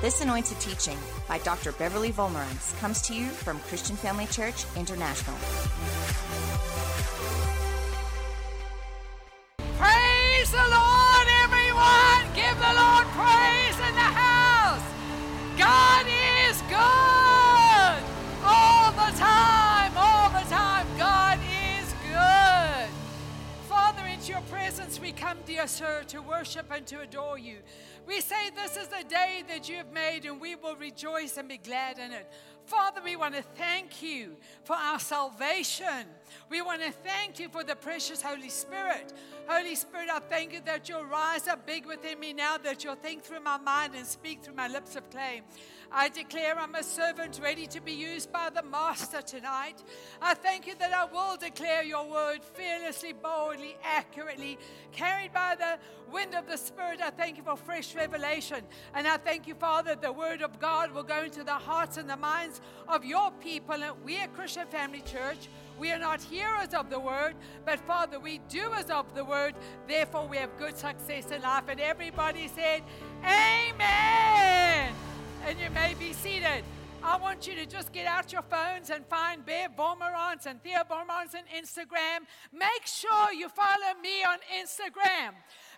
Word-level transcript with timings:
This 0.00 0.22
anointed 0.22 0.58
teaching 0.60 0.96
by 1.28 1.36
Dr. 1.40 1.72
Beverly 1.72 2.10
Wolmarans 2.12 2.74
comes 2.80 3.02
to 3.02 3.14
you 3.14 3.26
from 3.26 3.60
Christian 3.60 3.96
Family 3.96 4.24
Church 4.24 4.64
International. 4.74 5.36
Praise 9.76 10.50
the 10.50 10.56
Lord, 10.56 11.26
everyone! 11.44 12.24
Give 12.34 12.56
the 12.56 12.72
Lord 12.80 13.04
praise 13.12 13.76
in 13.76 13.94
the 13.94 14.10
house! 14.16 14.80
God 15.58 16.06
is 16.08 16.62
good! 16.62 18.02
All 18.42 18.92
the 18.92 19.18
time, 19.18 19.92
all 19.98 20.30
the 20.30 20.48
time, 20.48 20.86
God 20.96 21.38
is 21.78 21.92
good! 22.08 22.88
Father, 23.68 24.06
into 24.06 24.32
your 24.32 24.40
presence 24.50 24.98
we 24.98 25.12
come, 25.12 25.36
dear 25.44 25.66
sir, 25.66 26.04
to 26.08 26.22
worship 26.22 26.64
and 26.70 26.86
to 26.86 27.00
adore 27.00 27.38
you. 27.38 27.58
We 28.10 28.20
say 28.20 28.50
this 28.56 28.76
is 28.76 28.88
the 28.88 29.04
day 29.08 29.44
that 29.46 29.68
you 29.68 29.76
have 29.76 29.92
made, 29.92 30.24
and 30.24 30.40
we 30.40 30.56
will 30.56 30.74
rejoice 30.74 31.36
and 31.36 31.48
be 31.48 31.58
glad 31.58 32.00
in 32.00 32.10
it. 32.10 32.28
Father, 32.64 33.00
we 33.04 33.14
want 33.14 33.36
to 33.36 33.42
thank 33.42 34.02
you 34.02 34.36
for 34.64 34.74
our 34.74 34.98
salvation. 34.98 36.06
We 36.48 36.60
want 36.60 36.82
to 36.82 36.90
thank 36.90 37.38
you 37.38 37.48
for 37.48 37.62
the 37.62 37.76
precious 37.76 38.20
Holy 38.20 38.48
Spirit. 38.48 39.12
Holy 39.46 39.76
Spirit, 39.76 40.08
I 40.10 40.18
thank 40.18 40.52
you 40.52 40.60
that 40.64 40.88
you'll 40.88 41.04
rise 41.04 41.46
up 41.46 41.64
big 41.64 41.86
within 41.86 42.18
me 42.18 42.32
now, 42.32 42.58
that 42.58 42.82
you'll 42.82 42.96
think 42.96 43.22
through 43.22 43.42
my 43.42 43.58
mind 43.58 43.94
and 43.94 44.04
speak 44.04 44.42
through 44.42 44.54
my 44.54 44.66
lips 44.66 44.96
of 44.96 45.08
clay. 45.08 45.42
I 45.92 46.08
declare 46.08 46.56
I'm 46.56 46.74
a 46.76 46.84
servant 46.84 47.40
ready 47.42 47.66
to 47.66 47.80
be 47.80 47.92
used 47.92 48.30
by 48.30 48.48
the 48.54 48.62
Master 48.62 49.22
tonight. 49.22 49.82
I 50.22 50.34
thank 50.34 50.68
you 50.68 50.74
that 50.76 50.92
I 50.92 51.04
will 51.04 51.36
declare 51.36 51.82
your 51.82 52.08
word 52.08 52.44
fearlessly, 52.44 53.12
boldly, 53.12 53.76
accurately, 53.82 54.56
carried 54.92 55.32
by 55.32 55.56
the 55.58 55.78
wind 56.12 56.36
of 56.36 56.46
the 56.46 56.56
Spirit. 56.56 57.00
I 57.02 57.10
thank 57.10 57.38
you 57.38 57.42
for 57.42 57.56
fresh 57.56 57.96
revelation. 57.96 58.62
And 58.94 59.08
I 59.08 59.16
thank 59.16 59.48
you, 59.48 59.54
Father, 59.56 59.96
the 59.96 60.12
word 60.12 60.42
of 60.42 60.60
God 60.60 60.92
will 60.92 61.02
go 61.02 61.24
into 61.24 61.42
the 61.42 61.54
hearts 61.54 61.96
and 61.96 62.08
the 62.08 62.16
minds 62.16 62.60
of 62.86 63.04
your 63.04 63.32
people. 63.40 63.74
And 63.74 64.04
we 64.04 64.18
at 64.18 64.32
Christian 64.32 64.68
Family 64.68 65.02
Church, 65.02 65.48
we 65.76 65.90
are 65.90 65.98
not 65.98 66.22
hearers 66.22 66.72
of 66.72 66.88
the 66.88 67.00
word, 67.00 67.34
but 67.64 67.80
Father, 67.80 68.20
we 68.20 68.38
doers 68.48 68.90
of 68.90 69.12
the 69.16 69.24
word. 69.24 69.54
Therefore, 69.88 70.28
we 70.28 70.36
have 70.36 70.56
good 70.56 70.76
success 70.76 71.32
in 71.32 71.42
life. 71.42 71.64
And 71.68 71.80
everybody 71.80 72.46
said, 72.46 72.82
Amen. 73.24 74.94
And 75.46 75.58
you 75.58 75.70
may 75.70 75.94
be 75.98 76.12
seated. 76.12 76.64
I 77.02 77.16
want 77.16 77.46
you 77.46 77.54
to 77.54 77.64
just 77.64 77.92
get 77.92 78.06
out 78.06 78.30
your 78.30 78.42
phones 78.42 78.90
and 78.90 79.06
find 79.06 79.44
Bev 79.44 79.70
Wolmarans 79.76 80.44
and 80.44 80.62
Theo 80.62 80.80
Wolmarans 80.90 81.34
on 81.34 81.44
Instagram. 81.56 82.26
Make 82.52 82.84
sure 82.84 83.32
you 83.32 83.48
follow 83.48 83.98
me 84.02 84.22
on 84.22 84.38
Instagram. 84.60 85.32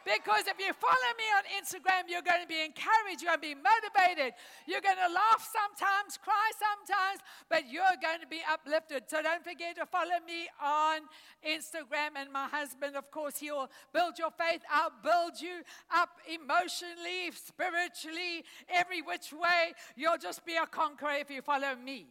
Because 0.05 0.47
if 0.47 0.59
you 0.59 0.73
follow 0.75 1.11
me 1.17 1.29
on 1.39 1.45
Instagram, 1.59 2.09
you're 2.09 2.27
going 2.27 2.43
to 2.43 2.49
be 2.49 2.61
encouraged, 2.61 3.23
you're 3.23 3.31
going 3.37 3.43
to 3.43 3.55
be 3.55 3.59
motivated, 3.59 4.35
you're 4.67 4.81
going 4.81 4.99
to 4.99 5.13
laugh 5.13 5.43
sometimes, 5.47 6.19
cry 6.19 6.51
sometimes, 6.59 7.21
but 7.49 7.71
you're 7.71 7.97
going 8.03 8.21
to 8.21 8.27
be 8.27 8.41
uplifted. 8.51 9.05
So 9.07 9.23
don't 9.23 9.45
forget 9.45 9.77
to 9.77 9.87
follow 9.87 10.19
me 10.27 10.49
on 10.61 11.01
Instagram. 11.47 12.19
And 12.19 12.33
my 12.33 12.47
husband, 12.47 12.97
of 12.97 13.11
course, 13.11 13.39
he'll 13.39 13.71
build 13.93 14.19
your 14.19 14.31
faith. 14.31 14.63
I'll 14.71 14.93
build 15.03 15.41
you 15.41 15.63
up 15.95 16.19
emotionally, 16.27 17.31
spiritually, 17.35 18.45
every 18.69 19.03
which 19.03 19.33
way. 19.33 19.73
You'll 19.97 20.19
just 20.19 20.45
be 20.45 20.57
a 20.57 20.67
conqueror 20.67 21.15
if 21.21 21.31
you 21.31 21.43
follow 21.43 21.75
me. 21.77 22.07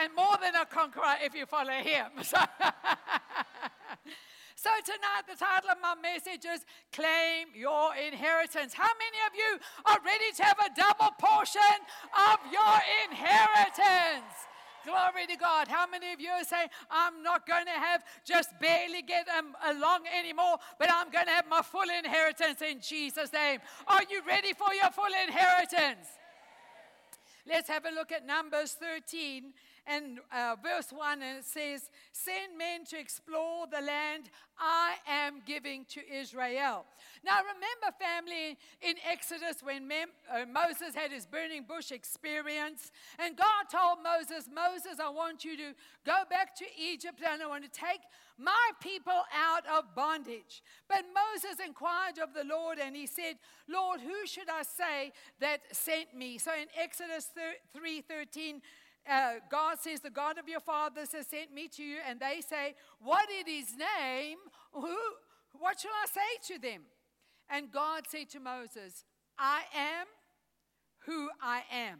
And 0.00 0.14
more 0.14 0.36
than 0.42 0.54
a 0.56 0.66
conqueror 0.66 1.16
if 1.22 1.34
you 1.34 1.46
follow 1.46 1.72
him. 1.72 2.06
So 2.24 2.38
So, 4.56 4.70
tonight, 4.84 5.26
the 5.28 5.36
title 5.36 5.70
of 5.70 5.78
my 5.82 5.94
message 6.00 6.44
is 6.46 6.64
Claim 6.92 7.48
Your 7.54 7.90
Inheritance. 7.96 8.72
How 8.72 8.90
many 8.98 9.18
of 9.26 9.34
you 9.34 9.58
are 9.84 9.98
ready 10.04 10.30
to 10.36 10.44
have 10.44 10.58
a 10.58 10.70
double 10.74 11.10
portion 11.18 11.74
of 12.30 12.38
your 12.52 12.78
inheritance? 13.10 14.30
Glory 14.86 15.26
to 15.26 15.36
God. 15.36 15.66
How 15.66 15.86
many 15.86 16.12
of 16.12 16.20
you 16.20 16.30
are 16.30 16.44
saying, 16.44 16.68
I'm 16.88 17.22
not 17.22 17.48
going 17.48 17.64
to 17.66 17.72
have 17.72 18.04
just 18.24 18.50
barely 18.60 19.02
get 19.02 19.26
um, 19.28 19.56
along 19.66 20.02
anymore, 20.06 20.58
but 20.78 20.88
I'm 20.90 21.10
going 21.10 21.26
to 21.26 21.32
have 21.32 21.48
my 21.48 21.62
full 21.62 21.90
inheritance 21.90 22.62
in 22.62 22.80
Jesus' 22.80 23.32
name? 23.32 23.58
Are 23.88 24.02
you 24.08 24.22
ready 24.26 24.52
for 24.52 24.72
your 24.72 24.90
full 24.92 25.12
inheritance? 25.26 26.06
Let's 27.46 27.68
have 27.68 27.86
a 27.86 27.90
look 27.90 28.12
at 28.12 28.24
Numbers 28.24 28.76
13 28.80 29.52
and 29.86 30.18
uh, 30.32 30.56
verse 30.62 30.92
1, 30.92 31.22
and 31.22 31.38
it 31.38 31.44
says, 31.44 31.90
Send 32.12 32.56
men 32.56 32.84
to 32.86 32.98
explore 32.98 33.66
the 33.66 33.84
land 33.84 34.30
I 34.58 34.94
am 35.06 35.42
giving 35.46 35.84
to 35.90 36.00
Israel. 36.10 36.86
Now, 37.24 37.40
remember, 37.40 37.96
family, 37.98 38.56
in 38.80 38.94
Exodus 39.10 39.62
when 39.62 39.86
Mem- 39.88 40.08
uh, 40.30 40.44
Moses 40.46 40.94
had 40.94 41.10
his 41.10 41.26
burning 41.26 41.64
bush 41.68 41.90
experience, 41.90 42.92
and 43.18 43.36
God 43.36 43.68
told 43.70 43.98
Moses, 44.02 44.48
Moses, 44.52 45.00
I 45.02 45.08
want 45.08 45.44
you 45.44 45.56
to 45.56 45.74
go 46.06 46.22
back 46.30 46.54
to 46.56 46.64
Egypt 46.80 47.20
and 47.26 47.42
I 47.42 47.46
want 47.46 47.64
to 47.64 47.70
take 47.70 48.00
my 48.38 48.70
people 48.80 49.22
out 49.32 49.64
of 49.66 49.94
bondage. 49.94 50.62
But 50.88 51.04
Moses 51.14 51.64
inquired 51.64 52.18
of 52.18 52.34
the 52.34 52.44
Lord 52.44 52.78
and 52.78 52.96
he 52.96 53.06
said, 53.06 53.36
Lord, 53.68 54.00
who 54.00 54.26
should 54.26 54.48
I 54.50 54.62
say 54.62 55.12
that 55.40 55.60
sent 55.72 56.14
me? 56.14 56.38
So 56.38 56.50
in 56.52 56.66
Exodus 56.76 57.30
3 57.76 58.00
13, 58.00 58.60
uh, 59.10 59.34
God 59.50 59.78
says, 59.80 60.00
The 60.00 60.10
God 60.10 60.38
of 60.38 60.48
your 60.48 60.60
fathers 60.60 61.12
has 61.12 61.26
sent 61.26 61.52
me 61.52 61.68
to 61.68 61.82
you. 61.82 61.98
And 62.08 62.20
they 62.20 62.40
say, 62.40 62.74
What 63.00 63.28
is 63.30 63.44
his 63.46 63.76
name? 63.76 64.38
Who, 64.72 64.96
what 65.52 65.80
shall 65.80 65.90
I 65.92 66.06
say 66.06 66.54
to 66.54 66.60
them? 66.60 66.82
And 67.48 67.70
God 67.70 68.04
said 68.08 68.30
to 68.30 68.40
Moses, 68.40 69.04
I 69.38 69.62
am 69.74 70.06
who 71.06 71.28
I 71.40 71.62
am. 71.70 71.98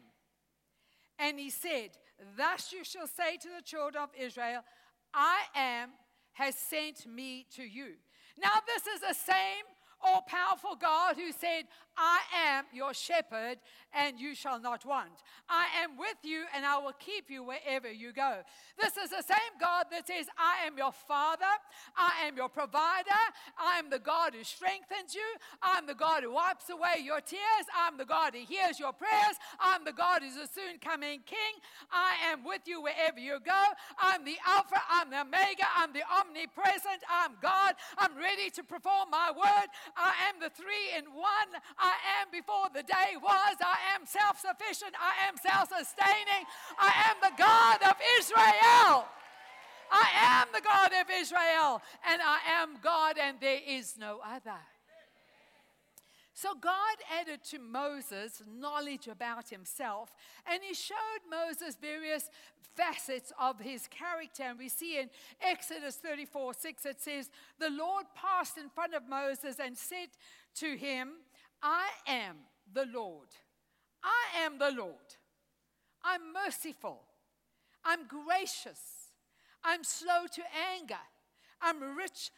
And 1.19 1.39
he 1.39 1.51
said, 1.51 1.91
Thus 2.37 2.73
you 2.73 2.85
shall 2.85 3.07
say 3.07 3.37
to 3.37 3.49
the 3.57 3.63
children 3.63 4.03
of 4.03 4.11
Israel, 4.19 4.63
I 5.13 5.41
am 5.55 5.91
has 6.33 6.57
sent 6.57 7.07
me 7.07 7.47
to 7.55 7.63
you. 7.63 7.95
Now, 8.37 8.51
this 8.67 8.87
is 8.87 9.01
the 9.01 9.15
same 9.15 9.65
all 10.05 10.23
powerful 10.23 10.77
God 10.77 11.17
who 11.17 11.33
said, 11.33 11.65
I 11.97 12.21
am 12.47 12.65
your 12.73 12.95
shepherd 12.95 13.59
and 13.93 14.19
you 14.19 14.35
shall 14.35 14.61
not 14.61 14.85
want. 14.85 15.23
I 15.49 15.67
am 15.83 15.97
with 15.99 16.17
you 16.23 16.45
and 16.55 16.67
I 16.67 16.79
will 16.79 16.95
keep 16.99 17.31
you 17.31 17.43
wherever 17.45 17.91
you 17.91 18.13
go. 18.13 18.39
This 18.81 18.97
is 18.97 19.11
the 19.11 19.23
same 19.23 19.55
God 19.61 19.87
that 19.91 20.07
says, 20.07 20.27
I 20.37 20.67
am 20.67 20.77
your 20.77 20.93
father, 20.93 21.45
I 21.97 22.27
am 22.27 22.37
your 22.37 22.49
provider, 22.49 23.11
I 23.59 23.79
am 23.79 23.91
the 23.91 23.99
God 23.99 24.35
who 24.35 24.43
strengthens 24.45 25.15
you, 25.15 25.27
I'm 25.63 25.87
the 25.87 25.95
God 25.95 26.23
who 26.23 26.33
wipes 26.33 26.71
away 26.71 27.03
your 27.05 27.21
tears, 27.21 27.67
I'm 27.77 27.97
the 27.97 28.05
God 28.05 28.35
who 28.35 28.45
hears 28.45 28.79
your 28.81 28.93
prayers, 28.93 29.37
I'm 29.61 29.85
the 29.85 29.93
God 29.93 30.23
who's 30.23 30.37
a 30.37 30.49
soon 30.49 30.79
coming 30.81 31.21
king. 31.25 31.61
I 31.93 32.15
am 32.33 32.45
with 32.45 32.63
you 32.67 32.83
wherever 32.83 33.19
you 33.19 33.39
go. 33.45 33.63
I'm 33.99 34.25
the 34.25 34.37
Alpha, 34.47 34.81
I'm 34.91 35.11
the 35.11 35.21
Omega, 35.21 35.67
I'm 35.77 35.93
the 35.93 36.03
omnipresent, 36.03 37.03
I'm 37.11 37.33
God. 37.41 37.75
I'm 37.99 38.17
ready 38.17 38.51
to 38.51 38.65
perform 38.65 39.11
my 39.11 39.31
word. 39.31 39.69
I 39.97 40.13
am 40.29 40.41
the 40.41 40.51
three 40.51 40.97
in 40.97 41.05
one. 41.15 41.61
I 41.85 42.23
am 42.23 42.33
before 42.33 42.73
the 42.73 42.83
day 42.83 43.13
was. 43.21 43.57
I 43.61 43.95
am 43.95 44.07
self 44.07 44.41
sufficient. 44.41 44.97
I 44.97 45.29
am 45.29 45.37
self 45.37 45.69
sustaining. 45.69 46.49
I 46.81 47.13
am 47.13 47.17
the 47.21 47.37
God 47.37 47.79
of 47.85 47.97
Israel. 48.19 49.05
I 49.93 50.09
am 50.41 50.49
the 50.53 50.63
God 50.63 50.93
of 50.93 51.07
Israel, 51.21 51.83
and 52.09 52.21
I 52.23 52.39
am 52.63 52.79
God, 52.83 53.17
and 53.21 53.37
there 53.39 53.61
is 53.69 53.97
no 53.99 54.21
other. 54.25 54.59
So 56.33 56.49
God 56.61 56.97
added 57.21 57.45
to 57.51 57.61
Moses 57.61 58.43
knowledge 58.59 59.07
about 59.07 59.51
himself, 59.51 60.11
and 60.51 60.61
he 60.67 60.75
showed 60.75 61.23
Moses 61.31 61.77
various 61.81 62.29
facets 62.75 63.33
of 63.39 63.61
his 63.61 63.87
character. 63.87 64.43
And 64.43 64.59
we 64.59 64.69
see 64.69 64.99
in 64.99 65.11
Exodus 65.41 65.97
34 65.97 66.55
6, 66.55 66.87
it 66.87 67.01
says, 67.01 67.31
The 67.61 67.71
Lord 67.71 68.07
passed 68.17 68.59
in 68.59 68.69
front 68.69 68.95
of 68.95 69.09
Moses 69.09 69.57
and 69.63 69.77
said 69.77 70.09
to 70.57 70.77
him, 70.77 71.13
I 71.65 71.89
am 72.07 72.37
the 72.75 72.87
Lord. 72.93 73.29
I 74.03 74.45
am 74.45 74.59
the 74.59 74.71
Lord. 74.71 75.17
I'm 76.05 76.21
merciful. 76.35 77.01
I'm 77.83 78.01
gracious. 78.07 79.13
I'm 79.65 79.83
slow 79.83 80.27
to 80.35 80.43
anger. 80.79 81.01
I'm 81.63 81.97
rich 81.97 82.31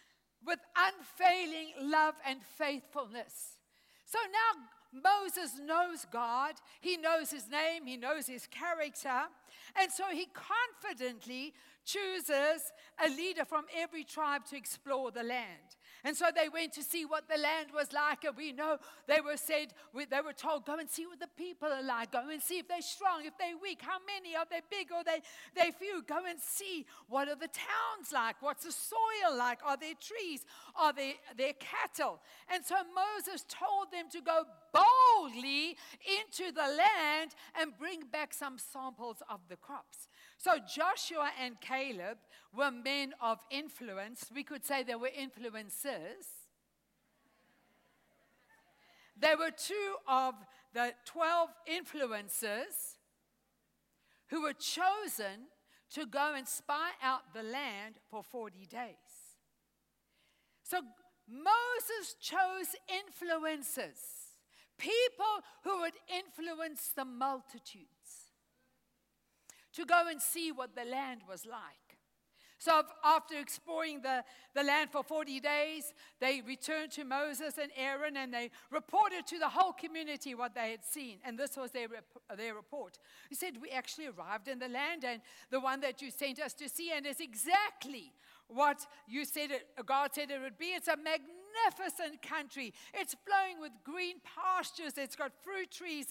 with 0.46 0.60
unfailing 0.76 1.90
love 1.90 2.14
and 2.24 2.38
faithfulness. 2.56 3.58
So 4.04 4.18
now 4.30 5.02
Moses 5.02 5.58
knows 5.60 6.06
God, 6.12 6.54
he 6.80 6.96
knows 6.96 7.30
his 7.30 7.50
name, 7.50 7.86
he 7.86 7.96
knows 7.96 8.28
his 8.28 8.46
character, 8.46 9.24
and 9.74 9.90
so 9.90 10.04
he 10.12 10.28
confidently 10.32 11.52
chooses 11.84 12.72
a 13.04 13.08
leader 13.08 13.44
from 13.44 13.64
every 13.76 14.04
tribe 14.04 14.44
to 14.46 14.56
explore 14.56 15.10
the 15.10 15.24
land. 15.24 15.76
And 16.04 16.16
so 16.16 16.26
they 16.34 16.48
went 16.48 16.72
to 16.74 16.82
see 16.82 17.04
what 17.04 17.28
the 17.28 17.40
land 17.40 17.68
was 17.74 17.92
like. 17.92 18.24
And 18.24 18.36
we 18.36 18.52
know 18.52 18.78
they 19.06 19.20
were 19.20 19.36
said, 19.36 19.72
they 19.94 20.20
were 20.20 20.32
told, 20.32 20.64
go 20.64 20.78
and 20.78 20.88
see 20.88 21.06
what 21.06 21.20
the 21.20 21.28
people 21.36 21.68
are 21.68 21.82
like. 21.82 22.12
Go 22.12 22.28
and 22.30 22.42
see 22.42 22.58
if 22.58 22.68
they're 22.68 22.80
strong, 22.82 23.24
if 23.24 23.36
they're 23.38 23.56
weak, 23.60 23.80
how 23.82 23.98
many 24.06 24.36
are 24.36 24.46
they 24.48 24.60
big 24.70 24.92
or 24.92 25.02
they 25.04 25.22
they 25.54 25.72
few. 25.72 26.02
Go 26.06 26.20
and 26.28 26.38
see 26.40 26.86
what 27.08 27.28
are 27.28 27.34
the 27.34 27.48
towns 27.48 28.12
like, 28.12 28.36
what's 28.40 28.64
the 28.64 28.72
soil 28.72 29.36
like, 29.36 29.58
are 29.64 29.76
there 29.76 29.94
trees, 30.00 30.44
are 30.74 30.92
there, 30.92 31.14
there 31.36 31.54
cattle. 31.54 32.20
And 32.52 32.64
so 32.64 32.76
Moses 32.94 33.44
told 33.48 33.90
them 33.92 34.06
to 34.12 34.20
go 34.20 34.44
boldly 34.72 35.76
into 36.18 36.52
the 36.52 36.62
land 36.62 37.34
and 37.60 37.76
bring 37.78 38.02
back 38.10 38.34
some 38.34 38.58
samples 38.58 39.22
of 39.28 39.40
the 39.48 39.56
crops. 39.56 40.08
So 40.36 40.52
Joshua 40.58 41.30
and 41.42 41.60
Caleb 41.60 42.18
were 42.54 42.70
men 42.70 43.14
of 43.20 43.38
influence. 43.50 44.30
We 44.34 44.42
could 44.42 44.64
say 44.64 44.82
they 44.82 44.94
were 44.94 45.08
influencers. 45.08 46.26
They 49.18 49.34
were 49.34 49.50
two 49.50 49.96
of 50.06 50.34
the 50.74 50.92
12 51.06 51.48
influencers 51.70 52.96
who 54.28 54.42
were 54.42 54.52
chosen 54.52 55.48
to 55.90 56.04
go 56.04 56.34
and 56.36 56.46
spy 56.46 56.90
out 57.02 57.32
the 57.32 57.42
land 57.42 57.94
for 58.10 58.22
40 58.22 58.66
days. 58.66 58.90
So 60.62 60.80
Moses 61.28 62.14
chose 62.20 62.76
influencers, 62.90 64.00
people 64.78 65.24
who 65.64 65.80
would 65.80 65.94
influence 66.08 66.90
the 66.94 67.04
multitudes 67.04 67.95
to 69.76 69.84
go 69.84 70.08
and 70.10 70.20
see 70.20 70.52
what 70.52 70.74
the 70.74 70.84
land 70.84 71.20
was 71.28 71.46
like. 71.46 71.86
So, 72.58 72.82
after 73.04 73.38
exploring 73.38 74.00
the, 74.00 74.24
the 74.54 74.62
land 74.62 74.90
for 74.90 75.02
40 75.02 75.40
days, 75.40 75.92
they 76.20 76.40
returned 76.40 76.90
to 76.92 77.04
Moses 77.04 77.58
and 77.60 77.70
Aaron 77.76 78.16
and 78.16 78.32
they 78.32 78.50
reported 78.70 79.26
to 79.26 79.38
the 79.38 79.48
whole 79.48 79.72
community 79.72 80.34
what 80.34 80.54
they 80.54 80.70
had 80.70 80.82
seen. 80.82 81.18
And 81.22 81.38
this 81.38 81.56
was 81.56 81.72
their, 81.72 81.88
their 82.34 82.54
report. 82.54 82.98
He 83.28 83.34
said, 83.34 83.58
We 83.60 83.68
actually 83.68 84.06
arrived 84.06 84.48
in 84.48 84.58
the 84.58 84.68
land 84.68 85.04
and 85.04 85.20
the 85.50 85.60
one 85.60 85.80
that 85.80 86.00
you 86.00 86.10
sent 86.10 86.40
us 86.40 86.54
to 86.54 86.68
see, 86.68 86.92
and 86.92 87.04
it's 87.04 87.20
exactly 87.20 88.14
what 88.48 88.86
you 89.06 89.26
said 89.26 89.50
it, 89.50 89.68
God 89.84 90.10
said 90.14 90.30
it 90.30 90.40
would 90.40 90.56
be. 90.56 90.66
It's 90.66 90.88
a 90.88 90.96
magnificent 90.96 91.45
country. 92.22 92.72
It's 92.94 93.14
flowing 93.26 93.60
with 93.60 93.72
green 93.84 94.16
pastures. 94.24 94.94
It's 94.96 95.16
got 95.16 95.32
fruit 95.42 95.70
trees. 95.70 96.06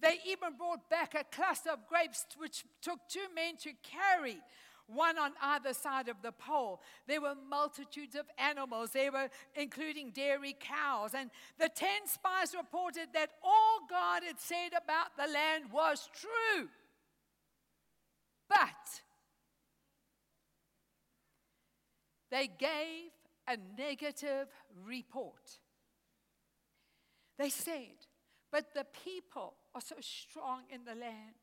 They 0.00 0.18
even 0.26 0.56
brought 0.56 0.88
back 0.88 1.14
a 1.14 1.24
cluster 1.24 1.70
of 1.70 1.86
grapes, 1.88 2.26
which 2.38 2.64
took 2.82 3.00
two 3.08 3.26
men 3.34 3.56
to 3.58 3.70
carry 3.82 4.38
one 4.86 5.18
on 5.18 5.32
either 5.40 5.72
side 5.72 6.08
of 6.08 6.16
the 6.22 6.32
pole. 6.32 6.80
There 7.06 7.20
were 7.20 7.36
multitudes 7.48 8.16
of 8.16 8.26
animals. 8.38 8.90
They 8.90 9.10
were 9.10 9.28
including 9.54 10.10
dairy 10.10 10.56
cows. 10.58 11.14
And 11.14 11.30
the 11.58 11.68
ten 11.68 12.06
spies 12.06 12.54
reported 12.56 13.08
that 13.14 13.30
all 13.42 13.80
God 13.88 14.22
had 14.24 14.40
said 14.40 14.70
about 14.70 15.16
the 15.16 15.32
land 15.32 15.64
was 15.72 16.08
true. 16.12 16.68
But 18.48 19.02
they 22.30 22.48
gave 22.48 23.10
a 23.48 23.56
negative 23.78 24.48
report. 24.86 25.58
They 27.38 27.50
said, 27.50 28.06
But 28.52 28.74
the 28.74 28.86
people 29.04 29.54
are 29.74 29.80
so 29.80 29.96
strong 30.00 30.62
in 30.70 30.84
the 30.84 30.94
land. 30.94 31.40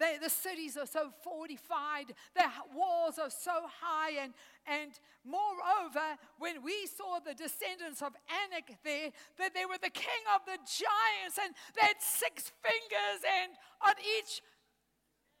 They, 0.00 0.16
the 0.20 0.30
cities 0.30 0.78
are 0.78 0.86
so 0.86 1.10
fortified, 1.22 2.14
the 2.34 2.44
walls 2.74 3.18
are 3.18 3.28
so 3.28 3.68
high, 3.82 4.12
and, 4.22 4.32
and 4.66 4.92
moreover, 5.24 6.16
when 6.38 6.64
we 6.64 6.86
saw 6.86 7.20
the 7.20 7.34
descendants 7.34 8.00
of 8.00 8.16
Anak 8.48 8.78
there, 8.82 9.10
that 9.38 9.52
they 9.52 9.66
were 9.66 9.76
the 9.76 9.90
king 9.92 10.24
of 10.34 10.40
the 10.46 10.56
giants, 10.56 11.36
and 11.36 11.54
they 11.76 11.86
had 11.86 12.00
six 12.00 12.50
fingers, 12.64 13.20
and 13.28 13.52
on 13.86 13.94
each, 14.18 14.40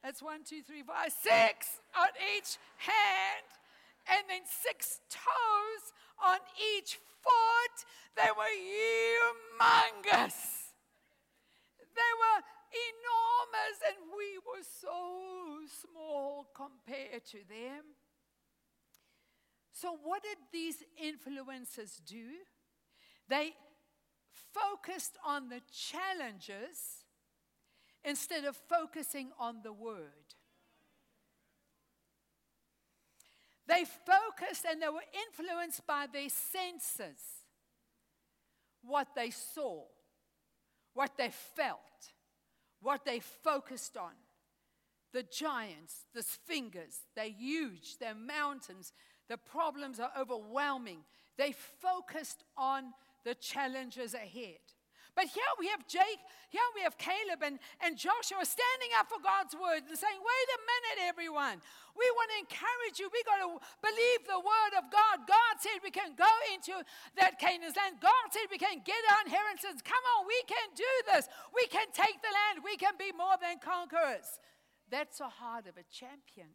that's 0.04 0.22
one, 0.22 0.44
two, 0.44 0.60
three, 0.60 0.82
five, 0.82 1.10
six 1.10 1.80
on 1.96 2.08
each 2.36 2.58
hand 2.76 3.48
and 4.10 4.22
then 4.28 4.42
six 4.44 5.00
toes 5.08 5.84
on 6.22 6.38
each 6.76 6.98
foot. 7.22 7.76
They 8.16 8.30
were 8.36 8.54
humongous. 10.04 10.74
They 11.78 12.12
were 12.18 12.40
enormous, 12.74 13.76
and 13.86 13.96
we 14.16 14.38
were 14.38 14.64
so 14.80 14.98
small 15.82 16.46
compared 16.54 17.24
to 17.26 17.38
them. 17.48 17.84
So, 19.72 19.96
what 20.02 20.22
did 20.22 20.38
these 20.52 20.82
influencers 21.02 22.00
do? 22.04 22.26
They 23.28 23.54
focused 24.52 25.16
on 25.24 25.48
the 25.48 25.60
challenges 25.72 27.04
instead 28.04 28.44
of 28.44 28.56
focusing 28.68 29.30
on 29.38 29.60
the 29.62 29.72
word. 29.72 30.34
They 33.70 33.84
focused 33.84 34.66
and 34.68 34.82
they 34.82 34.88
were 34.88 35.00
influenced 35.28 35.86
by 35.86 36.06
their 36.12 36.28
senses 36.28 37.20
what 38.82 39.14
they 39.14 39.30
saw, 39.30 39.84
what 40.92 41.16
they 41.16 41.30
felt, 41.30 41.78
what 42.82 43.04
they 43.04 43.20
focused 43.20 43.96
on. 43.96 44.10
The 45.12 45.22
giants, 45.22 46.04
the 46.12 46.22
fingers, 46.22 46.98
they're 47.14 47.26
huge, 47.26 47.98
they're 47.98 48.14
mountains, 48.14 48.92
the 49.28 49.36
problems 49.36 50.00
are 50.00 50.10
overwhelming. 50.18 51.04
They 51.38 51.52
focused 51.52 52.42
on 52.56 52.92
the 53.24 53.36
challenges 53.36 54.14
ahead. 54.14 54.58
But 55.14 55.30
here 55.30 55.52
we 55.58 55.68
have 55.68 55.86
Jake, 55.86 56.22
here 56.50 56.66
we 56.74 56.82
have 56.82 56.98
Caleb 56.98 57.42
and, 57.42 57.58
and 57.82 57.94
Joshua 57.94 58.42
standing 58.42 58.92
up 58.98 59.10
for 59.10 59.22
God's 59.22 59.54
word 59.54 59.86
and 59.86 59.94
saying, 59.94 60.18
wait 60.18 60.48
a 60.54 60.60
minute, 60.62 60.98
everyone. 61.06 61.58
We 61.94 62.06
want 62.14 62.30
to 62.34 62.38
encourage 62.46 62.96
you. 63.02 63.10
We 63.10 63.22
got 63.26 63.42
to 63.42 63.58
believe 63.82 64.20
the 64.26 64.38
word 64.38 64.72
of 64.78 64.90
God. 64.90 65.26
God 65.26 65.54
said 65.58 65.82
we 65.82 65.90
can 65.90 66.14
go 66.14 66.30
into 66.54 66.78
that 67.18 67.38
Canaan's 67.42 67.74
land. 67.74 67.98
God 67.98 68.26
said 68.30 68.46
we 68.50 68.58
can 68.58 68.82
get 68.86 69.02
our 69.10 69.22
inheritance. 69.26 69.82
Come 69.82 70.04
on, 70.18 70.30
we 70.30 70.40
can 70.46 70.68
do 70.74 70.92
this. 71.10 71.26
We 71.54 71.66
can 71.66 71.90
take 71.90 72.22
the 72.22 72.30
land. 72.30 72.62
We 72.62 72.78
can 72.78 72.94
be 72.94 73.10
more 73.10 73.36
than 73.40 73.58
conquerors. 73.58 74.38
That's 74.90 75.18
the 75.18 75.30
heart 75.30 75.66
of 75.66 75.78
a 75.78 75.86
champion. 75.90 76.54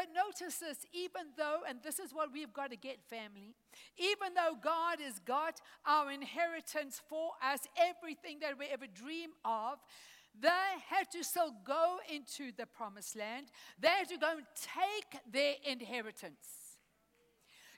But 0.00 0.14
notice 0.14 0.56
this, 0.56 0.86
even 0.94 1.32
though, 1.36 1.58
and 1.68 1.80
this 1.82 1.98
is 1.98 2.14
what 2.14 2.32
we've 2.32 2.54
got 2.54 2.70
to 2.70 2.76
get, 2.76 3.02
family, 3.10 3.54
even 3.98 4.32
though 4.34 4.56
God 4.58 4.98
has 4.98 5.18
got 5.18 5.60
our 5.84 6.10
inheritance 6.10 7.02
for 7.06 7.32
us, 7.44 7.60
everything 7.76 8.38
that 8.40 8.58
we 8.58 8.64
ever 8.72 8.86
dream 8.86 9.32
of, 9.44 9.76
they 10.40 10.48
had 10.88 11.10
to 11.10 11.22
still 11.22 11.52
go 11.66 11.98
into 12.10 12.50
the 12.56 12.64
promised 12.64 13.14
land. 13.14 13.48
They 13.78 13.88
had 13.88 14.08
to 14.08 14.16
go 14.16 14.38
and 14.38 14.46
take 14.56 15.20
their 15.30 15.56
inheritance. 15.70 16.48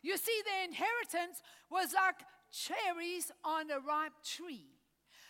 You 0.01 0.17
see, 0.17 0.43
their 0.45 0.63
inheritance 0.63 1.43
was 1.73 1.93
like 1.93 2.21
cherries 2.53 3.33
on 3.43 3.69
a 3.69 3.81
ripe 3.81 4.13
tree. 4.25 4.72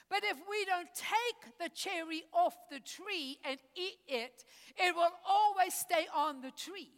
But 0.08 0.24
if 0.24 0.36
we 0.48 0.64
don't 0.64 0.88
take 0.94 1.58
the 1.58 1.70
cherry 1.74 2.24
off 2.32 2.54
the 2.70 2.80
tree 2.80 3.38
and 3.44 3.58
eat 3.74 3.98
it, 4.06 4.44
it 4.76 4.94
will 4.94 5.12
always 5.26 5.74
stay 5.74 6.06
on 6.14 6.40
the 6.40 6.50
tree. 6.50 6.90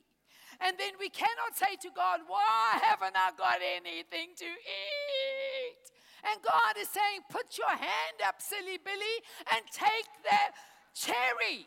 And 0.61 0.77
then 0.79 0.93
we 0.99 1.09
cannot 1.09 1.57
say 1.57 1.77
to 1.83 1.91
God, 1.95 2.21
Why 2.27 2.79
haven't 2.83 3.17
I 3.17 3.31
got 3.37 3.59
anything 3.61 4.35
to 4.39 4.45
eat? 4.45 5.85
And 6.31 6.43
God 6.43 6.81
is 6.81 6.89
saying, 6.89 7.21
Put 7.29 7.59
your 7.59 7.71
hand 7.71 8.19
up, 8.27 8.41
silly 8.41 8.79
Billy, 8.83 9.17
and 9.53 9.63
take 9.73 10.09
that 10.25 10.53
cherry. 10.95 11.67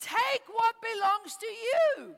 Take 0.00 0.42
what 0.48 0.74
belongs 0.80 1.36
to 1.36 1.46
you. 1.46 2.14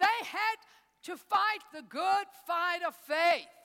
They 0.00 0.26
had 0.26 0.56
to 1.04 1.16
fight 1.16 1.62
the 1.72 1.82
good 1.82 2.26
fight 2.46 2.80
of 2.86 2.94
faith 2.94 3.55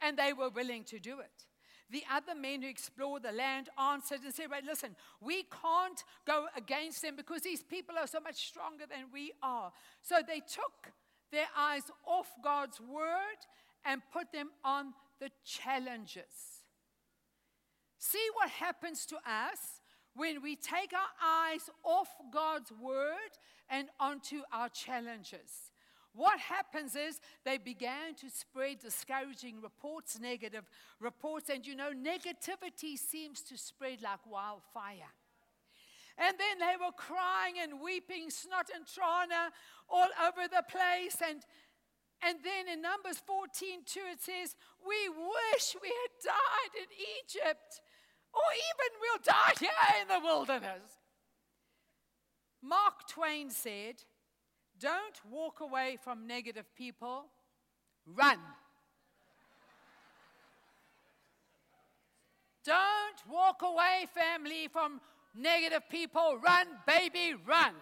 and 0.00 0.16
they 0.16 0.32
were 0.32 0.50
willing 0.50 0.84
to 0.84 0.98
do 0.98 1.20
it. 1.20 1.46
The 1.90 2.02
other 2.10 2.34
men 2.34 2.62
who 2.62 2.68
explored 2.68 3.22
the 3.22 3.32
land 3.32 3.68
answered 3.78 4.20
and 4.24 4.34
said, 4.34 4.50
Wait, 4.50 4.64
listen, 4.64 4.96
we 5.20 5.44
can't 5.44 6.02
go 6.26 6.46
against 6.56 7.02
them 7.02 7.14
because 7.16 7.42
these 7.42 7.62
people 7.62 7.94
are 7.98 8.06
so 8.06 8.20
much 8.20 8.46
stronger 8.48 8.84
than 8.88 9.12
we 9.12 9.32
are. 9.42 9.70
So 10.02 10.16
they 10.26 10.40
took 10.40 10.92
their 11.30 11.46
eyes 11.56 11.82
off 12.06 12.28
God's 12.42 12.80
word 12.80 13.38
and 13.84 14.00
put 14.12 14.32
them 14.32 14.50
on 14.64 14.94
the 15.20 15.30
challenges. 15.44 16.62
See 17.98 18.26
what 18.34 18.50
happens 18.50 19.06
to 19.06 19.16
us 19.16 19.80
when 20.14 20.42
we 20.42 20.56
take 20.56 20.92
our 20.92 21.26
eyes 21.26 21.68
off 21.82 22.08
God's 22.32 22.72
word 22.72 23.38
and 23.68 23.88
onto 23.98 24.40
our 24.52 24.68
challenges. 24.68 25.72
What 26.14 26.38
happens 26.38 26.94
is 26.94 27.20
they 27.44 27.58
began 27.58 28.14
to 28.20 28.30
spread 28.30 28.78
discouraging 28.78 29.60
reports, 29.60 30.18
negative 30.20 30.64
reports, 31.00 31.50
and 31.50 31.66
you 31.66 31.74
know, 31.74 31.90
negativity 31.90 32.96
seems 32.96 33.40
to 33.42 33.58
spread 33.58 34.00
like 34.00 34.20
wildfire. 34.24 35.10
And 36.16 36.36
then 36.38 36.58
they 36.60 36.76
were 36.78 36.92
crying 36.92 37.54
and 37.60 37.80
weeping, 37.80 38.30
snot 38.30 38.70
and 38.72 38.86
trana 38.86 39.50
all 39.90 40.06
over 40.22 40.46
the 40.46 40.62
place. 40.70 41.18
And, 41.20 41.42
and 42.22 42.38
then 42.44 42.72
in 42.72 42.80
Numbers 42.80 43.18
14 43.26 43.80
2, 43.84 44.00
it 44.12 44.22
says, 44.22 44.54
We 44.86 45.08
wish 45.08 45.74
we 45.82 45.90
had 45.90 46.30
died 46.30 46.74
in 46.78 46.90
Egypt, 47.18 47.82
or 48.32 48.46
even 48.70 48.90
we'll 49.02 49.24
die 49.24 49.54
here 49.58 50.00
in 50.00 50.06
the 50.06 50.24
wilderness. 50.24 50.86
Mark 52.62 53.08
Twain 53.08 53.50
said, 53.50 53.96
don't 54.84 55.18
walk 55.32 55.60
away 55.60 55.96
from 56.04 56.26
negative 56.26 56.66
people, 56.76 57.24
run. 58.06 58.38
Don't 62.66 63.20
walk 63.30 63.62
away, 63.62 64.06
family, 64.14 64.68
from 64.70 65.00
negative 65.34 65.88
people. 65.90 66.38
Run, 66.44 66.66
baby, 66.86 67.34
run. 67.46 67.72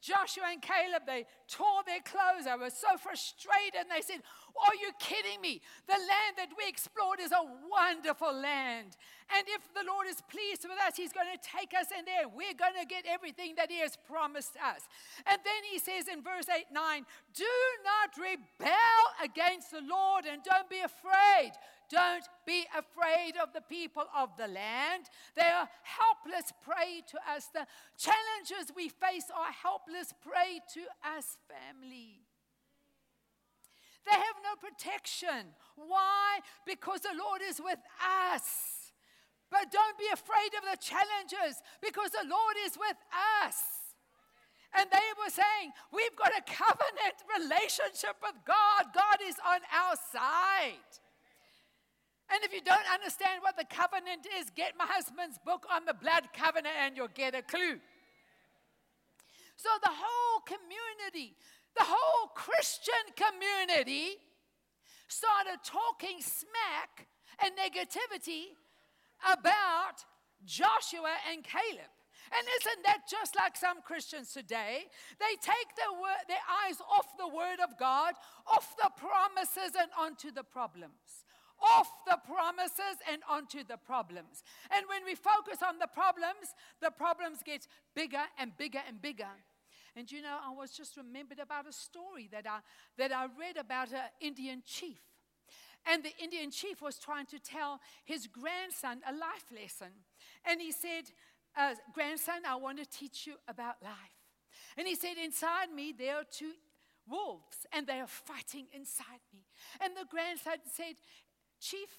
Joshua 0.00 0.52
and 0.52 0.62
Caleb, 0.62 1.02
they 1.06 1.26
tore 1.48 1.82
their 1.86 2.00
clothes. 2.00 2.46
I 2.46 2.54
was 2.54 2.74
so 2.74 2.96
frustrated. 2.96 3.82
And 3.82 3.90
they 3.90 4.00
said, 4.00 4.22
Are 4.54 4.76
you 4.78 4.94
kidding 4.98 5.40
me? 5.40 5.60
The 5.86 5.98
land 5.98 6.38
that 6.38 6.54
we 6.56 6.68
explored 6.68 7.18
is 7.20 7.32
a 7.32 7.42
wonderful 7.66 8.32
land. 8.32 8.94
And 9.34 9.44
if 9.50 9.66
the 9.74 9.82
Lord 9.84 10.06
is 10.06 10.22
pleased 10.30 10.62
with 10.62 10.78
us, 10.78 10.94
He's 10.96 11.12
going 11.12 11.28
to 11.34 11.42
take 11.42 11.74
us 11.74 11.90
in 11.90 12.06
there. 12.06 12.30
We're 12.30 12.54
going 12.54 12.78
to 12.78 12.86
get 12.86 13.04
everything 13.10 13.54
that 13.56 13.70
He 13.70 13.80
has 13.80 13.98
promised 14.06 14.54
us. 14.56 14.86
And 15.26 15.42
then 15.42 15.62
He 15.66 15.78
says 15.78 16.06
in 16.06 16.22
verse 16.22 16.46
8 16.46 16.70
9, 16.70 17.06
Do 17.34 17.54
not 17.82 18.14
rebel 18.14 19.02
against 19.18 19.74
the 19.74 19.82
Lord 19.82 20.24
and 20.30 20.42
don't 20.46 20.70
be 20.70 20.80
afraid. 20.80 21.52
Don't 21.90 22.28
be 22.46 22.64
afraid 22.76 23.40
of 23.42 23.52
the 23.54 23.62
people 23.62 24.04
of 24.14 24.30
the 24.36 24.46
land. 24.46 25.08
They 25.34 25.48
are 25.48 25.68
helpless 25.82 26.52
prey 26.62 27.02
to 27.08 27.18
us. 27.34 27.48
The 27.52 27.66
challenges 27.96 28.74
we 28.76 28.88
face 28.88 29.24
are 29.34 29.52
helpless 29.52 30.12
prey 30.20 30.60
to 30.74 30.80
us, 31.16 31.38
family. 31.48 32.20
They 34.04 34.16
have 34.16 34.36
no 34.44 34.56
protection. 34.60 35.52
Why? 35.76 36.40
Because 36.66 37.00
the 37.00 37.16
Lord 37.16 37.40
is 37.44 37.60
with 37.62 37.80
us. 38.32 38.92
But 39.50 39.72
don't 39.72 39.96
be 39.96 40.08
afraid 40.12 40.52
of 40.60 40.64
the 40.68 40.76
challenges 40.76 41.60
because 41.80 42.10
the 42.12 42.28
Lord 42.28 42.56
is 42.64 42.76
with 42.76 42.96
us. 43.44 43.56
And 44.76 44.88
they 44.92 45.08
were 45.16 45.32
saying, 45.32 45.72
We've 45.92 46.16
got 46.16 46.36
a 46.36 46.44
covenant 46.44 47.16
relationship 47.32 48.20
with 48.20 48.36
God. 48.44 48.92
God 48.92 49.18
is 49.24 49.36
on 49.40 49.60
our 49.72 49.96
side. 50.12 50.92
And 52.30 52.44
if 52.44 52.52
you 52.52 52.60
don't 52.60 52.84
understand 52.92 53.40
what 53.40 53.56
the 53.56 53.64
covenant 53.64 54.26
is, 54.38 54.50
get 54.50 54.74
my 54.78 54.84
husband's 54.84 55.38
book 55.38 55.64
on 55.72 55.86
the 55.86 55.94
blood 55.94 56.28
covenant 56.36 56.74
and 56.78 56.96
you'll 56.96 57.08
get 57.14 57.34
a 57.34 57.42
clue. 57.42 57.80
So 59.56 59.70
the 59.82 59.90
whole 59.90 60.40
community, 60.44 61.34
the 61.76 61.84
whole 61.84 62.28
Christian 62.34 63.00
community 63.16 64.20
started 65.08 65.64
talking 65.64 66.20
smack 66.20 67.08
and 67.42 67.52
negativity 67.56 68.52
about 69.24 70.04
Joshua 70.44 71.16
and 71.32 71.42
Caleb. 71.42 71.90
And 72.28 72.44
isn't 72.60 72.84
that 72.84 73.08
just 73.10 73.34
like 73.36 73.56
some 73.56 73.80
Christians 73.80 74.34
today? 74.34 74.84
They 75.18 75.34
take 75.40 75.72
their, 75.80 75.98
word, 75.98 76.28
their 76.28 76.44
eyes 76.66 76.76
off 76.92 77.16
the 77.16 77.26
Word 77.26 77.56
of 77.64 77.78
God, 77.78 78.14
off 78.46 78.76
the 78.76 78.90
promises, 78.98 79.72
and 79.80 79.88
onto 79.98 80.30
the 80.30 80.44
problems 80.44 81.24
off 81.60 81.88
the 82.06 82.18
promises 82.26 82.98
and 83.10 83.22
onto 83.28 83.64
the 83.64 83.76
problems. 83.76 84.42
And 84.70 84.86
when 84.88 85.04
we 85.04 85.14
focus 85.14 85.62
on 85.66 85.78
the 85.78 85.88
problems, 85.88 86.54
the 86.80 86.90
problems 86.90 87.38
get 87.44 87.66
bigger 87.94 88.22
and 88.38 88.56
bigger 88.56 88.80
and 88.86 89.00
bigger. 89.00 89.32
And 89.96 90.10
you 90.10 90.22
know, 90.22 90.38
I 90.46 90.52
was 90.52 90.70
just 90.70 90.96
remembered 90.96 91.38
about 91.38 91.66
a 91.66 91.72
story 91.72 92.28
that 92.30 92.46
I, 92.46 92.60
that 92.98 93.12
I 93.12 93.24
read 93.24 93.56
about 93.56 93.90
an 93.92 94.10
Indian 94.20 94.62
chief. 94.64 95.00
And 95.86 96.04
the 96.04 96.12
Indian 96.22 96.50
chief 96.50 96.82
was 96.82 96.98
trying 96.98 97.26
to 97.26 97.38
tell 97.38 97.80
his 98.04 98.26
grandson 98.26 99.00
a 99.08 99.12
life 99.12 99.46
lesson. 99.52 99.92
And 100.44 100.60
he 100.60 100.72
said, 100.72 101.04
uh, 101.56 101.74
Grandson, 101.94 102.42
I 102.46 102.56
want 102.56 102.78
to 102.78 102.86
teach 102.86 103.26
you 103.26 103.34
about 103.48 103.76
life. 103.82 103.92
And 104.76 104.86
he 104.86 104.94
said, 104.94 105.14
Inside 105.22 105.72
me, 105.74 105.94
there 105.96 106.16
are 106.16 106.24
two 106.30 106.52
wolves, 107.08 107.66
and 107.72 107.86
they 107.86 108.00
are 108.00 108.06
fighting 108.06 108.66
inside 108.72 109.24
me. 109.32 109.40
And 109.80 109.96
the 109.96 110.04
grandson 110.08 110.58
said, 110.72 110.94
Chief, 111.60 111.90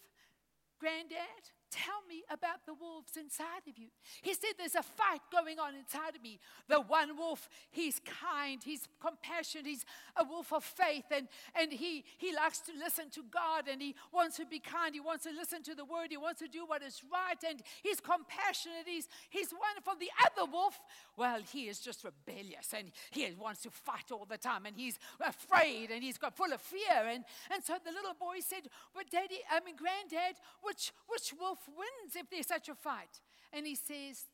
Granddad, 0.79 1.51
Tell 1.71 2.01
me 2.09 2.23
about 2.31 2.65
the 2.65 2.73
wolves 2.73 3.15
inside 3.15 3.67
of 3.67 3.77
you. 3.77 3.89
He 4.21 4.33
said, 4.33 4.57
There's 4.57 4.75
a 4.75 4.81
fight 4.81 5.21
going 5.31 5.59
on 5.59 5.75
inside 5.75 6.15
of 6.15 6.23
me. 6.23 6.39
The 6.67 6.81
one 6.81 7.15
wolf, 7.15 7.47
he's 7.69 8.01
kind, 8.05 8.61
he's 8.63 8.87
compassionate, 8.99 9.67
he's 9.67 9.85
a 10.15 10.23
wolf 10.23 10.51
of 10.51 10.63
faith, 10.63 11.05
and, 11.11 11.27
and 11.59 11.71
he, 11.71 12.03
he 12.17 12.35
likes 12.35 12.59
to 12.61 12.71
listen 12.77 13.09
to 13.11 13.21
God 13.31 13.67
and 13.71 13.81
he 13.81 13.95
wants 14.11 14.37
to 14.37 14.45
be 14.45 14.59
kind, 14.59 14.95
he 14.95 14.99
wants 14.99 15.25
to 15.25 15.31
listen 15.31 15.61
to 15.63 15.75
the 15.75 15.85
word, 15.85 16.07
he 16.09 16.17
wants 16.17 16.41
to 16.41 16.47
do 16.47 16.65
what 16.65 16.81
is 16.81 17.01
right, 17.11 17.37
and 17.47 17.61
he's 17.83 17.99
compassionate, 17.99 18.87
he's, 18.87 19.07
he's 19.29 19.53
wonderful. 19.53 19.93
The 19.99 20.11
other 20.25 20.49
wolf, 20.51 20.79
well, 21.17 21.41
he 21.51 21.67
is 21.67 21.79
just 21.79 22.03
rebellious 22.03 22.73
and 22.75 22.91
he 23.11 23.29
wants 23.39 23.61
to 23.63 23.69
fight 23.69 24.11
all 24.11 24.25
the 24.25 24.37
time, 24.37 24.65
and 24.65 24.75
he's 24.75 24.97
afraid 25.19 25.91
and 25.91 26.03
he's 26.03 26.17
got 26.17 26.35
full 26.35 26.51
of 26.51 26.61
fear. 26.61 27.07
And, 27.07 27.23
and 27.53 27.63
so 27.63 27.75
the 27.83 27.91
little 27.91 28.15
boy 28.19 28.39
said, 28.39 28.69
But 28.93 29.09
daddy, 29.11 29.39
I 29.51 29.59
mean, 29.63 29.75
granddad, 29.75 30.37
which, 30.61 30.91
which 31.07 31.33
wolf 31.39 31.58
wolf 31.59 31.77
wins 31.77 32.15
if 32.15 32.29
there's 32.29 32.47
such 32.47 32.69
a 32.69 32.75
fight? 32.75 33.21
And 33.51 33.65
he 33.65 33.75
says, 33.75 34.25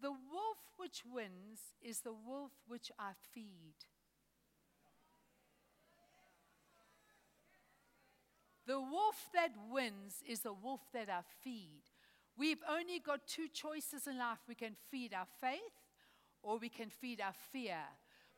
The 0.00 0.10
wolf 0.10 0.58
which 0.76 1.02
wins 1.12 1.60
is 1.82 2.00
the 2.00 2.12
wolf 2.12 2.52
which 2.66 2.90
I 2.98 3.12
feed. 3.32 3.74
The 8.66 8.80
wolf 8.80 9.28
that 9.34 9.50
wins 9.70 10.22
is 10.26 10.40
the 10.40 10.52
wolf 10.52 10.80
that 10.92 11.08
I 11.10 11.20
feed. 11.42 11.82
We've 12.36 12.62
only 12.70 13.00
got 13.00 13.26
two 13.26 13.48
choices 13.52 14.06
in 14.06 14.18
life. 14.18 14.38
We 14.48 14.54
can 14.54 14.76
feed 14.90 15.12
our 15.12 15.26
faith 15.40 15.60
or 16.42 16.58
we 16.58 16.68
can 16.68 16.88
feed 16.88 17.20
our 17.20 17.34
fear, 17.52 17.78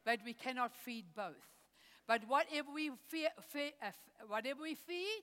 but 0.04 0.20
we 0.24 0.34
cannot 0.34 0.74
feed 0.74 1.04
both. 1.14 1.34
But 2.06 2.22
whatever 2.26 2.68
we, 2.74 2.90
fear, 3.08 3.28
fear, 3.48 3.70
uh, 3.82 3.90
whatever 4.26 4.62
we 4.62 4.74
feed, 4.74 5.22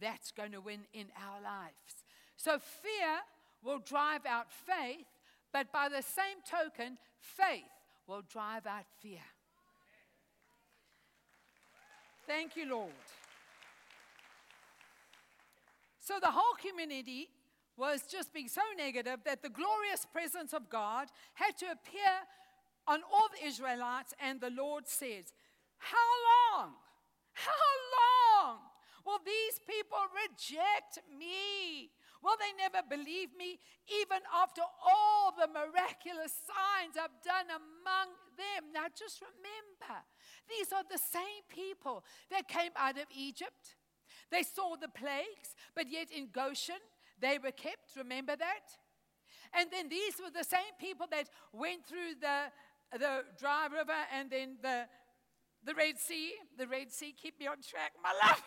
that's 0.00 0.30
going 0.32 0.52
to 0.52 0.60
win 0.60 0.80
in 0.92 1.06
our 1.16 1.40
lives. 1.42 2.01
So 2.42 2.58
fear 2.58 3.20
will 3.62 3.78
drive 3.78 4.26
out 4.26 4.46
faith, 4.50 5.06
but 5.52 5.70
by 5.70 5.88
the 5.88 6.02
same 6.02 6.42
token, 6.44 6.98
faith 7.20 7.70
will 8.08 8.22
drive 8.28 8.66
out 8.66 8.82
fear. 9.00 9.22
Thank 12.26 12.56
you, 12.56 12.68
Lord. 12.68 12.90
So 16.00 16.14
the 16.20 16.32
whole 16.32 16.56
community 16.60 17.28
was 17.76 18.02
just 18.10 18.34
being 18.34 18.48
so 18.48 18.62
negative 18.76 19.20
that 19.24 19.40
the 19.40 19.48
glorious 19.48 20.04
presence 20.12 20.52
of 20.52 20.68
God 20.68 21.06
had 21.34 21.56
to 21.58 21.66
appear 21.66 22.26
on 22.88 23.02
all 23.14 23.28
the 23.38 23.46
Israelites, 23.46 24.14
and 24.20 24.40
the 24.40 24.50
Lord 24.50 24.88
says, 24.88 25.32
How 25.78 26.10
long? 26.58 26.72
How 27.34 27.68
long 28.00 28.58
will 29.06 29.20
these 29.24 29.60
people 29.64 29.98
reject 30.26 30.98
me? 31.16 31.92
Will 32.22 32.38
they 32.38 32.54
never 32.56 32.86
believe 32.86 33.34
me, 33.36 33.58
even 33.90 34.22
after 34.32 34.62
all 34.62 35.34
the 35.34 35.48
miraculous 35.48 36.32
signs 36.46 36.94
I've 36.94 37.18
done 37.24 37.50
among 37.50 38.14
them? 38.38 38.70
Now, 38.72 38.86
just 38.94 39.20
remember, 39.20 40.06
these 40.48 40.72
are 40.72 40.84
the 40.88 41.02
same 41.02 41.42
people 41.48 42.04
that 42.30 42.46
came 42.46 42.70
out 42.76 42.96
of 42.96 43.06
Egypt. 43.10 43.74
They 44.30 44.44
saw 44.44 44.76
the 44.80 44.88
plagues, 44.88 45.58
but 45.74 45.90
yet 45.90 46.10
in 46.14 46.28
Goshen, 46.32 46.80
they 47.20 47.38
were 47.38 47.50
kept. 47.50 47.96
Remember 47.96 48.36
that? 48.36 48.66
And 49.52 49.68
then 49.70 49.88
these 49.88 50.14
were 50.22 50.30
the 50.30 50.44
same 50.44 50.78
people 50.78 51.06
that 51.10 51.28
went 51.52 51.84
through 51.86 52.14
the, 52.20 52.98
the 52.98 53.24
dry 53.38 53.66
river 53.66 53.98
and 54.14 54.30
then 54.30 54.56
the, 54.62 54.86
the 55.64 55.74
Red 55.74 55.98
Sea. 55.98 56.32
The 56.56 56.66
Red 56.66 56.90
Sea, 56.92 57.14
keep 57.20 57.38
me 57.38 57.46
on 57.46 57.56
track, 57.62 57.92
my 58.02 58.12
love. 58.26 58.42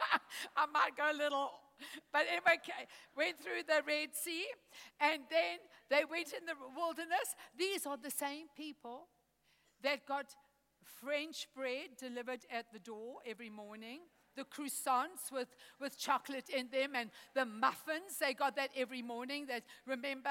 I 0.56 0.66
might 0.66 0.96
go 0.96 1.10
a 1.10 1.16
little 1.16 1.50
but 2.12 2.22
anyway, 2.28 2.60
went 3.16 3.40
through 3.40 3.62
the 3.66 3.82
Red 3.86 4.14
Sea 4.14 4.46
and 5.00 5.22
then 5.30 5.58
they 5.90 6.04
went 6.04 6.32
in 6.32 6.46
the 6.46 6.54
wilderness. 6.76 7.34
These 7.58 7.86
are 7.86 7.96
the 7.96 8.10
same 8.10 8.46
people 8.56 9.08
that 9.82 10.06
got 10.06 10.26
French 10.84 11.48
bread 11.54 11.96
delivered 11.98 12.44
at 12.50 12.66
the 12.72 12.78
door 12.78 13.16
every 13.26 13.50
morning. 13.50 14.00
The 14.34 14.44
croissants 14.44 15.30
with, 15.30 15.48
with 15.78 15.98
chocolate 15.98 16.48
in 16.48 16.68
them 16.70 16.92
and 16.94 17.10
the 17.34 17.44
muffins, 17.44 18.16
they 18.18 18.32
got 18.32 18.56
that 18.56 18.70
every 18.74 19.02
morning. 19.02 19.46
That 19.46 19.62
remember, 19.86 20.30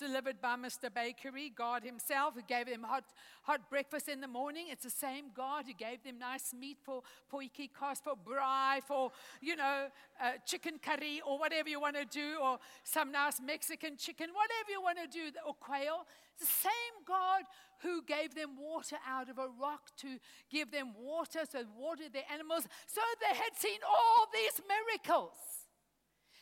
delivered 0.00 0.40
by 0.40 0.56
Mr. 0.56 0.92
Bakery, 0.92 1.52
God 1.54 1.84
Himself, 1.84 2.34
who 2.34 2.42
gave 2.42 2.66
them 2.66 2.82
hot, 2.82 3.04
hot 3.42 3.68
breakfast 3.70 4.08
in 4.08 4.20
the 4.20 4.26
morning. 4.26 4.66
It's 4.70 4.84
the 4.84 4.90
same 4.90 5.26
God 5.34 5.66
who 5.66 5.74
gave 5.74 6.02
them 6.02 6.18
nice 6.18 6.52
meat 6.58 6.78
for 6.82 7.02
potjiekos, 7.32 8.02
for 8.02 8.14
braai, 8.14 8.82
for, 8.82 9.12
you 9.40 9.54
know, 9.54 9.86
uh, 10.20 10.32
chicken 10.46 10.80
curry 10.82 11.20
or 11.24 11.38
whatever 11.38 11.68
you 11.68 11.80
want 11.80 11.96
to 11.96 12.06
do, 12.06 12.38
or 12.42 12.58
some 12.82 13.12
nice 13.12 13.40
Mexican 13.40 13.96
chicken, 13.96 14.28
whatever 14.32 14.70
you 14.70 14.82
want 14.82 14.98
to 14.98 15.06
do, 15.06 15.30
or 15.46 15.54
quail. 15.54 16.06
The 16.40 16.46
same 16.46 17.04
God 17.06 17.42
who 17.82 18.02
gave 18.02 18.34
them 18.34 18.56
water 18.58 18.96
out 19.06 19.28
of 19.28 19.38
a 19.38 19.48
rock 19.60 19.90
to 19.98 20.18
give 20.50 20.70
them 20.72 20.94
water, 20.98 21.40
so 21.50 21.64
watered 21.78 22.12
their 22.12 22.24
animals, 22.32 22.66
so 22.86 23.00
they 23.20 23.36
had 23.36 23.56
seen 23.56 23.78
all 23.88 24.26
these 24.32 24.60
miracles. 24.66 25.36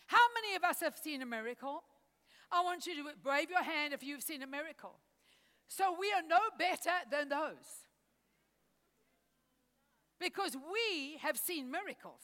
How 0.06 0.26
many 0.34 0.56
of 0.56 0.64
us 0.64 0.80
have 0.80 0.96
seen 0.96 1.20
a 1.20 1.26
miracle? 1.26 1.82
I 2.50 2.62
want 2.62 2.86
you 2.86 2.94
to 2.96 3.10
wave 3.24 3.50
your 3.50 3.62
hand 3.62 3.92
if 3.92 4.02
you've 4.02 4.22
seen 4.22 4.42
a 4.42 4.46
miracle. 4.46 4.96
So 5.68 5.94
we 5.98 6.12
are 6.12 6.22
no 6.26 6.38
better 6.58 6.96
than 7.10 7.28
those. 7.28 7.86
Because 10.18 10.56
we 10.56 11.18
have 11.18 11.36
seen 11.36 11.70
miracles. 11.70 12.22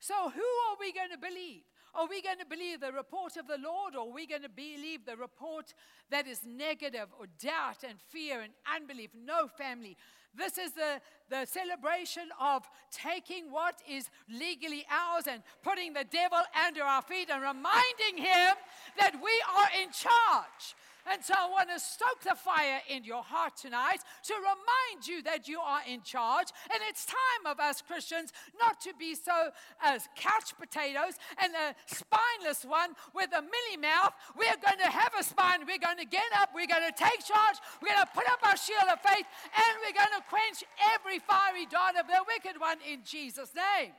So 0.00 0.14
who 0.30 0.40
are 0.40 0.76
we 0.80 0.92
going 0.92 1.10
to 1.10 1.18
believe? 1.18 1.62
Are 1.94 2.06
we 2.06 2.22
going 2.22 2.38
to 2.38 2.46
believe 2.46 2.80
the 2.80 2.92
report 2.92 3.36
of 3.36 3.46
the 3.46 3.58
Lord 3.58 3.94
or 3.94 4.08
are 4.08 4.14
we 4.14 4.26
going 4.26 4.42
to 4.42 4.48
believe 4.48 5.04
the 5.04 5.16
report 5.16 5.74
that 6.10 6.26
is 6.26 6.40
negative 6.46 7.08
or 7.18 7.26
doubt 7.40 7.82
and 7.88 7.98
fear 8.00 8.40
and 8.40 8.52
unbelief? 8.74 9.10
No, 9.14 9.48
family. 9.48 9.96
This 10.38 10.56
is 10.56 10.72
the, 10.72 11.00
the 11.30 11.46
celebration 11.46 12.28
of 12.40 12.62
taking 12.92 13.50
what 13.50 13.74
is 13.90 14.08
legally 14.30 14.86
ours 14.88 15.24
and 15.26 15.42
putting 15.64 15.92
the 15.92 16.04
devil 16.04 16.38
under 16.66 16.82
our 16.82 17.02
feet 17.02 17.28
and 17.28 17.42
reminding 17.42 18.16
him 18.16 18.54
that 18.98 19.14
we 19.14 19.42
are 19.58 19.82
in 19.82 19.90
charge. 19.90 20.76
And 21.10 21.24
so 21.24 21.34
I 21.36 21.48
want 21.48 21.70
to 21.70 21.80
stoke 21.80 22.20
the 22.22 22.34
fire 22.34 22.80
in 22.88 23.04
your 23.04 23.22
heart 23.22 23.56
tonight 23.56 24.00
to 24.24 24.34
remind 24.34 25.06
you 25.06 25.22
that 25.22 25.48
you 25.48 25.60
are 25.60 25.80
in 25.88 26.02
charge. 26.02 26.48
And 26.72 26.80
it's 26.88 27.06
time 27.06 27.44
of 27.46 27.60
us 27.60 27.82
Christians 27.82 28.32
not 28.58 28.80
to 28.82 28.92
be 28.98 29.14
so 29.14 29.50
as 29.82 30.08
couch 30.16 30.52
potatoes 30.58 31.14
and 31.40 31.52
the 31.54 31.74
spineless 31.86 32.64
one 32.64 32.92
with 33.14 33.30
a 33.32 33.40
milly 33.40 33.78
mouth. 33.80 34.12
We're 34.36 34.60
going 34.60 34.78
to 34.78 34.90
have 34.90 35.12
a 35.18 35.22
spine. 35.22 35.60
We're 35.66 35.78
going 35.78 35.98
to 35.98 36.06
get 36.06 36.28
up. 36.36 36.50
We're 36.54 36.68
going 36.68 36.84
to 36.84 36.96
take 36.96 37.24
charge. 37.24 37.56
We're 37.80 37.94
going 37.94 38.04
to 38.04 38.12
put 38.14 38.28
up 38.28 38.40
our 38.44 38.56
shield 38.56 38.88
of 38.92 39.00
faith 39.00 39.26
and 39.56 39.72
we're 39.80 39.96
going 39.96 40.12
to 40.12 40.24
quench 40.28 40.64
every 40.94 41.18
fiery 41.18 41.66
dart 41.70 41.96
of 41.96 42.06
the 42.06 42.20
wicked 42.28 42.60
one 42.60 42.78
in 42.84 43.00
Jesus' 43.04 43.52
name. 43.54 43.92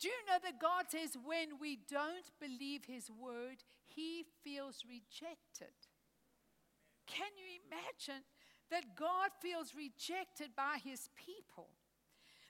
Do 0.00 0.06
you 0.06 0.14
know 0.28 0.38
that 0.44 0.60
God 0.60 0.84
says 0.88 1.18
when 1.24 1.58
we 1.60 1.78
don't 1.90 2.30
believe 2.38 2.84
His 2.86 3.10
word, 3.10 3.64
He 3.98 4.22
feels 4.44 4.84
rejected? 4.88 5.74
Can 7.08 7.26
you 7.34 7.58
imagine 7.66 8.22
that 8.70 8.94
God 8.94 9.30
feels 9.42 9.74
rejected 9.74 10.54
by 10.56 10.78
His 10.84 11.10
people? 11.16 11.70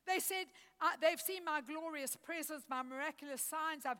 They 0.06 0.18
said, 0.20 0.52
uh, 0.78 1.00
They've 1.00 1.20
seen 1.20 1.46
my 1.46 1.62
glorious 1.62 2.16
presence, 2.16 2.64
my 2.68 2.82
miraculous 2.82 3.40
signs. 3.40 3.86
I've 3.86 3.96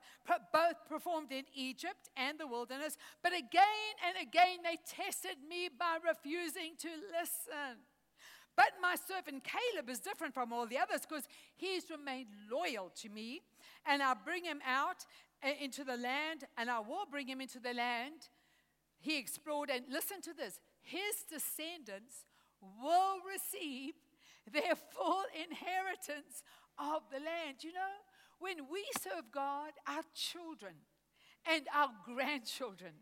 both 0.53 0.77
performed 0.91 1.33
in 1.33 1.45
Egypt 1.55 2.11
and 2.19 2.39
the 2.39 2.47
wilderness. 2.47 2.99
But 3.23 3.33
again 3.33 3.93
and 4.07 4.17
again, 4.21 4.59
they 4.63 4.77
tested 4.87 5.41
me 5.49 5.71
by 5.73 5.97
refusing 6.07 6.77
to 6.81 6.89
listen. 7.17 7.81
But 8.57 8.73
my 8.83 8.97
servant 8.97 9.45
Caleb 9.45 9.89
is 9.89 10.01
different 10.01 10.35
from 10.35 10.53
all 10.53 10.67
the 10.67 10.79
others 10.79 11.07
because 11.09 11.29
he's 11.57 11.89
remained 11.89 12.29
loyal 12.51 12.91
to 12.97 13.09
me. 13.09 13.41
And 13.87 14.03
I'll 14.03 14.19
bring 14.23 14.45
him 14.45 14.59
out 14.67 15.07
into 15.61 15.85
the 15.85 15.97
land, 15.97 16.45
and 16.57 16.71
I 16.71 16.81
will 16.81 17.07
bring 17.11 17.29
him 17.29 17.41
into 17.41 17.61
the 17.61 17.75
land. 17.75 18.29
He 19.01 19.19
explored, 19.19 19.71
and 19.71 19.85
listen 19.89 20.21
to 20.23 20.35
this 20.35 20.59
his 20.83 21.25
descendants 21.31 22.25
will 22.61 23.19
receive 23.23 23.95
their 24.51 24.75
full 24.75 25.23
inheritance 25.35 26.43
of 26.79 27.03
the 27.11 27.19
land. 27.19 27.63
You 27.63 27.73
know, 27.73 27.95
when 28.39 28.69
we 28.71 28.85
serve 29.01 29.31
God, 29.33 29.73
our 29.87 30.03
children 30.15 30.75
and 31.47 31.67
our 31.75 31.91
grandchildren 32.05 32.93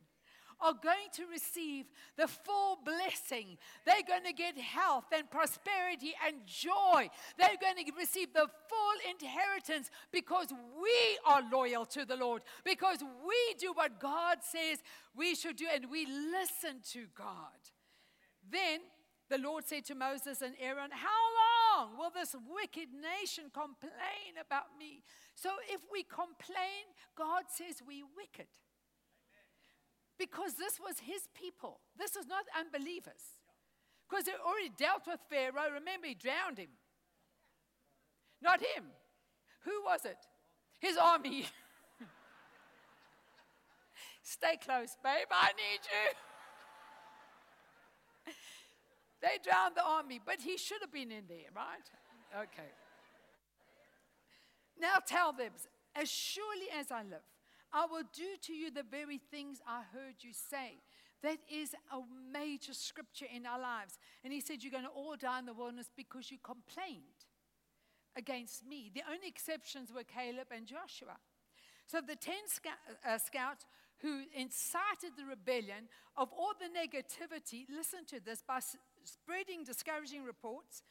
are 0.61 0.75
going 0.83 1.11
to 1.15 1.25
receive 1.31 1.87
the 2.17 2.27
full 2.27 2.79
blessing. 2.85 3.59
They're 3.85 4.07
going 4.07 4.25
to 4.25 4.33
get 4.33 4.59
health 4.59 5.07
and 5.13 5.31
prosperity 5.31 6.15
and 6.27 6.47
joy. 6.47 7.09
They're 7.39 7.61
going 7.61 7.85
to 7.85 7.93
receive 7.97 8.33
the 8.33 8.47
full 8.69 8.97
inheritance 9.11 9.91
because 10.13 10.49
we 10.81 11.19
are 11.27 11.43
loyal 11.53 11.85
to 11.87 12.05
the 12.05 12.17
Lord, 12.17 12.43
because 12.65 12.99
we 13.27 13.55
do 13.59 13.73
what 13.73 14.01
God 14.01 14.39
says 14.41 14.79
we 15.15 15.35
should 15.35 15.57
do 15.57 15.67
and 15.73 15.91
we 15.91 16.07
listen 16.07 16.81
to 16.93 17.07
God. 17.17 17.27
Then 18.51 18.81
the 19.29 19.39
Lord 19.39 19.65
said 19.67 19.85
to 19.87 19.95
Moses 19.95 20.41
and 20.41 20.55
Aaron, 20.61 20.91
How 20.93 21.81
long 21.81 21.99
will 21.99 22.11
this 22.11 22.35
wicked 22.49 22.89
nation 22.95 23.45
complain 23.53 24.39
about 24.41 24.79
me? 24.79 25.03
So 25.35 25.51
if 25.69 25.81
we 25.91 26.05
complain, 26.05 26.95
God 27.17 27.45
says 27.49 27.83
we 27.87 28.05
wicked 28.17 28.47
because 30.19 30.55
this 30.55 30.81
was 30.81 30.99
his 31.01 31.29
people. 31.35 31.81
This 31.99 32.17
is 32.17 32.27
not 32.27 32.45
unbelievers. 32.59 33.41
Because 34.09 34.25
they 34.25 34.33
already 34.33 34.71
dealt 34.77 35.07
with 35.07 35.21
Pharaoh. 35.29 35.73
Remember, 35.75 36.07
he 36.07 36.15
drowned 36.15 36.59
him. 36.59 36.71
Not 38.41 38.61
him. 38.61 38.85
Who 39.65 39.83
was 39.85 40.05
it? 40.05 40.19
His 40.79 40.97
army. 40.97 41.47
Stay 44.23 44.57
close, 44.65 44.97
babe. 45.03 45.29
I 45.31 45.53
need 45.57 45.81
you. 48.27 48.33
they 49.23 49.39
drowned 49.43 49.77
the 49.77 49.85
army, 49.85 50.21
but 50.25 50.41
he 50.41 50.57
should 50.57 50.81
have 50.83 50.93
been 50.93 51.11
in 51.11 51.25
there, 51.29 51.51
right? 51.55 52.43
Okay. 52.43 52.71
Now 54.79 54.97
tell 55.05 55.33
them, 55.33 55.53
as 55.95 56.11
surely 56.11 56.67
as 56.79 56.91
I 56.91 57.03
live, 57.03 57.23
I 57.73 57.87
will 57.87 58.05
do 58.13 58.37
to 58.43 58.53
you 58.53 58.71
the 58.71 58.83
very 58.83 59.19
things 59.31 59.61
I 59.67 59.83
heard 59.93 60.17
you 60.21 60.33
say. 60.33 60.83
That 61.23 61.39
is 61.51 61.75
a 61.93 62.01
major 62.33 62.75
scripture 62.75 63.27
in 63.35 63.47
our 63.47 63.61
lives. 63.61 63.99
And 64.23 64.33
he 64.33 64.41
said, 64.41 64.63
You're 64.63 64.73
going 64.73 64.85
to 64.85 64.91
all 64.91 65.17
die 65.17 65.39
in 65.39 65.47
the 65.47 65.55
wilderness 65.55 65.91
because 65.97 66.31
you 66.31 66.39
complained 66.43 67.25
against 68.17 68.67
me. 68.67 68.91
The 68.95 69.03
only 69.11 69.29
exceptions 69.29 69.93
were 69.93 70.05
Caleb 70.05 70.49
and 70.51 70.67
Joshua. 70.67 71.17
So 71.87 72.01
the 72.01 72.17
10 72.17 72.35
uh, 73.07 73.19
scouts 73.19 73.65
who 74.03 74.23
incited 74.35 75.13
the 75.17 75.25
rebellion 75.25 75.89
of 76.17 76.33
all 76.33 76.53
the 76.59 76.67
negativity, 76.67 77.65
listen 77.75 78.05
to 78.07 78.21
this, 78.21 78.43
by 78.47 78.59
spreading 79.05 79.65
discouraging 79.65 80.25
reports. 80.25 80.83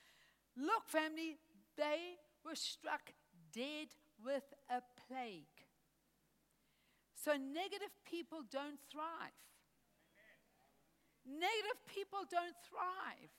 Look, 0.57 0.87
family, 0.87 1.37
they 1.77 2.17
were 2.43 2.55
struck 2.55 3.11
dead 3.53 3.87
with 4.23 4.43
a 4.69 4.81
plague. 5.07 5.64
So 7.25 7.31
negative 7.33 7.89
people 8.05 8.45
don't 8.53 8.77
thrive. 8.85 9.33
Negative 11.25 11.81
people 11.89 12.21
don't 12.29 12.53
thrive. 12.61 13.33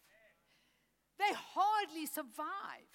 They 1.23 1.31
hardly 1.31 2.05
survive. 2.11 2.91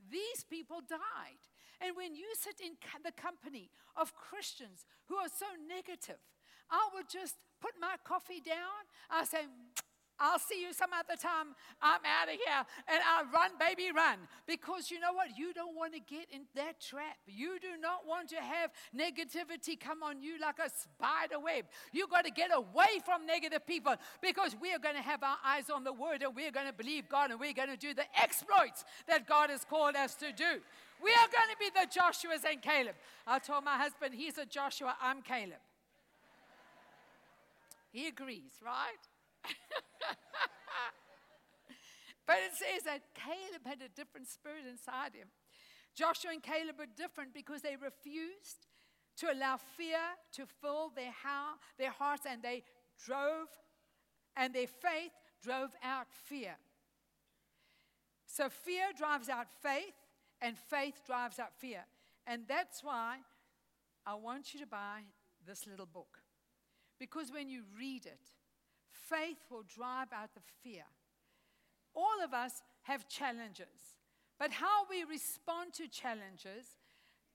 These 0.00 0.48
people 0.48 0.80
died. 0.80 1.44
And 1.84 1.92
when 1.94 2.16
you 2.16 2.24
sit 2.40 2.56
in 2.56 2.80
the 3.04 3.12
company 3.12 3.68
of 4.00 4.16
Christians 4.16 4.88
who 5.12 5.16
are 5.16 5.28
so 5.28 5.44
negative, 5.68 6.24
I 6.70 6.88
would 6.94 7.12
just 7.12 7.36
put 7.60 7.76
my 7.78 8.00
coffee 8.02 8.40
down. 8.40 8.88
I 9.10 9.28
say, 9.28 9.44
I'll 10.20 10.38
see 10.38 10.60
you 10.60 10.72
some 10.72 10.90
other 10.92 11.20
time. 11.20 11.54
I'm 11.80 12.00
out 12.04 12.28
of 12.28 12.34
here. 12.34 12.64
And 12.88 13.00
I 13.02 13.22
run, 13.32 13.52
baby, 13.58 13.92
run. 13.94 14.18
Because 14.46 14.90
you 14.90 15.00
know 15.00 15.12
what? 15.12 15.38
You 15.38 15.52
don't 15.52 15.76
want 15.76 15.94
to 15.94 16.00
get 16.00 16.26
in 16.32 16.42
that 16.54 16.80
trap. 16.80 17.16
You 17.26 17.58
do 17.60 17.80
not 17.80 18.06
want 18.06 18.28
to 18.30 18.36
have 18.36 18.70
negativity 18.96 19.78
come 19.78 20.02
on 20.02 20.20
you 20.20 20.38
like 20.40 20.58
a 20.58 20.70
spider 20.70 21.38
web. 21.38 21.64
You 21.92 22.06
got 22.08 22.24
to 22.24 22.30
get 22.30 22.50
away 22.52 23.00
from 23.04 23.26
negative 23.26 23.66
people 23.66 23.94
because 24.20 24.56
we 24.60 24.72
are 24.72 24.78
going 24.78 24.96
to 24.96 25.02
have 25.02 25.22
our 25.22 25.36
eyes 25.44 25.70
on 25.70 25.84
the 25.84 25.92
word 25.92 26.22
and 26.22 26.34
we're 26.34 26.50
going 26.50 26.66
to 26.66 26.72
believe 26.72 27.08
God 27.08 27.30
and 27.30 27.40
we're 27.40 27.52
going 27.52 27.70
to 27.70 27.76
do 27.76 27.94
the 27.94 28.04
exploits 28.20 28.84
that 29.06 29.26
God 29.26 29.50
has 29.50 29.64
called 29.64 29.96
us 29.96 30.14
to 30.16 30.32
do. 30.32 30.60
We 31.02 31.10
are 31.10 31.28
going 31.30 31.50
to 31.50 31.58
be 31.58 31.70
the 31.72 31.86
Joshuas 31.86 32.50
and 32.50 32.60
Caleb. 32.60 32.96
I 33.26 33.38
told 33.38 33.64
my 33.64 33.76
husband, 33.76 34.14
he's 34.14 34.36
a 34.38 34.44
Joshua, 34.44 34.96
I'm 35.00 35.22
Caleb. 35.22 35.62
He 37.92 38.08
agrees, 38.08 38.52
right? 38.64 38.98
but 42.26 42.36
it 42.36 42.54
says 42.54 42.84
that 42.84 43.02
Caleb 43.14 43.64
had 43.64 43.82
a 43.82 43.88
different 43.88 44.28
spirit 44.28 44.64
inside 44.68 45.14
him. 45.14 45.28
Joshua 45.94 46.32
and 46.32 46.42
Caleb 46.42 46.78
were 46.78 46.86
different 46.96 47.34
because 47.34 47.62
they 47.62 47.76
refused 47.76 48.66
to 49.18 49.32
allow 49.32 49.56
fear 49.56 49.98
to 50.32 50.46
fill 50.60 50.90
their, 50.94 51.12
how, 51.22 51.54
their 51.78 51.90
hearts 51.90 52.24
and 52.28 52.42
they 52.42 52.62
drove, 53.04 53.48
and 54.36 54.54
their 54.54 54.68
faith 54.68 55.12
drove 55.42 55.70
out 55.82 56.06
fear. 56.10 56.56
So 58.26 58.48
fear 58.48 58.86
drives 58.96 59.28
out 59.28 59.46
faith, 59.62 59.94
and 60.40 60.56
faith 60.56 61.02
drives 61.06 61.38
out 61.38 61.52
fear. 61.58 61.84
And 62.26 62.42
that's 62.46 62.84
why 62.84 63.18
I 64.06 64.14
want 64.14 64.54
you 64.54 64.60
to 64.60 64.66
buy 64.66 65.00
this 65.46 65.66
little 65.66 65.86
book. 65.86 66.18
Because 66.98 67.32
when 67.32 67.48
you 67.48 67.62
read 67.78 68.06
it, 68.06 68.20
faith 69.08 69.38
will 69.50 69.64
drive 69.74 70.08
out 70.12 70.34
the 70.34 70.40
fear. 70.62 70.84
All 71.94 72.22
of 72.24 72.32
us 72.32 72.62
have 72.82 73.08
challenges, 73.08 73.96
but 74.38 74.52
how 74.52 74.86
we 74.88 75.04
respond 75.04 75.72
to 75.74 75.88
challenges 75.88 76.78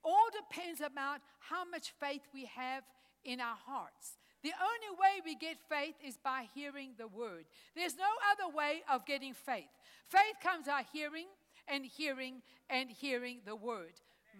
all 0.03 0.27
depends 0.31 0.81
about 0.81 1.21
how 1.39 1.63
much 1.65 1.93
faith 1.99 2.21
we 2.33 2.45
have 2.45 2.83
in 3.23 3.39
our 3.39 3.57
hearts. 3.65 4.17
The 4.43 4.51
only 4.51 4.99
way 4.99 5.21
we 5.23 5.35
get 5.35 5.57
faith 5.69 5.95
is 6.05 6.17
by 6.17 6.47
hearing 6.53 6.91
the 6.97 7.07
word. 7.07 7.45
There's 7.75 7.95
no 7.95 8.11
other 8.31 8.53
way 8.53 8.83
of 8.91 9.05
getting 9.05 9.33
faith. 9.33 9.71
Faith 10.07 10.35
comes 10.41 10.67
by 10.67 10.83
hearing 10.91 11.27
and 11.67 11.85
hearing 11.85 12.41
and 12.69 12.89
hearing 12.89 13.39
the 13.45 13.55
word. 13.55 13.93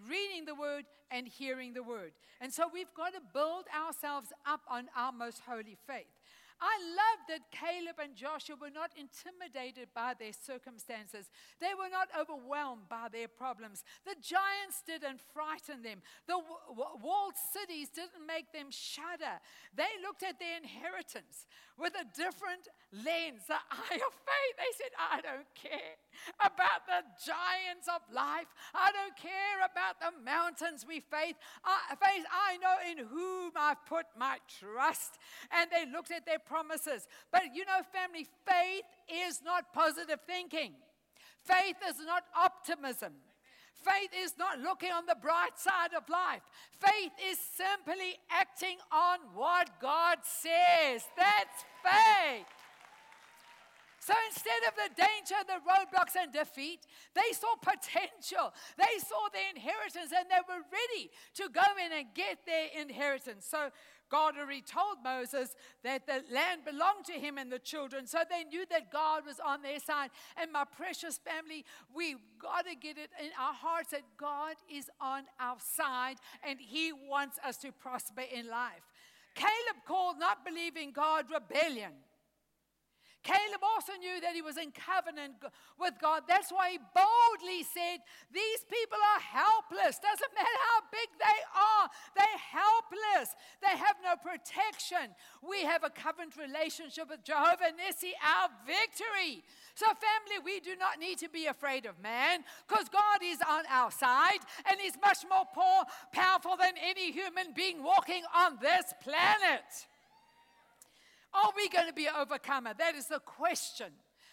Reading 0.09 0.45
the 0.45 0.55
word 0.55 0.83
and 1.09 1.27
hearing 1.27 1.73
the 1.73 1.83
word. 1.83 2.11
And 2.41 2.51
so 2.51 2.69
we've 2.71 2.93
got 2.95 3.13
to 3.13 3.21
build 3.33 3.65
ourselves 3.73 4.33
up 4.45 4.61
on 4.69 4.87
our 4.95 5.13
most 5.13 5.41
holy 5.47 5.77
faith. 5.87 6.12
I 6.63 6.79
love 6.95 7.19
that 7.27 7.51
Caleb 7.51 7.99
and 7.99 8.15
Joshua 8.15 8.55
were 8.55 8.71
not 8.71 8.95
intimidated 8.95 9.91
by 9.91 10.15
their 10.15 10.31
circumstances. 10.31 11.27
They 11.59 11.75
were 11.75 11.91
not 11.91 12.07
overwhelmed 12.15 12.87
by 12.87 13.11
their 13.11 13.27
problems. 13.27 13.83
The 14.07 14.15
giants 14.23 14.79
didn't 14.87 15.19
frighten 15.35 15.83
them. 15.83 15.99
The 16.23 16.39
walled 17.03 17.35
cities 17.35 17.91
didn't 17.91 18.23
make 18.23 18.55
them 18.55 18.71
shudder. 18.71 19.43
They 19.75 19.91
looked 19.99 20.23
at 20.23 20.39
their 20.39 20.55
inheritance 20.55 21.51
with 21.75 21.91
a 21.99 22.07
different 22.15 22.71
lens, 22.95 23.43
the 23.51 23.59
eye 23.59 23.99
of 23.99 24.13
faith. 24.23 24.55
They 24.55 24.71
said, 24.79 24.93
I 24.95 25.19
don't 25.19 25.51
care 25.51 25.99
about 26.39 26.87
the 26.87 27.03
giants 27.19 27.91
of 27.91 28.07
life. 28.13 28.47
I 28.71 28.95
don't 28.95 29.17
care 29.19 29.59
about 29.67 29.99
the 29.99 30.15
mountains 30.23 30.85
we 30.87 31.01
face. 31.01 31.35
I, 31.65 31.95
face. 31.99 32.23
I 32.31 32.55
know 32.63 32.77
in 32.87 32.97
whom 33.03 33.51
I've 33.57 33.83
put 33.85 34.05
my 34.15 34.37
trust. 34.47 35.19
And 35.51 35.67
they 35.67 35.91
looked 35.91 36.11
at 36.11 36.25
their 36.25 36.39
promises. 36.53 37.07
But 37.31 37.55
you 37.55 37.65
know, 37.65 37.81
family, 37.89 38.27
faith 38.45 38.85
is 39.09 39.41
not 39.43 39.73
positive 39.73 40.19
thinking, 40.27 40.73
faith 41.43 41.77
is 41.89 41.97
not 42.05 42.23
optimism. 42.37 43.13
Faith 43.83 44.11
is 44.23 44.35
not 44.39 44.59
looking 44.61 44.91
on 44.93 45.05
the 45.05 45.17
bright 45.21 45.59
side 45.59 45.91
of 45.91 46.07
life. 46.07 46.39
Faith 46.79 47.11
is 47.29 47.37
simply 47.37 48.15
acting 48.31 48.77
on 48.93 49.19
what 49.35 49.67
God 49.81 50.19
says. 50.23 51.03
That's 51.17 51.65
faith. 51.83 52.47
So 53.99 54.13
instead 54.27 54.63
of 54.67 54.73
the 54.75 54.89
danger, 54.99 55.39
the 55.47 55.63
roadblocks, 55.63 56.15
and 56.21 56.31
defeat, 56.31 56.81
they 57.15 57.31
saw 57.31 57.55
potential. 57.55 58.51
They 58.75 58.99
saw 58.99 59.31
their 59.31 59.47
inheritance 59.55 60.11
and 60.11 60.27
they 60.27 60.43
were 60.43 60.63
ready 60.67 61.09
to 61.35 61.47
go 61.47 61.63
in 61.79 61.91
and 61.91 62.07
get 62.13 62.39
their 62.45 62.67
inheritance. 62.75 63.47
So 63.49 63.71
God 64.13 64.35
already 64.37 64.61
told 64.61 64.97
Moses 65.03 65.55
that 65.83 66.05
the 66.05 66.21
land 66.31 66.65
belonged 66.65 67.05
to 67.05 67.13
him 67.13 67.39
and 67.39 67.51
the 67.51 67.57
children. 67.57 68.05
So 68.05 68.19
they 68.29 68.43
knew 68.43 68.63
that 68.69 68.91
God 68.91 69.25
was 69.25 69.39
on 69.43 69.63
their 69.63 69.79
side. 69.79 70.11
And 70.39 70.51
my 70.51 70.65
precious 70.65 71.17
family, 71.17 71.65
we've 71.95 72.19
got 72.37 72.67
to 72.67 72.75
get 72.75 72.99
it 72.99 73.09
in 73.19 73.31
our 73.41 73.55
hearts 73.55 73.89
that 73.89 74.03
God 74.17 74.53
is 74.71 74.87
on 75.01 75.23
our 75.39 75.57
side 75.57 76.17
and 76.47 76.59
he 76.59 76.93
wants 76.93 77.39
us 77.43 77.57
to 77.57 77.71
prosper 77.71 78.21
in 78.31 78.47
life. 78.47 78.83
Caleb 79.33 79.81
called 79.87 80.19
not 80.19 80.45
believing 80.45 80.91
God 80.91 81.25
rebellion. 81.33 81.93
Caleb 83.23 83.63
also 83.63 83.93
knew 83.99 84.19
that 84.19 84.35
he 84.35 84.41
was 84.41 84.57
in 84.57 84.75
covenant 84.75 85.39
with 85.79 85.95
God. 86.01 86.23
That's 86.27 86.51
why 86.51 86.75
he 86.75 86.79
boldly 86.91 87.63
said, 87.63 88.03
These 88.35 88.67
people 88.67 88.99
are 88.99 89.23
helpless. 89.23 89.97
Doesn't 90.03 90.35
matter 90.35 90.59
how 90.67 90.79
big 90.91 91.07
they 91.15 91.39
are, 91.55 91.87
they're 92.19 92.43
helpless. 92.51 93.31
They 93.63 93.75
have 93.79 93.95
no 94.03 94.19
protection. 94.19 95.15
We 95.39 95.63
have 95.63 95.83
a 95.83 95.89
covenant 95.89 96.35
relationship 96.35 97.09
with 97.09 97.23
Jehovah 97.23 97.71
Nissi, 97.79 98.11
our 98.19 98.51
victory. 98.67 99.43
So, 99.75 99.87
family, 99.87 100.43
we 100.43 100.59
do 100.59 100.75
not 100.75 100.99
need 100.99 101.17
to 101.19 101.29
be 101.29 101.47
afraid 101.47 101.85
of 101.85 101.99
man 102.03 102.43
because 102.67 102.89
God 102.89 103.23
is 103.23 103.39
on 103.39 103.63
our 103.71 103.89
side 103.89 104.43
and 104.69 104.79
He's 104.79 104.99
much 105.01 105.23
more 105.29 105.47
powerful 106.11 106.57
than 106.59 106.73
any 106.81 107.11
human 107.11 107.53
being 107.55 107.81
walking 107.81 108.23
on 108.35 108.59
this 108.61 108.93
planet. 109.01 109.87
Are 111.33 111.51
we 111.55 111.69
going 111.69 111.87
to 111.87 111.93
be 111.93 112.05
an 112.05 112.13
overcomer? 112.19 112.73
That 112.77 112.95
is 112.95 113.07
the 113.07 113.19
question 113.19 113.87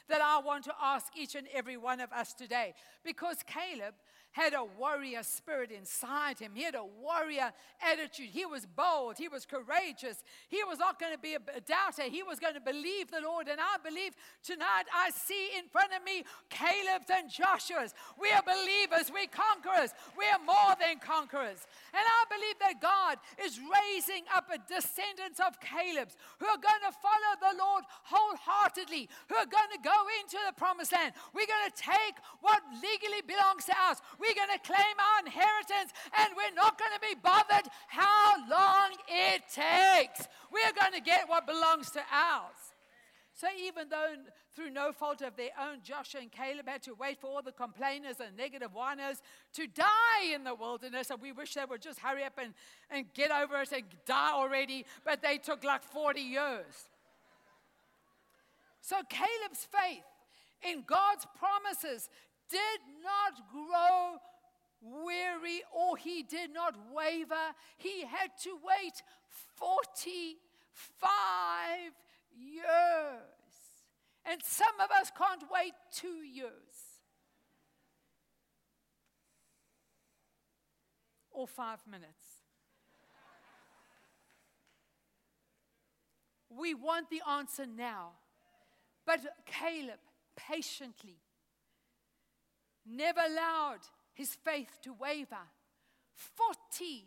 that 0.09 0.21
I 0.21 0.41
want 0.41 0.65
to 0.65 0.75
ask 0.83 1.17
each 1.17 1.35
and 1.35 1.47
every 1.55 1.77
one 1.77 2.01
of 2.01 2.13
us 2.13 2.33
today. 2.35 2.75
Because 3.05 3.39
Caleb 3.47 3.95
had 4.33 4.55
a 4.55 4.65
warrior 4.79 5.23
spirit 5.23 5.71
inside 5.71 6.39
him. 6.39 6.53
He 6.55 6.63
had 6.63 6.75
a 6.75 6.85
warrior 6.85 7.53
attitude. 7.83 8.29
He 8.31 8.47
was 8.47 8.65
bold. 8.65 9.19
He 9.19 9.29
was 9.29 9.45
courageous. 9.45 10.23
He 10.49 10.63
was 10.65 10.79
not 10.79 11.01
going 11.01 11.13
to 11.13 11.19
be 11.19 11.35
a 11.35 11.61
doubter. 11.61 12.05
He 12.05 12.23
was 12.23 12.39
going 12.39 12.55
to 12.55 12.61
believe 12.61 13.11
the 13.11 13.21
Lord. 13.23 13.49
And 13.49 13.61
I 13.61 13.77
believe 13.83 14.15
tonight 14.45 14.87
I 14.95 15.11
see 15.11 15.51
in 15.59 15.67
front 15.67 15.91
of 15.97 16.05
me 16.05 16.23
Caleb's 16.49 17.11
and 17.11 17.31
Joshua's. 17.31 17.93
We 18.21 18.31
are 18.31 18.43
believers. 18.43 19.11
We're 19.11 19.27
conquerors. 19.27 19.91
We 20.17 20.27
are 20.31 20.39
more 20.39 20.79
than 20.79 21.03
conquerors. 21.03 21.67
And 21.91 22.07
I 22.07 22.23
believe 22.31 22.59
that 22.63 22.79
God 22.79 23.19
is 23.43 23.59
raising 23.59 24.23
up 24.31 24.47
a 24.47 24.63
descendants 24.71 25.41
of 25.43 25.59
Caleb's 25.59 26.15
who 26.39 26.47
are 26.47 26.61
going 26.61 26.85
to 26.87 26.95
follow 27.03 27.33
the 27.43 27.59
Lord 27.59 27.83
wholeheartedly, 28.07 29.11
who 29.27 29.35
are 29.35 29.51
going 29.51 29.75
to 29.75 29.83
go 29.83 29.99
into 30.23 30.39
the 30.47 30.55
promised 30.55 30.93
land. 30.93 31.19
We're 31.35 31.51
going 31.51 31.67
to 31.67 31.75
take 31.75 32.15
what 32.41 32.63
legally 32.79 33.27
belongs 33.27 33.67
to 33.67 33.75
us. 33.91 33.99
We're 34.21 34.35
going 34.35 34.53
to 34.53 34.67
claim 34.67 34.97
our 35.01 35.25
inheritance 35.25 35.97
and 36.19 36.29
we're 36.37 36.55
not 36.55 36.79
going 36.79 36.93
to 36.93 37.01
be 37.01 37.17
bothered 37.21 37.73
how 37.89 38.37
long 38.49 38.93
it 39.09 39.43
takes. 39.49 40.29
We're 40.53 40.77
going 40.79 40.93
to 40.93 41.01
get 41.01 41.29
what 41.29 41.47
belongs 41.47 41.91
to 41.93 42.01
ours. 42.13 42.71
So, 43.41 43.47
even 43.59 43.89
though 43.89 44.17
through 44.55 44.71
no 44.71 44.93
fault 44.93 45.23
of 45.23 45.35
their 45.35 45.51
own, 45.59 45.79
Joshua 45.83 46.21
and 46.21 46.31
Caleb 46.31 46.69
had 46.69 46.83
to 46.83 46.95
wait 46.95 47.19
for 47.19 47.29
all 47.29 47.41
the 47.43 47.53
complainers 47.53 48.17
and 48.21 48.37
negative 48.37 48.71
whiners 48.75 49.23
to 49.55 49.67
die 49.67 50.35
in 50.35 50.45
the 50.45 50.55
wilderness, 50.55 51.09
and 51.09 51.23
we 51.23 51.33
wish 51.33 51.55
they 51.55 51.65
would 51.65 51.81
just 51.81 52.01
hurry 52.01 52.23
up 52.23 52.35
and, 52.37 52.53
and 52.91 53.07
get 53.15 53.31
over 53.31 53.63
it 53.63 53.73
and 53.73 53.85
die 54.05 54.33
already, 54.35 54.85
but 55.07 55.23
they 55.23 55.39
took 55.39 55.65
like 55.65 55.83
40 55.83 56.21
years. 56.21 56.89
So, 58.83 58.97
Caleb's 59.09 59.67
faith 59.71 60.05
in 60.63 60.85
God's 60.87 61.27
promises 61.39 62.11
did 62.51 62.81
not 63.03 63.51
grow 63.51 64.17
weary 64.81 65.63
or 65.73 65.97
he 65.97 66.23
did 66.23 66.53
not 66.53 66.75
waver. 66.95 67.55
He 67.77 68.05
had 68.05 68.31
to 68.43 68.59
wait 68.63 69.03
45 69.57 70.39
years. 72.37 72.65
And 74.25 74.43
some 74.43 74.81
of 74.83 74.91
us 75.01 75.11
can't 75.17 75.45
wait 75.53 75.73
two 75.93 76.23
years. 76.23 76.51
Or 81.31 81.47
five 81.47 81.79
minutes. 81.87 82.41
we 86.51 86.75
want 86.75 87.09
the 87.11 87.23
answer 87.29 87.65
now. 87.65 88.11
But 89.07 89.21
Caleb 89.47 90.01
patiently 90.37 91.17
never 92.91 93.21
allowed 93.21 93.81
his 94.15 94.35
faith 94.35 94.79
to 94.83 94.93
waver. 94.93 95.47
45 96.15 97.05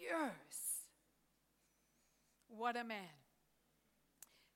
years. 0.00 0.32
What 2.48 2.76
a 2.76 2.84
man. 2.84 2.98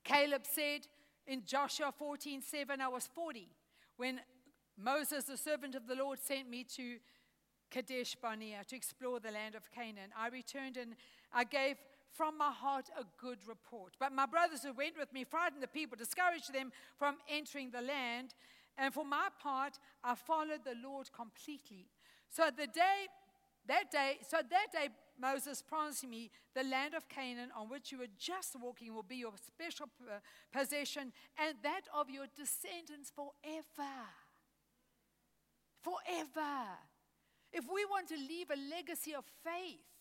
Caleb 0.04 0.42
said 0.44 0.86
in 1.26 1.42
Joshua 1.44 1.92
14 1.96 2.42
7, 2.42 2.80
I 2.80 2.88
was 2.88 3.08
40 3.14 3.48
when 3.96 4.20
Moses, 4.78 5.24
the 5.24 5.36
servant 5.36 5.74
of 5.74 5.86
the 5.86 5.94
Lord, 5.94 6.18
sent 6.20 6.48
me 6.50 6.64
to 6.76 6.96
Kadesh 7.70 8.14
Barnea 8.14 8.62
to 8.68 8.76
explore 8.76 9.20
the 9.20 9.30
land 9.30 9.54
of 9.54 9.70
Canaan. 9.70 10.10
I 10.16 10.28
returned 10.28 10.76
and 10.76 10.94
I 11.32 11.44
gave 11.44 11.76
from 12.12 12.38
my 12.38 12.50
heart 12.50 12.88
a 12.98 13.04
good 13.20 13.38
report. 13.46 13.94
But 13.98 14.12
my 14.12 14.26
brothers 14.26 14.62
who 14.62 14.72
went 14.72 14.98
with 14.98 15.12
me 15.12 15.24
frightened 15.24 15.62
the 15.62 15.68
people, 15.68 15.96
discouraged 15.96 16.52
them 16.52 16.72
from 16.98 17.16
entering 17.28 17.70
the 17.70 17.82
land. 17.82 18.34
And 18.78 18.92
for 18.92 19.04
my 19.04 19.28
part, 19.42 19.78
I 20.04 20.14
followed 20.14 20.64
the 20.64 20.76
Lord 20.82 21.10
completely. 21.12 21.86
So 22.28 22.50
the 22.56 22.66
day, 22.66 23.08
that 23.66 23.90
day, 23.90 24.18
so 24.28 24.38
that 24.38 24.72
day, 24.72 24.88
Moses 25.18 25.62
promised 25.62 26.06
me 26.06 26.30
the 26.54 26.62
land 26.62 26.94
of 26.94 27.08
Canaan 27.08 27.48
on 27.56 27.68
which 27.68 27.90
you 27.90 27.98
were 27.98 28.12
just 28.18 28.54
walking 28.60 28.94
will 28.94 29.02
be 29.02 29.16
your 29.16 29.32
special 29.46 29.86
possession 30.52 31.12
and 31.38 31.54
that 31.62 31.82
of 31.94 32.10
your 32.10 32.26
descendants 32.36 33.10
forever. 33.14 33.94
Forever. 35.82 36.76
If 37.52 37.64
we 37.72 37.86
want 37.86 38.08
to 38.08 38.16
leave 38.16 38.50
a 38.50 38.76
legacy 38.76 39.14
of 39.14 39.24
faith, 39.42 39.95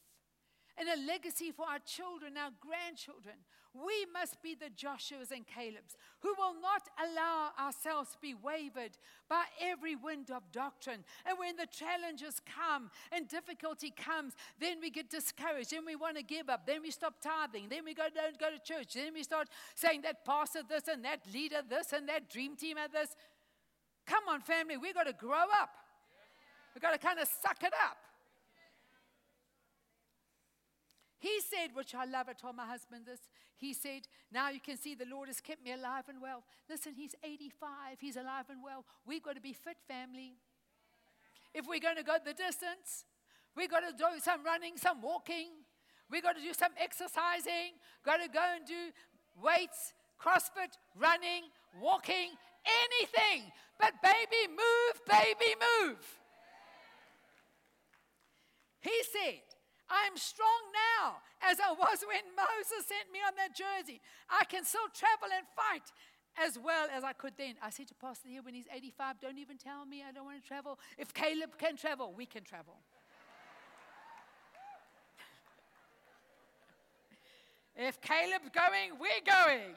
and 0.77 0.89
a 0.89 1.07
legacy 1.07 1.51
for 1.51 1.65
our 1.67 1.79
children, 1.79 2.33
our 2.37 2.51
grandchildren. 2.59 3.35
We 3.73 4.05
must 4.13 4.41
be 4.41 4.55
the 4.55 4.69
Joshuas 4.69 5.31
and 5.31 5.45
Calebs 5.45 5.95
who 6.19 6.33
will 6.37 6.55
not 6.61 6.87
allow 6.95 7.51
ourselves 7.59 8.11
to 8.11 8.17
be 8.21 8.33
wavered 8.33 8.97
by 9.29 9.43
every 9.61 9.95
wind 9.95 10.31
of 10.31 10.43
doctrine. 10.51 11.03
And 11.25 11.37
when 11.37 11.57
the 11.57 11.67
challenges 11.67 12.39
come 12.45 12.89
and 13.11 13.27
difficulty 13.27 13.91
comes, 13.91 14.33
then 14.59 14.77
we 14.81 14.91
get 14.91 15.09
discouraged, 15.09 15.71
then 15.71 15.85
we 15.85 15.95
want 15.95 16.15
to 16.15 16.23
give 16.23 16.49
up, 16.49 16.65
then 16.65 16.81
we 16.81 16.91
stop 16.91 17.15
tithing, 17.21 17.67
then 17.69 17.83
we 17.83 17.93
go, 17.93 18.07
don't 18.13 18.39
go 18.39 18.49
to 18.49 18.59
church, 18.59 18.93
then 18.93 19.13
we 19.13 19.23
start 19.23 19.49
saying 19.75 20.01
that 20.03 20.23
pastor 20.23 20.61
this 20.67 20.87
and 20.87 21.03
that 21.03 21.19
leader 21.33 21.61
this 21.67 21.91
and 21.91 22.07
that 22.07 22.29
dream 22.29 22.55
team 22.55 22.77
at 22.77 22.93
this. 22.93 23.15
Come 24.05 24.23
on, 24.29 24.41
family, 24.41 24.77
we've 24.77 24.93
got 24.93 25.07
to 25.07 25.13
grow 25.13 25.45
up. 25.61 25.71
We've 26.73 26.81
got 26.81 26.93
to 26.93 26.99
kind 26.99 27.19
of 27.19 27.27
suck 27.27 27.63
it 27.63 27.73
up. 27.87 27.97
He 31.25 31.41
said, 31.41 31.73
which 31.73 31.95
I 31.95 32.05
love, 32.05 32.27
I 32.29 32.33
told 32.33 32.55
my 32.55 32.67
husband 32.67 33.07
this. 33.07 33.17
He 33.57 33.73
said, 33.73 34.01
Now 34.31 34.51
you 34.51 34.59
can 34.59 34.77
see 34.77 34.93
the 34.93 35.07
Lord 35.09 35.27
has 35.27 35.41
kept 35.41 35.65
me 35.65 35.71
alive 35.71 36.03
and 36.07 36.21
well. 36.21 36.43
Listen, 36.69 36.93
he's 36.93 37.15
85, 37.23 37.97
he's 37.99 38.15
alive 38.15 38.45
and 38.51 38.61
well. 38.63 38.85
We've 39.07 39.23
got 39.23 39.33
to 39.33 39.41
be 39.41 39.51
fit, 39.51 39.77
family. 39.87 40.35
If 41.51 41.65
we're 41.67 41.79
going 41.79 41.95
to 41.95 42.03
go 42.03 42.17
the 42.23 42.35
distance, 42.35 43.05
we've 43.57 43.71
got 43.71 43.79
to 43.79 43.91
do 43.97 44.05
some 44.21 44.43
running, 44.45 44.77
some 44.77 45.01
walking. 45.01 45.65
We've 46.11 46.21
got 46.21 46.35
to 46.35 46.43
do 46.43 46.53
some 46.53 46.73
exercising, 46.79 47.73
got 48.05 48.17
to 48.17 48.29
go 48.29 48.45
and 48.57 48.63
do 48.67 48.93
weights, 49.41 49.95
CrossFit, 50.21 50.77
running, 50.95 51.49
walking, 51.81 52.37
anything. 52.69 53.49
But 53.79 53.93
baby, 54.03 54.45
move, 54.51 55.01
baby, 55.09 55.55
move. 55.57 56.05
He 58.81 58.93
said, 59.11 59.54
I 59.89 60.07
am 60.07 60.17
strong 60.17 60.73
now 60.73 61.17
as 61.45 61.59
I 61.59 61.71
was 61.71 62.01
when 62.07 62.25
Moses 62.33 62.85
sent 62.87 63.11
me 63.13 63.19
on 63.21 63.33
that 63.37 63.55
journey. 63.55 64.01
I 64.29 64.45
can 64.45 64.65
still 64.65 64.89
travel 64.93 65.29
and 65.29 65.45
fight 65.55 65.91
as 66.37 66.57
well 66.57 66.87
as 66.91 67.03
I 67.03 67.13
could 67.13 67.33
then. 67.37 67.55
I 67.61 67.69
said 67.69 67.87
to 67.89 67.95
Pastor 67.95 68.29
here 68.29 68.41
when 68.41 68.53
he's 68.53 68.67
85, 68.73 69.21
don't 69.21 69.37
even 69.37 69.57
tell 69.57 69.85
me 69.85 70.03
I 70.07 70.11
don't 70.11 70.25
want 70.25 70.41
to 70.41 70.47
travel. 70.47 70.79
If 70.97 71.13
Caleb 71.13 71.57
can 71.57 71.77
travel, 71.77 72.13
we 72.15 72.25
can 72.25 72.43
travel. 72.43 72.77
if 77.75 78.01
Caleb's 78.01 78.49
going, 78.49 78.97
we're 78.99 79.21
going. 79.23 79.75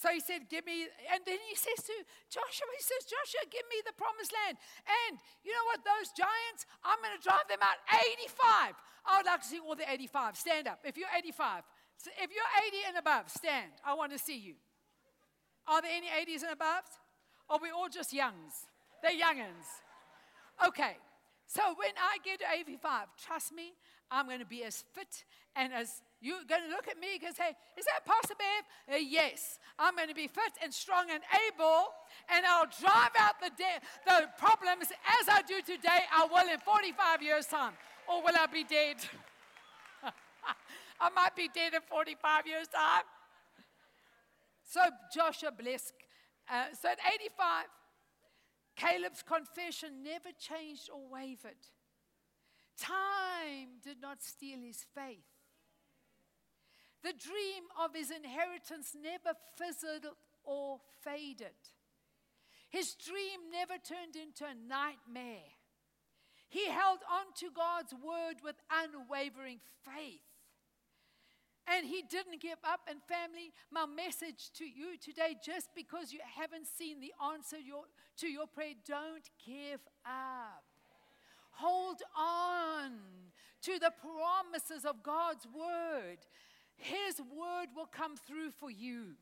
So 0.00 0.08
he 0.08 0.20
said, 0.24 0.48
Give 0.48 0.64
me, 0.64 0.88
and 1.12 1.20
then 1.28 1.36
he 1.44 1.52
says 1.52 1.84
to 1.84 1.92
Joshua, 2.32 2.68
He 2.72 2.80
says, 2.80 3.04
Joshua, 3.04 3.44
give 3.52 3.68
me 3.68 3.84
the 3.84 3.92
promised 3.92 4.32
land. 4.32 4.56
And 4.88 5.20
you 5.44 5.52
know 5.52 5.66
what? 5.68 5.84
Those 5.84 6.08
giants, 6.16 6.64
I'm 6.80 6.96
going 7.04 7.12
to 7.12 7.20
drive 7.20 7.44
them 7.52 7.60
out 7.60 7.76
85. 8.24 8.80
I 9.04 9.20
would 9.20 9.28
like 9.28 9.44
to 9.44 9.48
see 9.52 9.60
all 9.60 9.76
the 9.76 9.84
85. 9.84 10.40
Stand 10.40 10.72
up. 10.72 10.80
If 10.88 10.96
you're 10.96 11.12
85, 11.12 11.68
so 12.00 12.08
if 12.16 12.32
you're 12.32 12.52
80 12.64 12.88
and 12.88 12.96
above, 12.96 13.28
stand. 13.28 13.76
I 13.84 13.92
want 13.92 14.16
to 14.16 14.18
see 14.18 14.40
you. 14.40 14.56
Are 15.68 15.84
there 15.84 15.92
any 15.92 16.08
80s 16.08 16.48
and 16.48 16.56
above? 16.56 16.88
Or 17.52 17.56
are 17.56 17.60
we 17.60 17.68
all 17.68 17.92
just 17.92 18.16
youngs? 18.16 18.64
They're 19.04 19.12
youngins. 19.12 19.68
Okay. 20.64 20.96
So 21.44 21.60
when 21.76 21.92
I 22.00 22.16
get 22.24 22.40
to 22.40 22.46
85, 22.48 23.08
trust 23.20 23.52
me, 23.52 23.76
I'm 24.10 24.24
going 24.24 24.40
to 24.40 24.48
be 24.48 24.64
as 24.64 24.82
fit 24.94 25.24
and 25.54 25.74
as 25.74 26.00
you're 26.20 26.44
going 26.48 26.62
to 26.68 26.68
look 26.68 26.86
at 26.88 26.98
me 27.00 27.18
and 27.24 27.34
say, 27.34 27.56
Is 27.76 27.84
that 27.86 28.04
possible? 28.04 28.44
Uh, 28.90 28.96
yes. 28.96 29.58
I'm 29.78 29.96
going 29.96 30.08
to 30.08 30.14
be 30.14 30.26
fit 30.26 30.52
and 30.62 30.72
strong 30.72 31.06
and 31.10 31.22
able, 31.48 31.86
and 32.28 32.44
I'll 32.44 32.68
drive 32.68 33.12
out 33.18 33.40
the, 33.40 33.50
de- 33.56 33.80
the 34.04 34.28
problems 34.38 34.92
as 34.92 35.28
I 35.28 35.40
do 35.42 35.62
today. 35.62 36.04
I 36.12 36.26
will 36.30 36.52
in 36.52 36.60
45 36.60 37.22
years' 37.22 37.46
time. 37.46 37.72
Or 38.06 38.22
will 38.22 38.34
I 38.38 38.46
be 38.46 38.64
dead? 38.64 38.96
I 41.00 41.08
might 41.10 41.34
be 41.34 41.48
dead 41.54 41.74
in 41.74 41.80
45 41.88 42.46
years' 42.46 42.68
time. 42.68 43.04
So 44.64 44.80
Joshua 45.14 45.50
blessed. 45.50 45.94
Uh, 46.48 46.64
so 46.80 46.90
at 46.90 46.98
85, 47.14 47.66
Caleb's 48.76 49.22
confession 49.22 50.02
never 50.02 50.30
changed 50.38 50.90
or 50.92 51.00
wavered. 51.10 51.62
Time 52.78 53.80
did 53.82 54.00
not 54.00 54.22
steal 54.22 54.58
his 54.60 54.84
faith. 54.94 55.29
The 57.02 57.12
dream 57.12 57.64
of 57.82 57.94
his 57.94 58.10
inheritance 58.10 58.94
never 58.94 59.36
fizzled 59.56 60.06
or 60.44 60.78
faded. 61.02 61.56
His 62.68 62.94
dream 62.94 63.50
never 63.50 63.74
turned 63.74 64.16
into 64.16 64.44
a 64.44 64.54
nightmare. 64.54 65.50
He 66.48 66.68
held 66.68 67.00
on 67.10 67.32
to 67.36 67.50
God's 67.54 67.94
word 67.94 68.42
with 68.44 68.56
unwavering 68.70 69.60
faith. 69.84 70.20
And 71.66 71.86
he 71.86 72.02
didn't 72.02 72.40
give 72.40 72.58
up. 72.64 72.80
And, 72.88 72.98
family, 73.02 73.52
my 73.70 73.86
message 73.86 74.50
to 74.58 74.64
you 74.64 74.96
today 75.02 75.36
just 75.44 75.68
because 75.74 76.12
you 76.12 76.18
haven't 76.36 76.66
seen 76.66 77.00
the 77.00 77.12
answer 77.32 77.58
your, 77.58 77.84
to 78.18 78.28
your 78.28 78.46
prayer, 78.46 78.74
don't 78.86 79.28
give 79.46 79.80
up. 80.04 80.64
Hold 81.52 82.02
on 82.16 82.92
to 83.62 83.78
the 83.78 83.92
promises 84.00 84.84
of 84.84 85.02
God's 85.02 85.46
word. 85.46 86.18
His 86.80 87.20
word 87.20 87.68
will 87.76 87.86
come 87.86 88.16
through 88.16 88.50
for 88.58 88.70
you. 88.70 89.16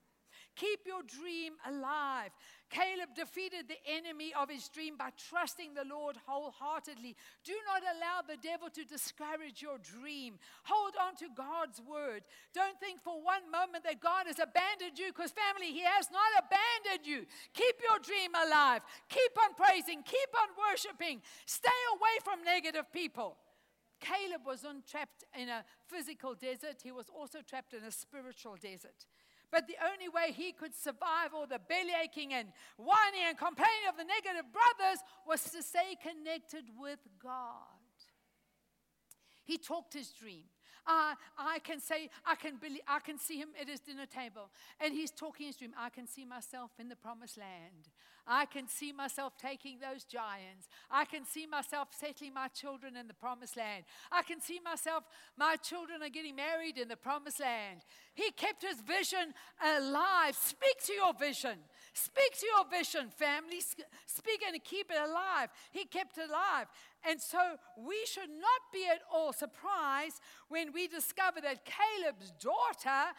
Keep 0.56 0.86
your 0.86 1.02
dream 1.06 1.52
alive. 1.66 2.30
Caleb 2.70 3.14
defeated 3.14 3.66
the 3.68 3.78
enemy 3.86 4.32
of 4.34 4.50
his 4.50 4.68
dream 4.68 4.96
by 4.98 5.10
trusting 5.30 5.74
the 5.74 5.86
Lord 5.88 6.16
wholeheartedly. 6.26 7.14
Do 7.44 7.54
not 7.64 7.82
allow 7.82 8.22
the 8.26 8.36
devil 8.36 8.68
to 8.70 8.84
discourage 8.84 9.62
your 9.62 9.78
dream. 9.78 10.38
Hold 10.64 10.94
on 11.00 11.14
to 11.16 11.30
God's 11.34 11.80
word. 11.80 12.22
Don't 12.54 12.78
think 12.80 13.00
for 13.00 13.22
one 13.22 13.50
moment 13.50 13.84
that 13.84 14.02
God 14.02 14.26
has 14.26 14.38
abandoned 14.38 14.98
you 14.98 15.14
because, 15.14 15.30
family, 15.30 15.72
He 15.72 15.82
has 15.86 16.10
not 16.10 16.30
abandoned 16.42 17.06
you. 17.06 17.24
Keep 17.54 17.76
your 17.78 17.98
dream 18.02 18.34
alive. 18.34 18.82
Keep 19.08 19.38
on 19.38 19.54
praising. 19.54 20.02
Keep 20.02 20.30
on 20.42 20.50
worshiping. 20.58 21.22
Stay 21.46 21.80
away 21.94 22.16
from 22.22 22.44
negative 22.44 22.90
people. 22.92 23.38
Caleb 24.00 24.42
was 24.46 24.64
trapped 24.90 25.24
in 25.38 25.48
a 25.48 25.64
physical 25.86 26.34
desert, 26.34 26.76
he 26.82 26.92
was 26.92 27.06
also 27.08 27.40
trapped 27.42 27.74
in 27.74 27.84
a 27.84 27.90
spiritual 27.90 28.56
desert. 28.60 29.06
But 29.50 29.66
the 29.66 29.76
only 29.82 30.08
way 30.08 30.32
he 30.32 30.52
could 30.52 30.74
survive 30.74 31.32
all 31.34 31.46
the 31.46 31.58
belly 31.58 31.92
aching 32.02 32.34
and 32.34 32.48
whining 32.76 33.24
and 33.26 33.38
complaining 33.38 33.88
of 33.88 33.96
the 33.96 34.04
negative 34.04 34.52
brothers 34.52 35.00
was 35.26 35.42
to 35.44 35.62
stay 35.62 35.96
connected 36.02 36.64
with 36.78 36.98
God. 37.22 37.78
He 39.44 39.56
talked 39.56 39.94
his 39.94 40.10
dream. 40.10 40.44
Uh, 40.86 41.14
I 41.36 41.58
can 41.60 41.80
say, 41.80 42.08
I 42.24 42.34
can, 42.34 42.56
believe, 42.56 42.80
I 42.86 42.98
can 43.00 43.18
see 43.18 43.36
him 43.36 43.48
at 43.60 43.68
his 43.68 43.80
dinner 43.80 44.06
table, 44.06 44.50
and 44.80 44.94
he's 44.94 45.10
talking 45.10 45.46
his 45.46 45.56
dream. 45.56 45.72
I 45.78 45.90
can 45.90 46.06
see 46.06 46.24
myself 46.24 46.70
in 46.78 46.88
the 46.88 46.96
promised 46.96 47.36
land. 47.36 47.88
I 48.28 48.44
can 48.44 48.68
see 48.68 48.92
myself 48.92 49.32
taking 49.38 49.78
those 49.80 50.04
giants. 50.04 50.68
I 50.90 51.06
can 51.06 51.24
see 51.24 51.46
myself 51.46 51.88
settling 51.98 52.34
my 52.34 52.48
children 52.48 52.94
in 52.94 53.08
the 53.08 53.14
promised 53.14 53.56
land. 53.56 53.84
I 54.12 54.22
can 54.22 54.40
see 54.40 54.60
myself, 54.62 55.04
my 55.36 55.56
children 55.56 56.02
are 56.02 56.10
getting 56.10 56.36
married 56.36 56.76
in 56.76 56.88
the 56.88 56.96
promised 56.96 57.40
land. 57.40 57.80
He 58.14 58.30
kept 58.32 58.62
his 58.62 58.80
vision 58.80 59.32
alive. 59.64 60.36
Speak 60.36 60.82
to 60.84 60.92
your 60.92 61.14
vision. 61.14 61.58
Speak 62.04 62.38
to 62.38 62.46
your 62.46 62.64
vision, 62.70 63.08
family. 63.10 63.60
Speak 64.06 64.42
and 64.46 64.62
keep 64.62 64.90
it 64.90 64.98
alive. 64.98 65.48
He 65.72 65.84
kept 65.84 66.16
it 66.18 66.28
alive. 66.28 66.66
And 67.08 67.20
so 67.20 67.38
we 67.76 67.96
should 68.06 68.28
not 68.28 68.60
be 68.72 68.84
at 68.90 69.00
all 69.12 69.32
surprised 69.32 70.20
when 70.48 70.72
we 70.72 70.88
discover 70.88 71.40
that 71.40 71.64
Caleb's 71.64 72.32
daughter, 72.40 73.12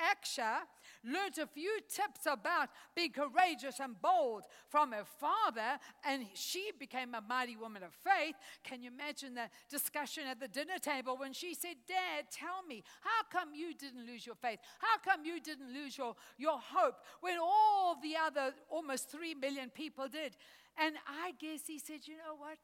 Achsah, 0.00 0.60
learned 1.04 1.38
a 1.38 1.46
few 1.46 1.80
tips 1.88 2.26
about 2.26 2.70
being 2.96 3.12
courageous 3.12 3.78
and 3.78 4.00
bold 4.00 4.44
from 4.68 4.92
her 4.92 5.04
father, 5.04 5.78
and 6.04 6.26
she 6.34 6.70
became 6.78 7.14
a 7.14 7.20
mighty 7.20 7.56
woman 7.56 7.82
of 7.82 7.92
faith. 7.92 8.36
Can 8.64 8.82
you 8.82 8.90
imagine 8.90 9.34
the 9.34 9.48
discussion 9.68 10.24
at 10.28 10.40
the 10.40 10.48
dinner 10.48 10.78
table 10.80 11.16
when 11.18 11.34
she 11.34 11.54
said, 11.54 11.76
Dad, 11.86 12.26
tell 12.30 12.66
me, 12.66 12.82
how 13.02 13.38
come 13.38 13.54
you 13.54 13.74
didn't 13.74 14.06
lose 14.06 14.24
your 14.24 14.36
faith? 14.36 14.60
How 14.78 14.98
come 14.98 15.24
you 15.26 15.40
didn't 15.40 15.72
lose 15.74 15.98
your, 15.98 16.16
your 16.38 16.58
hope 16.58 16.96
when 17.20 17.38
all 17.38 17.93
the 18.02 18.14
other 18.16 18.54
almost 18.70 19.10
three 19.10 19.34
million 19.34 19.70
people 19.70 20.08
did? 20.08 20.36
And 20.78 20.96
I 21.06 21.32
guess 21.38 21.66
he 21.66 21.78
said, 21.78 22.00
You 22.04 22.16
know 22.16 22.36
what? 22.36 22.58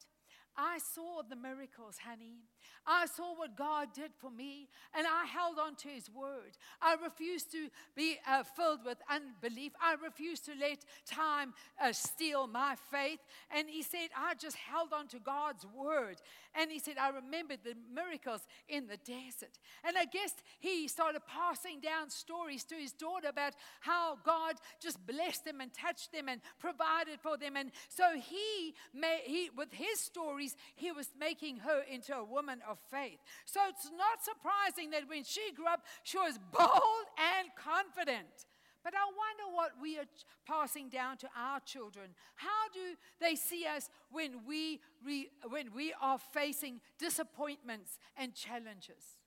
I 0.57 0.79
saw 0.79 1.21
the 1.27 1.35
miracles, 1.35 1.97
honey. 2.05 2.43
I 2.85 3.05
saw 3.05 3.35
what 3.35 3.55
God 3.55 3.89
did 3.93 4.11
for 4.17 4.31
me, 4.31 4.67
and 4.95 5.05
I 5.05 5.25
held 5.25 5.59
on 5.59 5.75
to 5.75 5.87
His 5.87 6.09
word. 6.09 6.57
I 6.81 6.95
refused 7.01 7.51
to 7.51 7.69
be 7.95 8.17
uh, 8.27 8.43
filled 8.43 8.83
with 8.85 8.97
unbelief. 9.09 9.73
I 9.81 9.95
refused 10.03 10.45
to 10.45 10.51
let 10.59 10.83
time 11.05 11.53
uh, 11.81 11.93
steal 11.93 12.47
my 12.47 12.75
faith. 12.91 13.19
And 13.55 13.69
He 13.69 13.83
said, 13.83 14.09
I 14.17 14.33
just 14.35 14.55
held 14.57 14.93
on 14.93 15.07
to 15.09 15.19
God's 15.19 15.65
word. 15.75 16.17
And 16.55 16.71
He 16.71 16.79
said, 16.79 16.95
I 16.99 17.09
remembered 17.09 17.59
the 17.63 17.75
miracles 17.93 18.41
in 18.67 18.87
the 18.87 18.97
desert. 18.97 19.59
And 19.83 19.97
I 19.97 20.05
guess 20.05 20.33
He 20.59 20.87
started 20.87 21.21
passing 21.27 21.79
down 21.79 22.09
stories 22.09 22.63
to 22.65 22.75
His 22.75 22.91
daughter 22.91 23.29
about 23.29 23.53
how 23.81 24.17
God 24.25 24.55
just 24.81 25.05
blessed 25.05 25.45
them 25.45 25.61
and 25.61 25.71
touched 25.73 26.11
them 26.11 26.27
and 26.27 26.41
provided 26.59 27.19
for 27.21 27.37
them. 27.37 27.55
And 27.55 27.71
so 27.89 28.03
He, 28.15 28.73
may, 28.93 29.21
he 29.23 29.49
with 29.55 29.71
His 29.71 29.99
stories, 29.99 30.55
He 30.75 30.91
was 30.91 31.09
making 31.19 31.57
her 31.57 31.81
into 31.89 32.15
a 32.15 32.23
woman 32.23 32.50
of 32.69 32.77
faith. 32.89 33.19
So 33.45 33.59
it's 33.69 33.89
not 33.95 34.23
surprising 34.23 34.91
that 34.91 35.07
when 35.07 35.23
she 35.23 35.51
grew 35.55 35.67
up, 35.67 35.85
she 36.03 36.17
was 36.17 36.39
bold 36.51 37.05
and 37.17 37.49
confident. 37.55 38.45
But 38.83 38.93
I 38.95 39.05
wonder 39.05 39.55
what 39.55 39.71
we 39.81 39.97
are 39.99 40.05
passing 40.47 40.89
down 40.89 41.17
to 41.17 41.29
our 41.37 41.59
children. 41.59 42.09
How 42.35 42.69
do 42.73 42.95
they 43.19 43.35
see 43.35 43.65
us 43.65 43.89
when 44.11 44.45
we, 44.47 44.79
re, 45.05 45.29
when 45.49 45.73
we 45.75 45.93
are 46.01 46.17
facing 46.17 46.81
disappointments 46.97 47.99
and 48.17 48.33
challenges? 48.33 49.17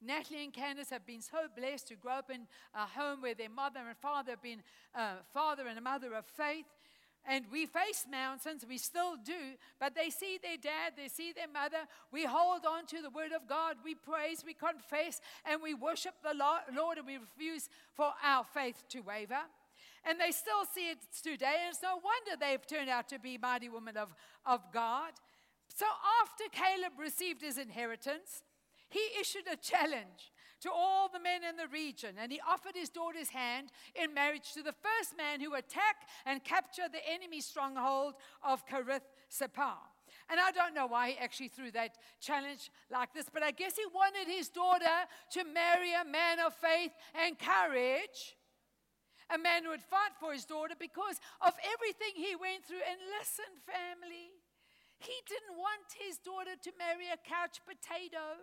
Natalie 0.00 0.44
and 0.44 0.52
Candace 0.52 0.90
have 0.90 1.04
been 1.04 1.20
so 1.20 1.48
blessed 1.56 1.88
to 1.88 1.96
grow 1.96 2.12
up 2.12 2.30
in 2.30 2.46
a 2.72 2.86
home 2.86 3.20
where 3.20 3.34
their 3.34 3.50
mother 3.50 3.80
and 3.86 3.96
father 3.98 4.32
have 4.32 4.42
been 4.42 4.62
a 4.94 5.00
uh, 5.00 5.12
father 5.34 5.66
and 5.66 5.76
a 5.76 5.82
mother 5.82 6.14
of 6.14 6.24
faith. 6.24 6.66
And 7.30 7.44
we 7.52 7.66
face 7.66 8.06
mountains, 8.10 8.64
we 8.66 8.78
still 8.78 9.16
do, 9.22 9.58
but 9.78 9.94
they 9.94 10.08
see 10.08 10.38
their 10.42 10.56
dad, 10.56 10.94
they 10.96 11.08
see 11.08 11.32
their 11.32 11.48
mother. 11.52 11.84
We 12.10 12.24
hold 12.24 12.64
on 12.64 12.86
to 12.86 13.02
the 13.02 13.10
word 13.10 13.32
of 13.36 13.46
God, 13.46 13.76
we 13.84 13.94
praise, 13.94 14.42
we 14.46 14.54
confess, 14.54 15.20
and 15.44 15.60
we 15.62 15.74
worship 15.74 16.14
the 16.22 16.34
Lord, 16.34 16.96
and 16.96 17.06
we 17.06 17.18
refuse 17.18 17.68
for 17.92 18.12
our 18.24 18.44
faith 18.44 18.82
to 18.90 19.00
waver. 19.00 19.44
And 20.06 20.18
they 20.18 20.30
still 20.30 20.64
see 20.74 20.90
it 20.90 20.98
today, 21.22 21.64
and 21.64 21.74
it's 21.74 21.82
no 21.82 21.96
wonder 21.96 22.40
they've 22.40 22.66
turned 22.66 22.88
out 22.88 23.08
to 23.10 23.18
be 23.18 23.36
mighty 23.36 23.68
women 23.68 23.98
of, 23.98 24.08
of 24.46 24.62
God. 24.72 25.12
So 25.74 25.84
after 26.22 26.44
Caleb 26.50 26.98
received 26.98 27.42
his 27.42 27.58
inheritance, 27.58 28.42
he 28.88 29.02
issued 29.20 29.44
a 29.52 29.56
challenge 29.56 30.32
to 30.60 30.70
all 30.70 31.08
the 31.08 31.20
men 31.20 31.44
in 31.44 31.56
the 31.56 31.68
region, 31.68 32.16
and 32.20 32.32
he 32.32 32.40
offered 32.48 32.74
his 32.74 32.88
daughter's 32.88 33.30
hand 33.30 33.70
in 33.94 34.14
marriage 34.14 34.52
to 34.54 34.62
the 34.62 34.72
first 34.72 35.16
man 35.16 35.40
who 35.40 35.54
attack 35.54 36.08
and 36.26 36.42
capture 36.44 36.88
the 36.90 37.06
enemy 37.12 37.40
stronghold 37.40 38.14
of 38.42 38.66
Kiriath 38.66 39.06
Sepher. 39.30 39.76
And 40.30 40.40
I 40.40 40.50
don't 40.50 40.74
know 40.74 40.86
why 40.86 41.10
he 41.10 41.18
actually 41.18 41.48
threw 41.48 41.70
that 41.72 41.96
challenge 42.20 42.70
like 42.90 43.14
this, 43.14 43.26
but 43.32 43.42
I 43.42 43.50
guess 43.50 43.76
he 43.76 43.84
wanted 43.94 44.28
his 44.28 44.48
daughter 44.48 45.08
to 45.32 45.44
marry 45.44 45.92
a 45.94 46.04
man 46.04 46.38
of 46.38 46.54
faith 46.54 46.92
and 47.14 47.38
courage, 47.38 48.36
a 49.32 49.38
man 49.38 49.64
who 49.64 49.70
would 49.70 49.82
fight 49.82 50.16
for 50.20 50.32
his 50.32 50.44
daughter 50.44 50.74
because 50.78 51.16
of 51.40 51.54
everything 51.64 52.12
he 52.16 52.36
went 52.36 52.64
through. 52.64 52.84
And 52.84 53.00
listen, 53.18 53.48
family, 53.64 54.36
he 54.98 55.16
didn't 55.28 55.56
want 55.56 55.96
his 55.96 56.18
daughter 56.18 56.56
to 56.60 56.70
marry 56.76 57.08
a 57.08 57.20
couch 57.20 57.60
potato. 57.64 58.36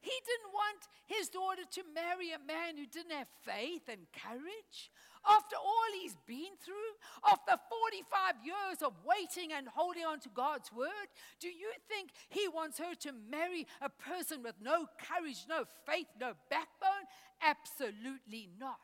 He 0.00 0.16
didn't 0.24 0.52
want 0.52 0.88
his 1.06 1.28
daughter 1.28 1.62
to 1.70 1.82
marry 1.94 2.32
a 2.32 2.38
man 2.38 2.76
who 2.76 2.86
didn't 2.86 3.12
have 3.12 3.28
faith 3.44 3.82
and 3.88 4.06
courage. 4.12 4.90
After 5.28 5.56
all 5.56 5.90
he's 6.00 6.16
been 6.26 6.56
through, 6.64 6.92
after 7.28 7.52
45 7.68 8.34
years 8.44 8.82
of 8.82 8.94
waiting 9.04 9.52
and 9.52 9.68
holding 9.68 10.04
on 10.04 10.20
to 10.20 10.30
God's 10.30 10.72
word, 10.72 11.08
do 11.40 11.48
you 11.48 11.70
think 11.88 12.10
he 12.30 12.48
wants 12.48 12.78
her 12.78 12.94
to 13.00 13.12
marry 13.12 13.66
a 13.82 13.90
person 13.90 14.42
with 14.42 14.54
no 14.62 14.86
courage, 14.96 15.44
no 15.48 15.64
faith, 15.86 16.06
no 16.18 16.32
backbone? 16.48 17.04
Absolutely 17.42 18.48
not. 18.58 18.78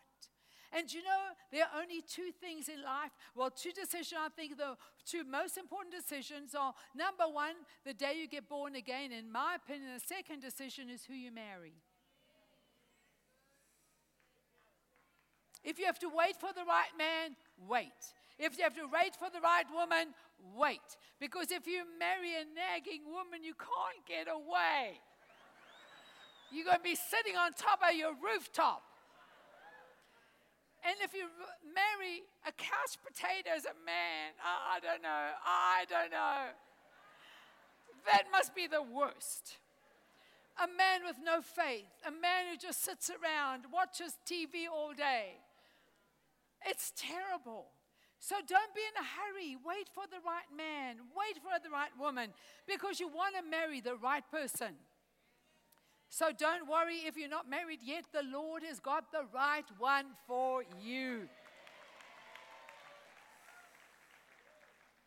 And 0.73 0.93
you 0.93 1.03
know, 1.03 1.35
there 1.53 1.65
are 1.65 1.81
only 1.81 2.03
two 2.03 2.31
things 2.41 2.69
in 2.69 2.83
life. 2.83 3.11
Well, 3.35 3.51
two 3.51 3.73
decisions, 3.73 4.21
I 4.21 4.29
think 4.29 4.57
the 4.57 4.77
two 5.05 5.25
most 5.25 5.57
important 5.59 5.95
decisions 5.95 6.55
are 6.55 6.75
number 6.95 7.25
one, 7.25 7.55
the 7.85 7.95
day 7.95 8.15
you 8.21 8.29
get 8.29 8.49
born 8.49 8.75
again. 8.75 9.13
In 9.13 9.31
my 9.31 9.57
opinion, 9.57 9.91
the 9.95 10.01
second 10.01 10.41
decision 10.41 10.91
is 10.91 11.05
who 11.05 11.15
you 11.15 11.31
marry. 11.33 11.75
If 15.65 15.79
you 15.79 15.87
have 15.87 15.99
to 16.01 16.09
wait 16.09 16.37
for 16.37 16.51
the 16.55 16.65
right 16.65 16.95
man, 16.97 17.37
wait. 17.69 18.15
If 18.39 18.57
you 18.57 18.65
have 18.65 18.75
to 18.75 18.87
wait 18.87 19.17
for 19.17 19.31
the 19.31 19.41
right 19.41 19.65
woman, 19.73 20.15
wait. 20.55 20.97
Because 21.19 21.51
if 21.51 21.67
you 21.67 21.83
marry 21.99 22.35
a 22.35 22.45
nagging 22.45 23.03
woman, 23.11 23.43
you 23.43 23.55
can't 23.55 24.07
get 24.07 24.29
away. 24.33 25.01
You're 26.53 26.67
going 26.67 26.79
to 26.79 26.83
be 26.83 26.95
sitting 26.95 27.37
on 27.37 27.53
top 27.53 27.81
of 27.83 27.97
your 27.97 28.13
rooftop. 28.15 28.83
And 30.85 30.95
if 31.03 31.15
you 31.15 31.27
marry 31.75 32.23
a 32.47 32.53
couch 32.53 32.99
potato 33.05 33.51
as 33.57 33.65
a 33.65 33.75
man, 33.85 34.35
I 34.43 34.79
don't 34.81 35.03
know, 35.03 35.25
I 35.45 35.85
don't 35.89 36.11
know. 36.11 36.53
That 38.07 38.25
must 38.31 38.55
be 38.55 38.67
the 38.67 38.83
worst. 38.83 39.59
A 40.62 40.67
man 40.67 41.05
with 41.05 41.17
no 41.23 41.43
faith, 41.43 41.91
a 42.07 42.11
man 42.11 42.49
who 42.51 42.57
just 42.57 42.83
sits 42.83 43.11
around, 43.11 43.65
watches 43.73 44.17
TV 44.25 44.71
all 44.73 44.95
day. 44.95 45.37
It's 46.65 46.93
terrible. 46.97 47.67
So 48.21 48.37
don't 48.37 48.75
be 48.75 48.81
in 48.81 48.97
a 48.97 49.05
hurry. 49.05 49.57
Wait 49.62 49.89
for 49.93 50.05
the 50.09 50.25
right 50.25 50.49
man, 50.57 50.97
wait 51.15 51.43
for 51.43 51.61
the 51.62 51.71
right 51.71 51.93
woman, 52.01 52.33
because 52.67 52.99
you 52.99 53.09
want 53.09 53.35
to 53.37 53.43
marry 53.43 53.81
the 53.81 53.97
right 53.97 54.25
person. 54.31 54.75
So 56.09 56.27
don't 56.37 56.69
worry 56.69 57.03
if 57.07 57.16
you're 57.16 57.29
not 57.29 57.49
married 57.49 57.81
yet. 57.83 58.05
The 58.12 58.23
Lord 58.23 58.62
has 58.62 58.81
got 58.81 59.12
the 59.12 59.27
right 59.35 59.64
one 59.79 60.07
for 60.27 60.62
you. 60.83 61.29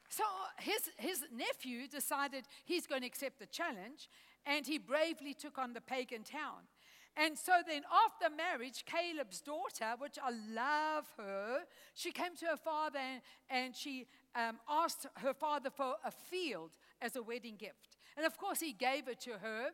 So 0.10 0.24
his, 0.60 0.90
his 0.98 1.24
nephew 1.34 1.88
decided 1.88 2.44
he's 2.66 2.86
going 2.86 3.02
to 3.02 3.08
accept 3.08 3.40
the 3.40 3.46
challenge, 3.46 4.10
and 4.46 4.66
he 4.66 4.78
bravely 4.78 5.34
took 5.34 5.58
on 5.58 5.74
the 5.74 5.82
pagan 5.82 6.24
town. 6.24 6.68
And 7.16 7.38
so 7.38 7.52
then, 7.68 7.84
after 8.06 8.34
marriage, 8.34 8.86
Caleb's 8.86 9.42
daughter, 9.42 9.96
which 9.98 10.18
I 10.22 10.32
love 10.54 11.06
her, 11.18 11.60
she 11.94 12.12
came 12.12 12.36
to 12.38 12.46
her 12.48 12.58
father 12.58 13.00
and, 13.00 13.22
and 13.50 13.76
she 13.76 14.08
um, 14.36 14.58
asked 14.70 15.06
her 15.18 15.34
father 15.34 15.70
for 15.70 15.96
a 16.06 16.12
field 16.12 16.72
as 17.02 17.16
a 17.16 17.22
wedding 17.22 17.56
gift. 17.58 17.98
And 18.16 18.26
of 18.26 18.38
course, 18.38 18.60
he 18.60 18.72
gave 18.74 19.08
it 19.08 19.20
to 19.22 19.32
her. 19.32 19.70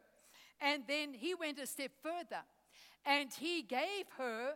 And 0.61 0.83
then 0.87 1.13
he 1.13 1.35
went 1.35 1.59
a 1.59 1.67
step 1.67 1.91
further 2.01 2.43
and 3.05 3.29
he 3.33 3.61
gave 3.61 4.05
her 4.17 4.53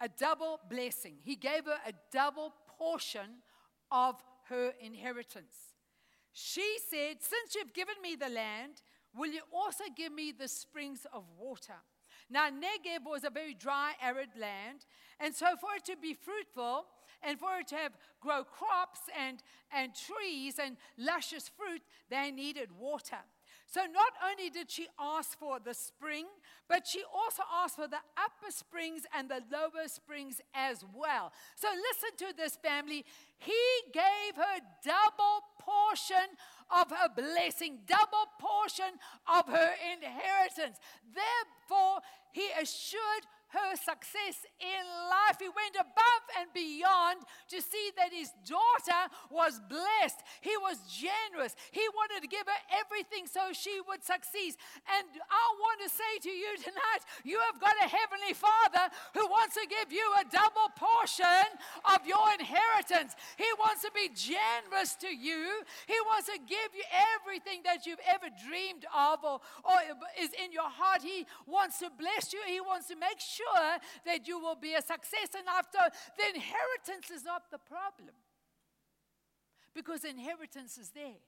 a 0.00 0.08
double 0.08 0.60
blessing. 0.68 1.16
He 1.22 1.36
gave 1.36 1.64
her 1.66 1.78
a 1.86 1.92
double 2.12 2.54
portion 2.78 3.42
of 3.90 4.16
her 4.48 4.72
inheritance. 4.80 5.74
She 6.32 6.78
said, 6.88 7.16
Since 7.20 7.54
you've 7.54 7.74
given 7.74 7.96
me 8.02 8.16
the 8.16 8.28
land, 8.28 8.82
will 9.14 9.30
you 9.30 9.42
also 9.52 9.84
give 9.96 10.12
me 10.12 10.32
the 10.32 10.48
springs 10.48 11.06
of 11.12 11.24
water? 11.38 11.74
Now, 12.30 12.48
Negev 12.48 13.04
was 13.04 13.24
a 13.24 13.30
very 13.30 13.54
dry, 13.54 13.92
arid 14.00 14.30
land, 14.38 14.86
and 15.18 15.34
so 15.34 15.56
for 15.60 15.70
it 15.76 15.84
to 15.86 15.96
be 15.96 16.14
fruitful 16.14 16.86
and 17.22 17.38
for 17.38 17.58
it 17.60 17.68
to 17.68 17.76
have 17.76 17.92
grow 18.20 18.44
crops 18.44 19.00
and, 19.18 19.42
and 19.72 19.92
trees 19.94 20.58
and 20.62 20.76
luscious 20.98 21.48
fruit, 21.48 21.82
they 22.10 22.30
needed 22.30 22.70
water. 22.78 23.18
So 23.66 23.82
not 23.82 24.12
only 24.28 24.50
did 24.50 24.68
she 24.68 24.88
ask 24.98 25.38
for 25.38 25.60
the 25.60 25.74
spring, 25.74 26.26
but 26.68 26.88
she 26.88 27.02
also 27.14 27.42
asked 27.62 27.76
for 27.76 27.86
the 27.86 28.02
upper 28.18 28.50
springs 28.50 29.02
and 29.16 29.28
the 29.28 29.42
lower 29.52 29.86
springs 29.86 30.40
as 30.52 30.84
well. 30.92 31.32
So 31.54 31.68
listen 31.68 32.26
to 32.26 32.36
this 32.36 32.56
family. 32.56 33.04
He 33.38 33.52
gave 33.92 34.34
her 34.34 34.58
double 34.84 35.44
portion 35.60 36.34
of 36.68 36.90
her 36.90 37.08
blessing, 37.14 37.78
double 37.86 38.26
portion 38.40 38.98
of 39.32 39.46
her 39.46 39.70
inheritance. 39.94 40.78
Therefore, 41.14 42.00
he 42.32 42.48
assured 42.60 43.26
her 43.50 43.74
success 43.76 44.46
in 44.60 44.84
life. 45.10 45.38
He 45.38 45.50
went 45.50 45.74
above 45.74 46.22
and 46.38 46.48
beyond 46.54 47.22
to 47.50 47.58
see 47.60 47.90
that 47.96 48.14
his 48.14 48.30
daughter 48.46 49.10
was 49.30 49.60
blessed. 49.68 50.22
He 50.40 50.54
was 50.58 50.78
generous. 50.86 51.54
He 51.72 51.82
wanted 51.94 52.22
to 52.22 52.30
give 52.30 52.46
her 52.46 52.62
everything 52.70 53.26
so 53.26 53.50
she 53.52 53.82
would 53.86 54.02
succeed. 54.04 54.54
And 54.86 55.06
I 55.26 55.44
want 55.58 55.82
to 55.82 55.90
say 55.90 56.12
to 56.22 56.32
you 56.32 56.56
tonight, 56.62 57.02
you 57.24 57.38
have 57.50 57.58
got 57.60 57.74
a 57.82 57.88
heavenly 57.88 58.34
Father 58.34 58.92
who 59.14 59.26
wants 59.26 59.54
to 59.58 59.66
give 59.66 59.90
you 59.92 60.06
a 60.18 60.24
double 60.30 60.70
portion 60.78 61.58
of 61.84 62.06
your 62.06 62.22
inheritance. 62.38 63.18
He 63.36 63.48
wants 63.58 63.82
to 63.82 63.90
be 63.90 64.10
generous 64.14 64.94
to 65.02 65.10
you. 65.10 65.66
He 65.86 65.98
wants 66.06 66.30
to 66.30 66.38
give 66.38 66.70
you 66.74 66.86
everything 67.18 67.62
that 67.64 67.86
you've 67.86 68.02
ever 68.06 68.30
dreamed 68.46 68.86
of 68.94 69.24
or, 69.24 69.40
or 69.64 69.78
is 70.18 70.30
in 70.38 70.52
your 70.52 70.70
heart. 70.70 71.02
He 71.02 71.26
wants 71.46 71.78
to 71.80 71.90
bless 71.90 72.32
you. 72.32 72.40
He 72.46 72.60
wants 72.60 72.88
to 72.88 72.96
make 72.96 73.18
sure 73.18 73.39
sure 73.40 73.78
that 74.06 74.28
you 74.28 74.38
will 74.38 74.56
be 74.56 74.74
a 74.74 74.82
success. 74.82 75.34
And 75.36 75.46
after, 75.48 75.78
the 76.16 76.34
inheritance 76.34 77.10
is 77.10 77.24
not 77.24 77.50
the 77.50 77.58
problem 77.58 78.14
because 79.74 80.04
inheritance 80.04 80.78
is 80.78 80.90
there. 80.90 81.22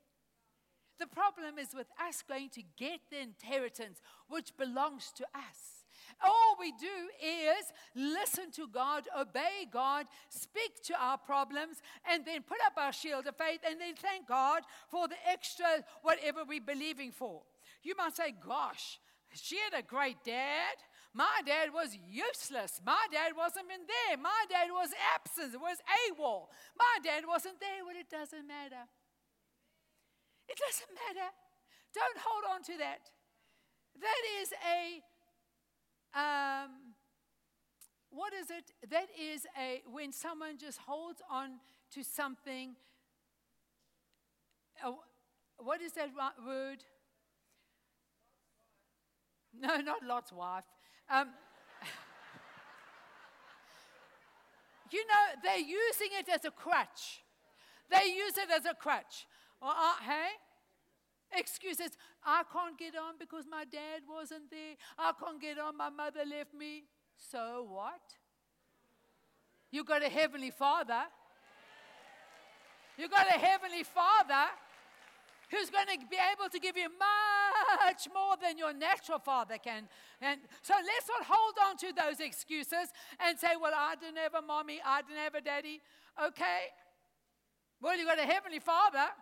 The 0.99 1.07
problem 1.07 1.59
is 1.59 1.75
with 1.75 1.89
us 2.01 2.23
going 2.23 2.51
to 2.51 2.63
get 2.77 3.01
the 3.11 3.21
inheritance 3.21 4.01
which 4.29 4.57
belongs 4.57 5.11
to 5.17 5.25
us. 5.35 5.83
All 6.23 6.57
we 6.61 6.73
do 6.73 6.87
is 7.21 7.73
listen 7.95 8.51
to 8.53 8.69
God, 8.69 9.09
obey 9.19 9.67
God, 9.73 10.07
speak 10.29 10.83
to 10.85 10.95
our 11.01 11.19
problems, 11.19 11.83
and 12.09 12.25
then 12.25 12.43
put 12.43 12.59
up 12.67 12.75
our 12.77 12.93
shield 12.93 13.27
of 13.27 13.37
faith 13.37 13.61
and 13.69 13.81
then 13.81 13.95
thank 13.97 14.29
God 14.29 14.63
for 14.89 15.09
the 15.09 15.17
extra 15.29 15.67
whatever 16.03 16.45
we're 16.47 16.61
believing 16.61 17.11
for. 17.11 17.43
You 17.83 17.95
might 17.97 18.17
say, 18.17 18.35
Gosh, 18.47 19.01
she 19.35 19.57
had 19.59 19.79
a 19.79 19.87
great 19.87 20.23
dad. 20.25 20.77
My 21.15 21.45
dad 21.45 21.69
was 21.75 21.97
useless. 22.09 22.81
My 22.85 23.05
dad 23.13 23.37
wasn't 23.37 23.67
even 23.69 23.85
there. 23.85 24.17
My 24.17 24.45
dad 24.49 24.73
was 24.73 24.91
absent. 25.13 25.53
It 25.55 25.61
was 25.61 25.77
AWOL. 26.09 26.49
My 26.77 26.97
dad 27.05 27.25
wasn't 27.29 27.61
there. 27.61 27.85
Well, 27.85 27.97
it 27.99 28.09
doesn't 28.09 28.49
matter. 28.49 28.89
It 30.49 30.57
doesn't 30.57 30.89
matter. 30.89 31.29
Don't 31.93 32.19
hold 32.25 32.45
on 32.55 32.63
to 32.65 32.79
that. 32.79 33.11
That 34.01 34.23
is 34.41 34.49
a, 34.65 35.03
um, 36.19 36.97
what 38.11 38.33
is 38.33 38.51
it? 38.51 38.73
That 38.91 39.09
is 39.13 39.47
a, 39.61 39.83
when 39.93 40.13
someone 40.13 40.57
just 40.57 40.79
holds 40.79 41.21
on 41.31 41.61
to 41.93 42.03
something. 42.03 42.77
Uh, 44.83 44.93
what 45.59 45.83
is 45.83 45.93
that 45.93 46.09
word? 46.45 46.85
No, 49.55 49.77
not 49.77 50.03
Lot's 50.03 50.33
wife. 50.33 50.65
Um, 51.13 51.29
you 54.91 55.07
know, 55.07 55.41
they're 55.43 55.59
using 55.59 56.09
it 56.19 56.27
as 56.33 56.47
a 56.47 56.51
crutch. 56.51 57.23
They 57.91 58.07
use 58.07 58.39
it 58.39 58.51
as 58.51 58.65
a 58.65 58.73
crutch. 58.73 59.27
Well, 59.61 59.75
uh, 59.77 60.03
hey? 60.03 61.39
Excuses. 61.39 61.91
I 62.25 62.45
can't 62.51 62.79
get 62.79 62.97
on 62.97 63.15
because 63.19 63.45
my 63.51 63.65
dad 63.65 64.03
wasn't 64.09 64.51
there. 64.51 64.77
I 64.99 65.13
can't 65.23 65.41
get 65.41 65.59
on. 65.59 65.77
My 65.77 65.91
mother 65.91 66.21
left 66.29 66.55
me. 66.55 66.85
So 67.31 67.67
what? 67.69 68.01
You 69.71 69.85
got 69.85 70.03
a 70.03 70.09
heavenly 70.09 70.51
father. 70.51 71.03
You've 72.97 73.11
got 73.11 73.27
a 73.27 73.39
heavenly 73.39 73.85
Father 73.85 74.47
who's 75.53 75.69
going 75.69 75.87
to 75.87 75.99
be 76.09 76.17
able 76.17 76.49
to 76.49 76.59
give 76.59 76.77
you 76.77 76.89
much 76.89 78.09
more 78.13 78.37
than 78.41 78.57
your 78.57 78.73
natural 78.73 79.19
father 79.19 79.59
can. 79.63 79.85
And 80.21 80.41
so 80.63 80.73
let's 80.73 81.07
not 81.07 81.29
hold 81.29 81.55
on 81.69 81.77
to 81.85 81.93
those 81.93 82.25
excuses 82.25 82.89
and 83.21 83.39
say, 83.39 83.53
well, 83.61 83.77
I 83.77 83.95
didn't 84.01 84.17
have 84.17 84.35
a 84.35 84.41
mommy, 84.43 84.81
I 84.85 85.03
didn't 85.03 85.21
have 85.21 85.35
a 85.35 85.43
daddy. 85.43 85.81
Okay. 86.17 86.73
Well, 87.83 87.99
you've 87.99 88.09
got 88.09 88.19
a 88.19 88.25
heavenly 88.25 88.61
father. 88.61 89.13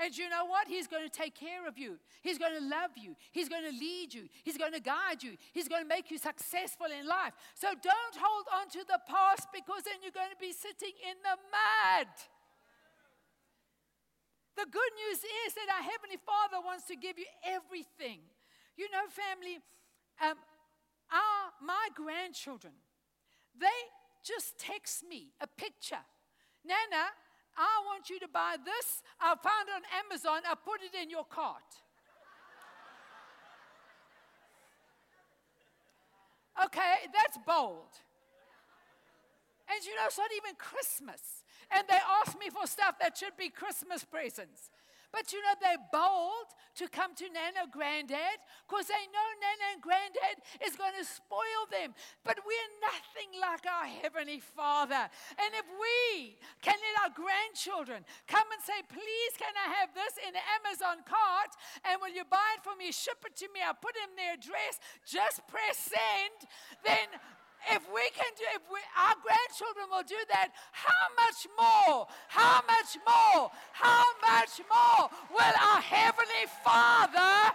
And 0.00 0.16
you 0.16 0.28
know 0.28 0.44
what? 0.44 0.68
He's 0.68 0.86
going 0.86 1.02
to 1.02 1.10
take 1.10 1.34
care 1.34 1.66
of 1.66 1.76
you. 1.76 1.98
He's 2.22 2.38
going 2.38 2.54
to 2.54 2.62
love 2.62 2.94
you. 2.94 3.16
He's 3.32 3.48
going 3.48 3.64
to 3.64 3.76
lead 3.76 4.14
you. 4.14 4.28
He's 4.44 4.56
going 4.56 4.72
to 4.72 4.80
guide 4.80 5.24
you. 5.24 5.32
He's 5.52 5.66
going 5.66 5.82
to 5.82 5.88
make 5.88 6.08
you 6.12 6.18
successful 6.18 6.86
in 6.86 7.04
life. 7.04 7.32
So 7.54 7.66
don't 7.82 8.14
hold 8.14 8.46
on 8.54 8.70
to 8.78 8.86
the 8.86 9.00
past 9.10 9.48
because 9.52 9.82
then 9.82 9.94
you're 10.00 10.14
going 10.14 10.30
to 10.30 10.38
be 10.40 10.52
sitting 10.52 10.94
in 11.02 11.16
the 11.24 11.34
mud. 11.50 12.06
The 14.58 14.66
good 14.66 14.92
news 15.06 15.22
is 15.22 15.54
that 15.54 15.70
our 15.70 15.86
Heavenly 15.86 16.18
Father 16.26 16.58
wants 16.58 16.82
to 16.90 16.96
give 16.96 17.16
you 17.16 17.30
everything. 17.46 18.18
You 18.76 18.90
know, 18.90 19.06
family, 19.06 19.62
um, 20.18 20.34
our, 21.14 21.54
my 21.62 21.86
grandchildren, 21.94 22.72
they 23.54 23.78
just 24.26 24.58
text 24.58 25.04
me 25.08 25.30
a 25.40 25.46
picture. 25.46 26.02
Nana, 26.66 27.06
I 27.56 27.86
want 27.86 28.10
you 28.10 28.18
to 28.18 28.26
buy 28.26 28.56
this. 28.58 29.04
I 29.20 29.38
found 29.38 29.70
it 29.70 29.78
on 29.78 29.86
Amazon. 30.02 30.42
I 30.42 30.56
put 30.58 30.82
it 30.82 30.90
in 31.00 31.08
your 31.08 31.24
cart. 31.24 31.62
Okay, 36.66 37.06
that's 37.14 37.38
bold. 37.46 37.94
And 39.70 39.84
you 39.84 39.94
know, 39.96 40.06
it's 40.06 40.18
not 40.18 40.30
even 40.36 40.56
Christmas 40.56 41.44
and 41.70 41.84
they 41.88 42.00
ask 42.24 42.38
me 42.38 42.48
for 42.50 42.66
stuff 42.66 42.96
that 43.00 43.16
should 43.18 43.36
be 43.36 43.48
Christmas 43.48 44.04
presents. 44.04 44.70
But 45.08 45.32
you 45.32 45.40
know, 45.40 45.56
they're 45.56 45.88
bold 45.88 46.52
to 46.76 46.84
come 46.84 47.16
to 47.16 47.24
Nana 47.32 47.64
Granddad 47.72 48.44
because 48.68 48.92
they 48.92 49.08
know 49.08 49.28
Nana 49.40 49.66
and 49.72 49.80
Granddad 49.80 50.36
is 50.60 50.76
going 50.76 50.92
to 51.00 51.04
spoil 51.04 51.64
them. 51.72 51.96
But 52.28 52.44
we're 52.44 52.72
nothing 52.84 53.32
like 53.40 53.64
our 53.64 53.88
Heavenly 53.88 54.44
Father. 54.44 55.08
And 55.40 55.50
if 55.56 55.64
we 55.64 56.36
can 56.60 56.76
let 56.76 57.08
our 57.08 57.12
grandchildren 57.16 58.04
come 58.28 58.44
and 58.52 58.60
say, 58.60 58.84
Please, 58.84 59.32
can 59.40 59.56
I 59.56 59.80
have 59.80 59.96
this 59.96 60.20
in 60.20 60.36
the 60.36 60.44
Amazon 60.60 61.00
cart? 61.08 61.56
And 61.88 61.96
will 62.04 62.12
you 62.12 62.28
buy 62.28 62.60
it 62.60 62.62
for 62.62 62.76
me? 62.76 62.92
Ship 62.92 63.16
it 63.24 63.32
to 63.40 63.48
me. 63.56 63.64
I'll 63.64 63.80
put 63.80 63.96
in 63.96 64.12
their 64.12 64.36
address. 64.36 64.76
Just 65.08 65.40
press 65.48 65.88
send. 65.88 66.36
Then 66.84 67.08
if 67.70 67.82
we 67.92 68.04
can 68.14 68.30
do, 68.36 68.44
if 68.54 68.62
we, 68.70 68.78
our 68.96 69.14
grandchildren 69.22 69.86
will 69.90 70.06
do 70.06 70.18
that, 70.30 70.50
how 70.72 71.04
much 71.18 71.46
more, 71.58 72.06
how 72.28 72.62
much 72.66 72.96
more, 73.02 73.50
how 73.72 74.04
much 74.22 74.60
more 74.70 75.10
will 75.30 75.56
our 75.58 75.80
Heavenly 75.82 76.46
Father 76.64 77.54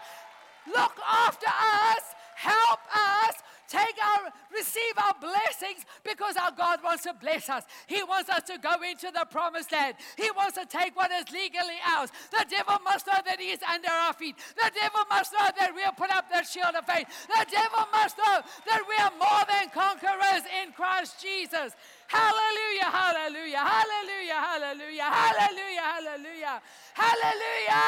look 0.68 0.96
after 1.08 1.48
us, 1.48 2.04
help 2.36 2.80
us, 2.94 3.36
take 3.74 3.98
our, 3.98 4.30
receive 4.54 4.94
our 5.02 5.18
blessings 5.18 5.82
because 6.06 6.38
our 6.38 6.54
God 6.54 6.80
wants 6.84 7.04
to 7.10 7.14
bless 7.18 7.50
us. 7.50 7.66
He 7.88 8.04
wants 8.04 8.30
us 8.30 8.44
to 8.54 8.62
go 8.62 8.78
into 8.86 9.10
the 9.10 9.26
promised 9.26 9.72
land. 9.72 9.96
He 10.16 10.30
wants 10.38 10.58
to 10.62 10.66
take 10.70 10.96
what 10.96 11.10
is 11.12 11.26
legally 11.34 11.82
ours. 11.82 12.14
The 12.30 12.46
devil 12.46 12.78
must 12.86 13.08
know 13.08 13.18
that 13.26 13.40
he 13.42 13.50
is 13.50 13.60
under 13.66 13.90
our 13.90 14.14
feet. 14.14 14.38
The 14.56 14.70
devil 14.78 15.02
must 15.10 15.34
know 15.34 15.50
that 15.58 15.74
we'll 15.74 15.98
put 15.98 16.14
up 16.14 16.30
that 16.30 16.46
shield 16.46 16.76
of 16.78 16.86
faith. 16.86 17.10
The 17.28 17.46
devil 17.50 17.88
must 17.92 18.18
know 18.18 18.42
that 18.70 18.82
we 18.86 18.96
are 19.02 19.14
more 19.18 19.44
than 19.50 19.74
conquerors 19.74 20.46
in 20.62 20.72
Christ 20.74 21.18
Jesus. 21.18 21.74
Hallelujah, 22.08 22.94
hallelujah, 22.94 23.58
hallelujah, 23.58 24.38
hallelujah, 24.38 25.10
hallelujah, 25.10 25.82
hallelujah, 25.82 26.62
hallelujah, 26.94 27.82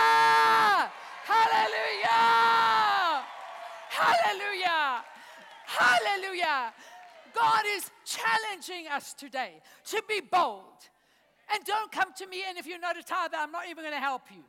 hallelujah, 1.30 2.26
hallelujah. 3.94 5.15
Hallelujah. 5.66 6.74
God 7.34 7.64
is 7.76 7.92
challenging 8.06 8.88
us 8.92 9.14
today 9.14 9.62
to 9.88 10.02
be 10.08 10.22
bold. 10.22 10.64
And 11.54 11.64
don't 11.66 11.92
come 11.92 12.14
to 12.18 12.28
me, 12.28 12.44
and 12.48 12.58
if 12.58 12.66
you're 12.66 12.80
not 12.80 12.98
a 12.98 13.04
tither, 13.04 13.38
I'm 13.38 13.52
not 13.52 13.68
even 13.70 13.84
going 13.84 13.94
to 13.94 14.00
help 14.00 14.24
you. 14.32 14.44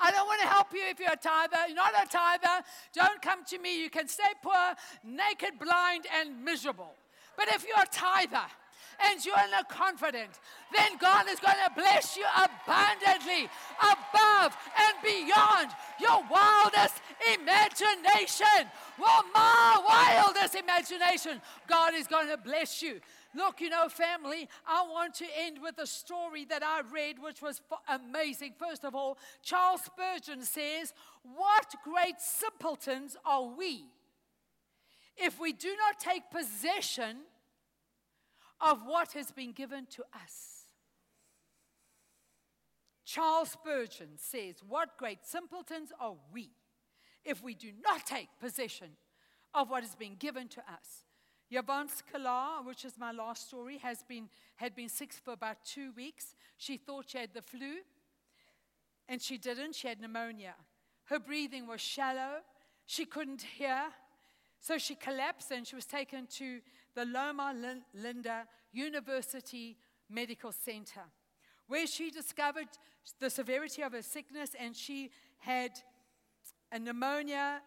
I 0.00 0.10
don't 0.10 0.26
want 0.26 0.40
to 0.40 0.46
help 0.46 0.72
you 0.72 0.82
if 0.88 1.00
you're 1.00 1.12
a 1.12 1.16
tither. 1.16 1.56
You're 1.66 1.76
not 1.76 1.92
a 1.94 2.08
tither. 2.08 2.64
Don't 2.94 3.20
come 3.20 3.44
to 3.46 3.58
me. 3.58 3.82
You 3.82 3.90
can 3.90 4.06
stay 4.06 4.32
poor, 4.42 4.74
naked, 5.04 5.58
blind, 5.58 6.06
and 6.20 6.44
miserable. 6.44 6.94
But 7.36 7.48
if 7.48 7.66
you're 7.66 7.82
a 7.82 7.86
tither, 7.90 8.46
and 9.00 9.24
you're 9.24 9.38
in 9.38 9.54
a 9.54 9.64
confident, 9.64 10.40
then 10.74 10.98
God 11.00 11.28
is 11.28 11.38
going 11.38 11.56
to 11.64 11.72
bless 11.74 12.16
you 12.16 12.24
abundantly, 12.34 13.48
above 13.78 14.56
and 14.76 14.94
beyond 15.02 15.70
your 16.00 16.24
wildest 16.30 17.00
imagination. 17.34 18.70
Well, 18.98 19.24
my 19.34 19.80
wildest 19.86 20.54
imagination, 20.54 21.40
God 21.68 21.94
is 21.94 22.06
going 22.06 22.28
to 22.28 22.36
bless 22.36 22.82
you. 22.82 23.00
Look, 23.34 23.60
you 23.60 23.70
know, 23.70 23.88
family, 23.88 24.48
I 24.66 24.82
want 24.90 25.14
to 25.16 25.26
end 25.38 25.58
with 25.62 25.78
a 25.78 25.86
story 25.86 26.44
that 26.46 26.62
I 26.62 26.80
read, 26.92 27.16
which 27.20 27.42
was 27.42 27.60
amazing. 27.88 28.54
First 28.58 28.84
of 28.84 28.94
all, 28.94 29.18
Charles 29.42 29.82
Spurgeon 29.82 30.42
says, 30.42 30.92
What 31.22 31.74
great 31.84 32.20
simpletons 32.20 33.16
are 33.24 33.44
we 33.44 33.84
if 35.16 35.40
we 35.40 35.52
do 35.52 35.74
not 35.76 35.98
take 35.98 36.30
possession 36.30 37.18
of 38.60 38.84
what 38.84 39.12
has 39.12 39.30
been 39.30 39.52
given 39.52 39.86
to 39.86 40.02
us. 40.14 40.64
Charles 43.04 43.50
Spurgeon 43.50 44.16
says, 44.16 44.56
What 44.66 44.98
great 44.98 45.24
simpletons 45.24 45.92
are 45.98 46.16
we 46.32 46.50
if 47.24 47.42
we 47.42 47.54
do 47.54 47.70
not 47.84 48.06
take 48.06 48.28
possession 48.40 48.88
of 49.54 49.70
what 49.70 49.82
has 49.82 49.94
been 49.94 50.16
given 50.18 50.48
to 50.48 50.60
us? 50.60 51.04
Yvonne 51.50 51.88
Sklar, 51.88 52.64
which 52.66 52.84
is 52.84 52.98
my 52.98 53.10
last 53.10 53.48
story, 53.48 53.78
has 53.78 54.02
been, 54.02 54.28
had 54.56 54.74
been 54.74 54.88
sick 54.88 55.12
for 55.12 55.32
about 55.32 55.56
two 55.64 55.92
weeks. 55.96 56.34
She 56.58 56.76
thought 56.76 57.06
she 57.08 57.18
had 57.18 57.32
the 57.32 57.42
flu, 57.42 57.76
and 59.08 59.20
she 59.20 59.38
didn't. 59.38 59.74
She 59.74 59.88
had 59.88 60.00
pneumonia. 60.00 60.54
Her 61.04 61.18
breathing 61.18 61.66
was 61.66 61.80
shallow. 61.80 62.40
She 62.84 63.06
couldn't 63.06 63.42
hear. 63.42 63.84
So 64.60 64.76
she 64.76 64.94
collapsed 64.94 65.50
and 65.50 65.66
she 65.66 65.76
was 65.76 65.86
taken 65.86 66.26
to 66.36 66.60
the 66.94 67.04
Loma 67.04 67.54
Linda 67.94 68.46
University 68.72 69.78
Medical 70.10 70.52
Center, 70.52 71.02
where 71.66 71.86
she 71.86 72.10
discovered 72.10 72.68
the 73.20 73.30
severity 73.30 73.82
of 73.82 73.92
her 73.92 74.02
sickness 74.02 74.50
and 74.58 74.76
she 74.76 75.10
had 75.38 75.70
a 76.72 76.78
pneumonia 76.78 77.60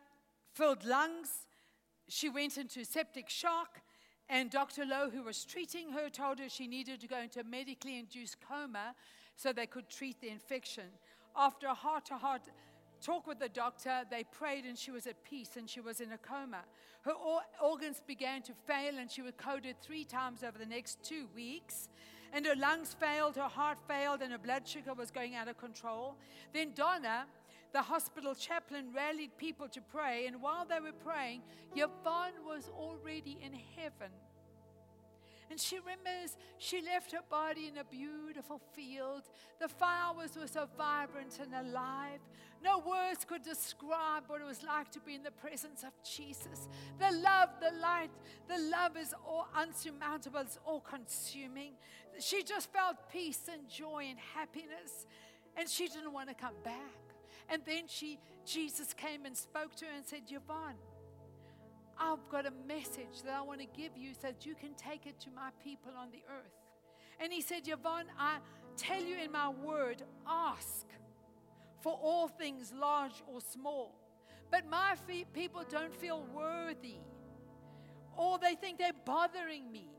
filled 0.54 0.86
lungs. 0.86 1.48
She 2.08 2.30
went 2.30 2.58
into 2.58 2.84
septic 2.84 3.30
shock, 3.30 3.82
and 4.30 4.50
Dr. 4.50 4.86
Lowe, 4.86 5.10
who 5.10 5.24
was 5.24 5.44
treating 5.46 5.92
her, 5.92 6.10
told 6.10 6.40
her 6.40 6.50
she 6.50 6.68
needed 6.68 7.02
to 7.02 7.08
go 7.08 7.20
into 7.20 7.40
a 7.40 7.44
medically 7.44 7.98
induced 7.98 8.38
coma 8.42 8.96
so 9.36 9.54
they 9.54 9.66
could 9.66 9.90
treat 9.90 10.20
the 10.22 10.30
infection. 10.30 10.86
After 11.36 11.68
a 11.68 11.74
heart 11.74 12.06
to 12.08 12.16
heart 12.16 12.42
talk 13.02 13.28
with 13.28 13.40
the 13.40 13.50
doctor. 13.50 14.04
They 14.10 14.24
prayed 14.24 14.66
and 14.66 14.78
she 14.78 14.92
was 14.92 15.08
at 15.08 15.24
peace 15.24 15.58
and 15.58 15.70
she 15.70 15.82
was 15.82 16.00
in 16.00 16.12
a 16.12 16.18
coma. 16.18 16.62
Her 17.02 17.14
organs 17.62 18.02
began 18.06 18.44
to 18.44 18.54
fail 18.54 18.98
and 19.00 19.10
she 19.10 19.22
was 19.22 19.34
coded 19.38 19.76
three 19.82 20.06
times 20.06 20.44
over 20.44 20.58
the 20.58 20.66
next 20.66 21.04
two 21.04 21.28
weeks. 21.36 21.90
And 22.34 22.46
her 22.46 22.56
lungs 22.56 22.96
failed, 22.98 23.36
her 23.36 23.50
heart 23.50 23.78
failed, 23.90 24.22
and 24.22 24.32
her 24.32 24.38
blood 24.38 24.66
sugar 24.66 24.94
was 24.94 25.12
going 25.12 25.36
out 25.36 25.50
of 25.50 25.58
control. 25.58 26.16
Then 26.54 26.72
Donna, 26.74 27.26
the 27.74 27.82
hospital 27.82 28.36
chaplain, 28.36 28.94
rallied 28.94 29.38
people 29.38 29.68
to 29.70 29.82
pray. 29.82 30.28
And 30.28 30.42
while 30.42 30.66
they 30.66 30.80
were 30.80 30.92
praying, 30.92 31.42
Yvonne 31.76 32.46
was 32.46 32.70
already 32.70 33.38
in 33.42 33.54
heaven. 33.76 34.12
And 35.50 35.60
she 35.60 35.80
remembers 35.80 36.38
she 36.60 36.82
left 36.82 37.12
her 37.12 37.20
body 37.30 37.68
in 37.68 37.78
a 37.78 37.84
beautiful 37.84 38.62
field. 38.74 39.24
The 39.60 39.68
flowers 39.68 40.38
were 40.40 40.48
so 40.48 40.66
vibrant 40.78 41.40
and 41.42 41.68
alive. 41.68 42.22
No 42.64 42.80
words 42.80 43.26
could 43.26 43.44
describe 43.44 44.24
what 44.28 44.40
it 44.40 44.46
was 44.46 44.64
like 44.64 44.90
to 44.92 45.02
be 45.02 45.14
in 45.14 45.24
the 45.24 45.32
presence 45.32 45.84
of 45.84 45.92
Jesus. 46.10 46.70
The 47.00 47.12
love, 47.18 47.50
the 47.60 47.78
light, 47.82 48.12
the 48.48 48.60
love 48.60 48.96
is 48.96 49.14
all 49.28 49.48
unsurmountable, 49.54 50.40
it's 50.40 50.58
all 50.64 50.80
consuming. 50.80 51.74
She 52.20 52.44
just 52.44 52.72
felt 52.72 53.10
peace 53.12 53.50
and 53.52 53.68
joy 53.68 54.06
and 54.10 54.20
happiness, 54.34 55.06
and 55.58 55.68
she 55.68 55.90
didn't 55.90 56.14
want 56.14 56.30
to 56.30 56.36
come 56.36 56.56
back. 56.64 57.11
And 57.50 57.62
then 57.66 57.84
she, 57.88 58.20
Jesus 58.46 58.94
came 58.94 59.26
and 59.26 59.36
spoke 59.36 59.76
to 59.76 59.86
her 59.86 59.92
and 59.96 60.06
said, 60.06 60.22
Yvonne, 60.30 60.76
I've 62.00 62.28
got 62.30 62.46
a 62.46 62.54
message 62.68 63.24
that 63.26 63.34
I 63.34 63.42
want 63.42 63.60
to 63.60 63.68
give 63.68 63.98
you 63.98 64.14
so 64.14 64.28
that 64.28 64.46
you 64.46 64.56
can 64.56 64.74
take 64.76 65.06
it 65.06 65.20
to 65.22 65.30
my 65.32 65.50
people 65.64 65.92
on 65.98 66.10
the 66.12 66.24
earth. 66.30 66.54
And 67.20 67.32
he 67.32 67.42
said, 67.42 67.62
Yvonne, 67.68 68.08
I 68.18 68.38
tell 68.78 69.02
you 69.02 69.18
in 69.24 69.32
my 69.32 69.50
word, 69.50 70.02
ask 70.28 70.86
for 71.82 71.94
all 72.02 72.28
things, 72.28 72.74
large 72.80 73.24
or 73.28 73.42
small. 73.42 73.96
But 74.50 74.68
my 74.70 74.96
people 75.34 75.64
don't 75.70 75.94
feel 75.94 76.26
worthy, 76.34 76.98
or 78.18 78.40
they 78.40 78.56
think 78.56 78.78
they're 78.80 78.92
bothering 79.06 79.72
me. 79.72 79.90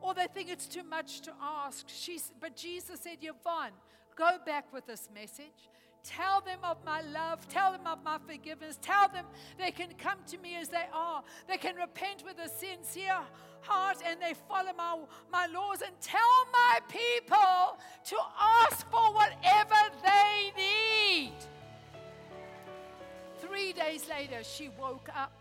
or 0.00 0.14
they 0.14 0.26
think 0.32 0.48
it's 0.50 0.66
too 0.66 0.82
much 0.82 1.20
to 1.22 1.32
ask. 1.40 1.86
She's, 1.88 2.32
but 2.40 2.56
Jesus 2.56 3.00
said, 3.00 3.18
Yvonne, 3.20 3.72
go 4.16 4.38
back 4.44 4.72
with 4.72 4.86
this 4.86 5.08
message. 5.12 5.68
Tell 6.08 6.40
them 6.40 6.60
of 6.62 6.78
my 6.86 7.02
love. 7.02 7.46
Tell 7.48 7.70
them 7.72 7.86
of 7.86 8.02
my 8.02 8.16
forgiveness. 8.26 8.78
Tell 8.80 9.08
them 9.08 9.26
they 9.58 9.70
can 9.70 9.88
come 9.98 10.16
to 10.28 10.38
me 10.38 10.56
as 10.56 10.68
they 10.68 10.86
are. 10.90 11.22
They 11.46 11.58
can 11.58 11.76
repent 11.76 12.24
with 12.24 12.38
a 12.38 12.48
sincere 12.48 13.20
heart 13.60 13.98
and 14.06 14.18
they 14.20 14.32
follow 14.48 14.72
my, 14.76 14.98
my 15.30 15.46
laws. 15.46 15.82
And 15.82 15.92
tell 16.00 16.20
my 16.50 16.78
people 16.88 17.78
to 18.06 18.16
ask 18.40 18.90
for 18.90 19.12
whatever 19.12 19.74
they 20.02 20.52
need. 20.56 21.34
Three 23.40 23.74
days 23.74 24.08
later, 24.08 24.42
she 24.42 24.70
woke 24.80 25.10
up 25.14 25.32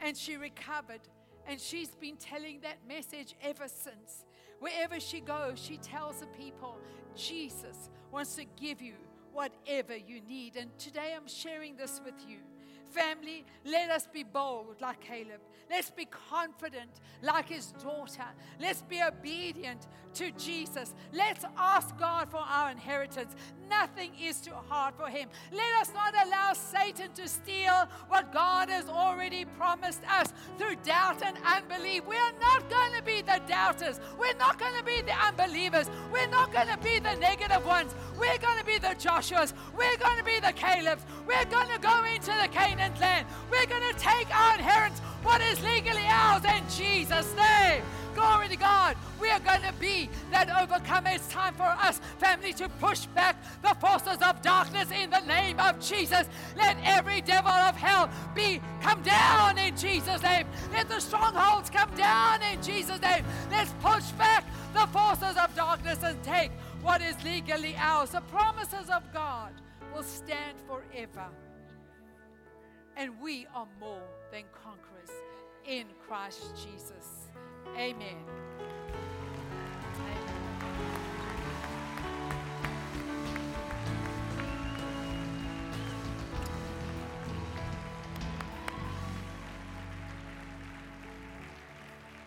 and 0.00 0.16
she 0.16 0.38
recovered. 0.38 1.02
And 1.46 1.60
she's 1.60 1.90
been 1.90 2.16
telling 2.16 2.60
that 2.60 2.78
message 2.88 3.36
ever 3.42 3.68
since. 3.68 4.24
Wherever 4.58 4.98
she 5.00 5.20
goes, 5.20 5.60
she 5.62 5.76
tells 5.76 6.20
the 6.20 6.26
people, 6.28 6.78
Jesus 7.14 7.90
wants 8.10 8.36
to 8.36 8.44
give 8.58 8.80
you 8.80 8.94
whatever 9.36 9.94
you 9.94 10.20
need. 10.22 10.56
And 10.56 10.76
today 10.78 11.12
I'm 11.14 11.28
sharing 11.28 11.76
this 11.76 12.00
with 12.04 12.14
you. 12.26 12.38
Family, 12.88 13.44
let 13.64 13.90
us 13.90 14.08
be 14.10 14.22
bold 14.22 14.76
like 14.80 15.00
Caleb. 15.00 15.40
Let's 15.68 15.90
be 15.90 16.06
confident 16.06 16.90
like 17.20 17.48
his 17.48 17.72
daughter. 17.72 18.24
Let's 18.58 18.80
be 18.82 19.02
obedient 19.02 19.86
to 20.14 20.30
Jesus. 20.32 20.94
Let's 21.12 21.44
ask 21.58 21.98
God 21.98 22.30
for 22.30 22.38
our 22.38 22.70
inheritance. 22.70 23.34
Nothing 23.68 24.12
is 24.20 24.40
too 24.40 24.52
hard 24.68 24.94
for 24.94 25.08
him. 25.08 25.28
Let 25.52 25.80
us 25.80 25.92
not 25.92 26.14
allow 26.26 26.52
Satan 26.52 27.10
to 27.14 27.28
steal 27.28 27.88
what 28.08 28.32
God 28.32 28.68
has 28.68 28.88
already 28.88 29.44
promised 29.44 30.02
us 30.08 30.32
through 30.58 30.76
doubt 30.84 31.22
and 31.24 31.36
unbelief. 31.44 32.06
We 32.06 32.16
are 32.16 32.32
not 32.40 32.68
going 32.70 32.92
to 32.96 33.02
be 33.02 33.22
the 33.22 33.40
doubters. 33.48 34.00
We're 34.18 34.36
not 34.36 34.58
going 34.58 34.76
to 34.76 34.84
be 34.84 35.02
the 35.02 35.14
unbelievers. 35.14 35.90
We're 36.12 36.28
not 36.28 36.52
going 36.52 36.68
to 36.68 36.78
be 36.78 36.98
the 36.98 37.14
negative 37.16 37.64
ones. 37.66 37.94
We're 38.18 38.38
going 38.38 38.58
to 38.58 38.64
be 38.64 38.78
the 38.78 38.94
Joshuas. 38.98 39.52
We're 39.76 39.96
going 39.96 40.18
to 40.18 40.24
be 40.24 40.38
the 40.40 40.52
Calebs. 40.52 41.02
We're 41.26 41.44
going 41.46 41.68
to 41.68 41.78
go 41.78 42.04
into 42.04 42.32
the 42.40 42.48
Canaan 42.48 42.92
land. 43.00 43.26
We're 43.50 43.66
going 43.66 43.92
to 43.92 43.98
take 43.98 44.34
our 44.34 44.54
inheritance, 44.54 45.00
what 45.22 45.40
is 45.40 45.62
legally 45.62 46.06
ours, 46.06 46.44
in 46.44 46.62
Jesus' 46.70 47.34
name. 47.34 47.82
Glory 48.16 48.48
to 48.48 48.56
God. 48.56 48.96
We 49.20 49.28
are 49.28 49.40
going 49.40 49.60
to 49.60 49.74
be 49.78 50.08
that 50.30 50.48
overcomer. 50.48 51.10
It's 51.10 51.28
time 51.28 51.52
for 51.52 51.64
us, 51.64 52.00
family, 52.18 52.54
to 52.54 52.66
push 52.80 53.04
back 53.06 53.36
the 53.60 53.74
forces 53.74 54.22
of 54.22 54.40
darkness 54.40 54.90
in 54.90 55.10
the 55.10 55.20
name 55.20 55.60
of 55.60 55.78
Jesus. 55.80 56.26
Let 56.56 56.78
every 56.82 57.20
devil 57.20 57.50
of 57.50 57.76
hell 57.76 58.08
be 58.34 58.62
come 58.80 59.02
down 59.02 59.58
in 59.58 59.76
Jesus' 59.76 60.22
name. 60.22 60.46
Let 60.72 60.88
the 60.88 60.98
strongholds 60.98 61.68
come 61.68 61.94
down 61.94 62.40
in 62.42 62.62
Jesus' 62.62 63.02
name. 63.02 63.22
Let's 63.50 63.74
push 63.82 64.10
back 64.12 64.44
the 64.72 64.86
forces 64.86 65.36
of 65.36 65.54
darkness 65.54 65.98
and 66.02 66.22
take 66.22 66.52
what 66.80 67.02
is 67.02 67.22
legally 67.22 67.76
ours. 67.76 68.10
The 68.12 68.22
promises 68.22 68.88
of 68.88 69.02
God 69.12 69.52
will 69.94 70.02
stand 70.02 70.56
forever. 70.66 71.26
And 72.96 73.20
we 73.20 73.46
are 73.54 73.68
more 73.78 74.08
than 74.32 74.44
conquerors 74.64 75.10
in 75.66 75.84
Christ 76.08 76.54
Jesus. 76.56 77.15
Amen. 77.74 78.16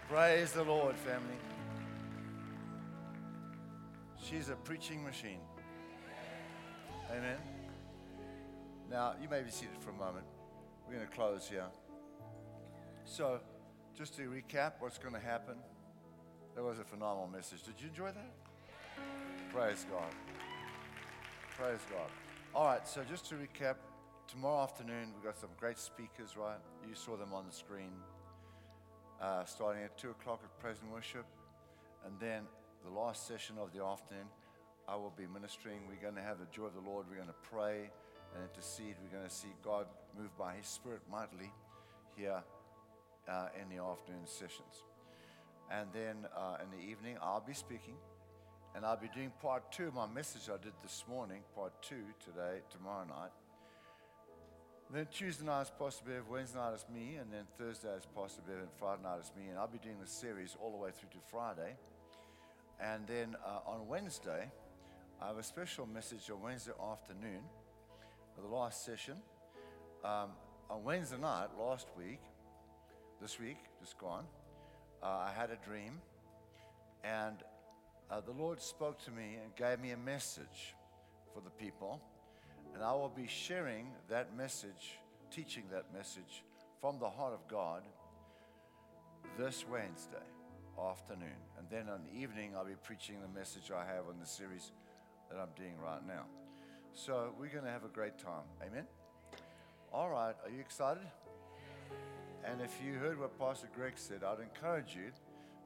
Praise 0.09 0.51
the 0.51 0.63
Lord, 0.63 0.95
family. 0.95 1.35
She's 4.21 4.49
a 4.49 4.55
preaching 4.55 5.03
machine. 5.03 5.39
Amen. 7.11 7.37
Now, 8.89 9.13
you 9.21 9.29
may 9.29 9.41
be 9.41 9.51
seated 9.51 9.77
for 9.79 9.91
a 9.91 9.93
moment. 9.93 10.25
We're 10.87 10.95
going 10.95 11.07
to 11.07 11.13
close 11.13 11.47
here. 11.47 11.67
So, 13.05 13.39
just 13.99 14.15
to 14.15 14.21
recap 14.21 14.71
what's 14.79 14.97
going 14.97 15.13
to 15.13 15.19
happen, 15.19 15.55
that 16.55 16.63
was 16.63 16.79
a 16.79 16.85
phenomenal 16.85 17.27
message. 17.27 17.63
Did 17.63 17.73
you 17.79 17.89
enjoy 17.89 18.11
that? 18.13 18.31
Praise 19.51 19.85
God. 19.91 20.15
Praise 21.57 21.81
God. 21.91 22.09
All 22.55 22.63
right, 22.63 22.87
so 22.87 23.03
just 23.03 23.27
to 23.27 23.35
recap, 23.35 23.75
tomorrow 24.25 24.63
afternoon 24.63 25.11
we've 25.13 25.25
got 25.25 25.37
some 25.37 25.49
great 25.59 25.77
speakers, 25.77 26.37
right? 26.37 26.59
You 26.87 26.95
saw 26.95 27.17
them 27.17 27.33
on 27.33 27.45
the 27.45 27.51
screen. 27.51 27.91
Uh, 29.21 29.43
starting 29.43 29.83
at 29.83 29.97
2 29.97 30.11
o'clock 30.11 30.39
at 30.45 30.59
praise 30.61 30.77
and 30.81 30.93
worship. 30.93 31.25
And 32.05 32.13
then 32.21 32.43
the 32.85 32.97
last 32.97 33.27
session 33.27 33.57
of 33.59 33.73
the 33.73 33.83
afternoon, 33.83 34.27
I 34.87 34.95
will 34.95 35.13
be 35.17 35.27
ministering. 35.27 35.79
We're 35.89 36.01
going 36.01 36.15
to 36.15 36.21
have 36.21 36.39
the 36.39 36.47
joy 36.53 36.67
of 36.67 36.73
the 36.73 36.89
Lord. 36.89 37.05
We're 37.09 37.17
going 37.17 37.27
to 37.27 37.49
pray 37.51 37.89
and 38.33 38.47
intercede. 38.49 38.95
We're 39.03 39.17
going 39.17 39.27
to 39.29 39.35
see 39.35 39.49
God 39.61 39.87
move 40.17 40.29
by 40.37 40.55
His 40.55 40.67
Spirit 40.67 41.01
mightily 41.11 41.51
here 42.15 42.41
uh, 43.29 43.47
in 43.59 43.75
the 43.75 43.81
afternoon 43.81 44.25
sessions. 44.25 44.83
And 45.71 45.87
then 45.93 46.25
uh, 46.35 46.57
in 46.63 46.69
the 46.71 46.83
evening, 46.91 47.17
I'll 47.21 47.43
be 47.45 47.53
speaking. 47.53 47.95
And 48.75 48.85
I'll 48.85 48.97
be 48.97 49.09
doing 49.13 49.31
part 49.41 49.71
two 49.71 49.87
of 49.87 49.93
my 49.93 50.07
message 50.07 50.49
I 50.49 50.61
did 50.63 50.73
this 50.83 51.03
morning, 51.07 51.41
part 51.55 51.73
two 51.81 52.03
today, 52.23 52.61
tomorrow 52.71 53.05
night. 53.05 53.31
Then 54.91 55.07
Tuesday 55.11 55.45
night 55.45 55.63
is 55.63 55.71
Pastor 55.77 56.03
Bev, 56.05 56.27
Wednesday 56.29 56.57
night 56.57 56.73
is 56.73 56.85
me, 56.91 57.15
and 57.15 57.31
then 57.31 57.45
Thursday 57.57 57.89
is 57.89 58.03
Pastor 58.15 58.41
Bev, 58.47 58.57
and 58.57 58.71
Friday 58.79 59.03
night 59.03 59.19
is 59.21 59.31
me. 59.37 59.49
And 59.49 59.59
I'll 59.59 59.67
be 59.67 59.77
doing 59.77 59.99
the 60.01 60.07
series 60.07 60.55
all 60.59 60.71
the 60.71 60.77
way 60.77 60.89
through 60.91 61.09
to 61.09 61.27
Friday. 61.29 61.75
And 62.79 63.05
then 63.07 63.35
uh, 63.45 63.69
on 63.69 63.87
Wednesday, 63.87 64.49
I 65.21 65.27
have 65.27 65.37
a 65.37 65.43
special 65.43 65.85
message 65.85 66.29
on 66.31 66.41
Wednesday 66.41 66.71
afternoon 66.91 67.41
the 68.41 68.47
last 68.47 68.85
session. 68.85 69.15
Um, 70.03 70.29
on 70.69 70.83
Wednesday 70.83 71.17
night, 71.17 71.47
last 71.59 71.87
week, 71.97 72.21
this 73.21 73.39
week, 73.39 73.57
just 73.79 73.97
gone, 73.97 74.25
uh, 75.03 75.05
I 75.05 75.31
had 75.35 75.49
a 75.49 75.57
dream, 75.65 75.99
and 77.03 77.37
uh, 78.09 78.21
the 78.21 78.31
Lord 78.31 78.61
spoke 78.61 79.03
to 79.05 79.11
me 79.11 79.37
and 79.43 79.55
gave 79.55 79.79
me 79.79 79.91
a 79.91 79.97
message 79.97 80.75
for 81.33 81.41
the 81.41 81.49
people. 81.49 82.01
And 82.73 82.83
I 82.83 82.91
will 82.93 83.11
be 83.15 83.27
sharing 83.27 83.87
that 84.09 84.35
message, 84.37 84.99
teaching 85.31 85.63
that 85.71 85.85
message 85.93 86.43
from 86.79 86.99
the 86.99 87.09
heart 87.09 87.33
of 87.33 87.47
God 87.47 87.83
this 89.37 89.65
Wednesday 89.69 90.17
afternoon. 90.79 91.27
And 91.57 91.67
then 91.69 91.89
on 91.89 92.01
the 92.09 92.19
evening, 92.19 92.51
I'll 92.55 92.65
be 92.65 92.75
preaching 92.83 93.17
the 93.21 93.39
message 93.39 93.71
I 93.71 93.85
have 93.85 94.07
on 94.07 94.19
the 94.19 94.25
series 94.25 94.71
that 95.29 95.39
I'm 95.39 95.49
doing 95.55 95.73
right 95.83 96.05
now. 96.07 96.25
So 96.93 97.33
we're 97.39 97.47
going 97.47 97.65
to 97.65 97.71
have 97.71 97.83
a 97.83 97.89
great 97.89 98.17
time. 98.17 98.45
Amen? 98.65 98.85
All 99.91 100.09
right. 100.09 100.35
Are 100.43 100.49
you 100.49 100.59
excited? 100.59 101.03
And 102.45 102.61
if 102.61 102.79
you 102.83 102.93
heard 102.93 103.19
what 103.19 103.37
Pastor 103.37 103.69
Greg 103.75 103.93
said, 103.95 104.23
I'd 104.23 104.39
encourage 104.39 104.95
you 104.95 105.11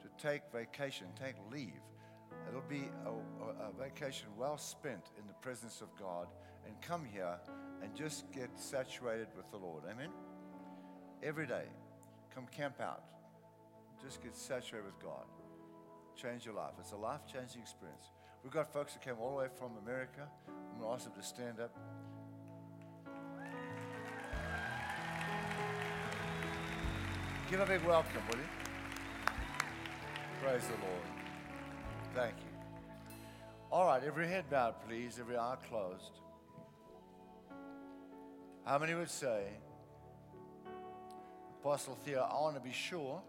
to 0.01 0.23
take 0.23 0.41
vacation, 0.51 1.07
take 1.19 1.35
leave. 1.51 1.81
It'll 2.47 2.61
be 2.61 2.89
a, 3.05 3.63
a, 3.63 3.71
vacation 3.79 4.27
well 4.37 4.57
spent 4.57 5.11
in 5.19 5.27
the 5.27 5.33
presence 5.33 5.81
of 5.81 5.87
God 5.97 6.27
and 6.65 6.75
come 6.81 7.05
here 7.05 7.37
and 7.81 7.95
just 7.95 8.31
get 8.31 8.49
saturated 8.55 9.27
with 9.35 9.49
the 9.51 9.57
Lord. 9.57 9.83
Amen? 9.89 10.09
Every 11.21 11.47
day, 11.47 11.65
come 12.33 12.47
camp 12.47 12.81
out. 12.81 13.03
Just 14.01 14.21
get 14.21 14.35
saturated 14.35 14.85
with 14.85 14.99
God. 14.99 15.25
Change 16.15 16.45
your 16.45 16.55
life. 16.55 16.73
It's 16.79 16.91
a 16.91 16.97
life 16.97 17.21
changing 17.25 17.61
experience. 17.61 18.11
We've 18.43 18.51
got 18.51 18.73
folks 18.73 18.93
that 18.93 19.01
came 19.01 19.15
all 19.19 19.29
the 19.31 19.37
way 19.37 19.47
from 19.57 19.71
America. 19.81 20.27
I'm 20.47 20.79
going 20.79 20.89
to 20.89 20.93
ask 20.95 21.05
them 21.05 21.13
to 21.13 21.25
stand 21.25 21.59
up. 21.59 21.73
Give 27.49 27.59
a 27.59 27.65
big 27.65 27.83
welcome, 27.83 28.21
will 28.29 28.37
you? 28.37 28.43
Praise 30.41 30.61
the 30.63 30.85
Lord. 30.85 31.03
Thank 32.15 32.35
you. 32.37 33.15
All 33.71 33.85
right, 33.85 34.01
every 34.03 34.27
head 34.27 34.49
bowed, 34.49 34.75
please, 34.87 35.17
every 35.19 35.37
eye 35.37 35.57
closed. 35.69 36.19
How 38.65 38.79
many 38.79 38.93
would 38.93 39.09
say, 39.09 39.47
Apostle 41.61 41.97
Theo, 42.05 42.21
I 42.21 42.41
want 42.41 42.55
to 42.55 42.61
be 42.61 42.71
sure 42.71 43.21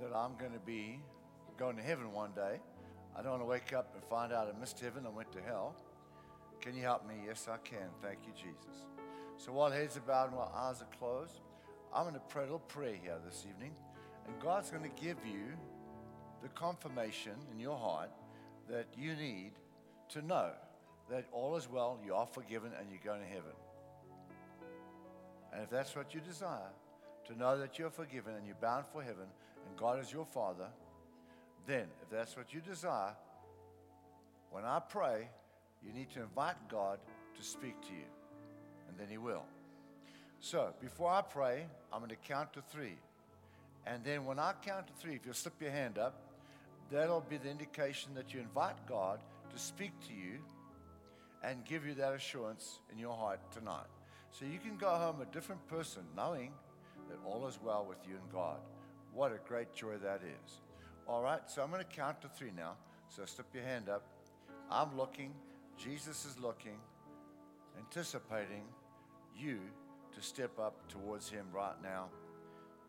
that 0.00 0.14
I'm 0.14 0.36
going 0.36 0.52
to 0.52 0.60
be 0.60 1.00
going 1.58 1.76
to 1.76 1.82
heaven 1.82 2.12
one 2.12 2.30
day. 2.32 2.60
I 3.16 3.22
don't 3.22 3.32
want 3.32 3.42
to 3.42 3.46
wake 3.46 3.72
up 3.72 3.92
and 3.94 4.04
find 4.04 4.32
out 4.32 4.52
I 4.54 4.58
missed 4.58 4.78
heaven 4.78 5.04
and 5.04 5.14
went 5.16 5.32
to 5.32 5.40
hell. 5.42 5.74
Can 6.60 6.76
you 6.76 6.82
help 6.82 7.06
me? 7.08 7.14
Yes, 7.26 7.48
I 7.50 7.56
can. 7.58 7.88
Thank 8.00 8.20
you, 8.26 8.32
Jesus. 8.34 8.86
So 9.36 9.52
while 9.52 9.70
heads 9.70 9.96
are 9.96 10.00
bowed 10.00 10.28
and 10.28 10.36
while 10.36 10.52
eyes 10.56 10.80
are 10.80 10.96
closed, 10.96 11.40
I'm 11.92 12.04
going 12.04 12.14
to 12.14 12.20
pray 12.20 12.42
a 12.42 12.44
little 12.44 12.60
prayer 12.60 12.94
here 13.02 13.16
this 13.26 13.44
evening. 13.48 13.72
And 14.26 14.40
God's 14.40 14.70
going 14.70 14.84
to 14.84 15.02
give 15.02 15.16
you 15.26 15.46
the 16.42 16.48
confirmation 16.50 17.32
in 17.52 17.58
your 17.58 17.76
heart 17.76 18.10
that 18.68 18.86
you 18.96 19.14
need 19.14 19.52
to 20.10 20.22
know 20.22 20.50
that 21.10 21.26
all 21.32 21.56
is 21.56 21.68
well, 21.68 21.98
you 22.04 22.14
are 22.14 22.26
forgiven, 22.26 22.70
and 22.78 22.88
you're 22.88 23.00
going 23.04 23.20
to 23.20 23.26
heaven. 23.26 23.52
And 25.52 25.62
if 25.64 25.70
that's 25.70 25.96
what 25.96 26.14
you 26.14 26.20
desire, 26.20 26.70
to 27.26 27.36
know 27.36 27.58
that 27.58 27.78
you're 27.78 27.90
forgiven 27.90 28.34
and 28.34 28.46
you're 28.46 28.54
bound 28.60 28.86
for 28.86 29.02
heaven, 29.02 29.26
and 29.66 29.76
God 29.76 30.00
is 30.00 30.12
your 30.12 30.24
Father, 30.24 30.68
then, 31.66 31.86
if 32.02 32.10
that's 32.10 32.36
what 32.36 32.54
you 32.54 32.60
desire, 32.60 33.14
when 34.50 34.64
I 34.64 34.78
pray, 34.78 35.28
you 35.84 35.92
need 35.92 36.10
to 36.10 36.22
invite 36.22 36.56
God 36.68 37.00
to 37.36 37.42
speak 37.42 37.80
to 37.82 37.92
you, 37.92 38.06
and 38.88 38.96
then 38.96 39.08
He 39.08 39.18
will. 39.18 39.44
So, 40.42 40.72
before 40.80 41.10
I 41.10 41.20
pray, 41.20 41.66
I'm 41.92 41.98
going 41.98 42.10
to 42.10 42.16
count 42.16 42.54
to 42.54 42.62
three. 42.62 42.96
And 43.86 44.02
then 44.02 44.24
when 44.24 44.38
I 44.38 44.54
count 44.64 44.86
to 44.86 44.92
three, 44.94 45.14
if 45.14 45.26
you'll 45.26 45.34
slip 45.34 45.60
your 45.60 45.70
hand 45.70 45.98
up, 45.98 46.18
that'll 46.90 47.20
be 47.20 47.36
the 47.36 47.50
indication 47.50 48.14
that 48.14 48.32
you 48.32 48.40
invite 48.40 48.86
God 48.88 49.20
to 49.52 49.58
speak 49.58 49.92
to 50.08 50.14
you 50.14 50.38
and 51.42 51.64
give 51.66 51.86
you 51.86 51.94
that 51.94 52.14
assurance 52.14 52.78
in 52.90 52.98
your 52.98 53.14
heart 53.14 53.40
tonight. 53.52 53.86
So 54.30 54.46
you 54.46 54.58
can 54.58 54.76
go 54.76 54.88
home 54.88 55.20
a 55.20 55.26
different 55.26 55.66
person 55.68 56.02
knowing 56.16 56.52
that 57.08 57.18
all 57.26 57.46
is 57.46 57.58
well 57.62 57.84
with 57.86 57.98
you 58.08 58.14
and 58.14 58.32
God. 58.32 58.60
What 59.12 59.32
a 59.32 59.38
great 59.46 59.74
joy 59.74 59.96
that 60.02 60.22
is. 60.22 60.60
All 61.06 61.22
right, 61.22 61.40
so 61.48 61.62
I'm 61.62 61.70
going 61.70 61.84
to 61.84 61.96
count 61.96 62.22
to 62.22 62.28
three 62.28 62.52
now. 62.56 62.76
So 63.08 63.24
slip 63.26 63.46
your 63.52 63.64
hand 63.64 63.88
up. 63.88 64.04
I'm 64.70 64.96
looking, 64.96 65.34
Jesus 65.76 66.24
is 66.24 66.38
looking, 66.40 66.78
anticipating 67.78 68.62
you 69.36 69.58
to 70.14 70.22
step 70.22 70.58
up 70.58 70.88
towards 70.88 71.30
Him 71.30 71.46
right 71.52 71.80
now. 71.82 72.08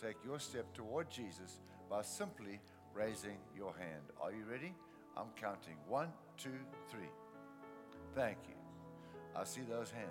Take 0.02 0.18
your 0.26 0.40
step 0.40 0.74
toward 0.74 1.10
Jesus 1.10 1.60
by 1.90 2.02
simply 2.02 2.60
raising 2.94 3.38
your 3.56 3.74
hand. 3.78 4.04
Are 4.22 4.32
you 4.32 4.44
ready? 4.50 4.74
I'm 5.16 5.28
counting. 5.40 5.76
One, 5.88 6.10
two, 6.38 6.50
three. 6.90 7.10
Thank 8.16 8.38
you. 8.48 8.56
I 9.36 9.44
see 9.44 9.62
those 9.62 9.92
hands. 9.92 10.10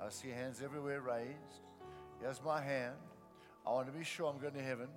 I 0.00 0.10
see 0.10 0.28
hands 0.28 0.60
everywhere 0.62 1.00
raised. 1.00 1.62
Here's 2.20 2.42
my 2.44 2.60
hand. 2.60 2.94
I 3.66 3.70
want 3.70 3.86
to 3.86 3.92
be 3.92 4.04
sure 4.04 4.30
I'm 4.30 4.40
going 4.40 4.54
to 4.54 4.62
heaven. 4.62 4.88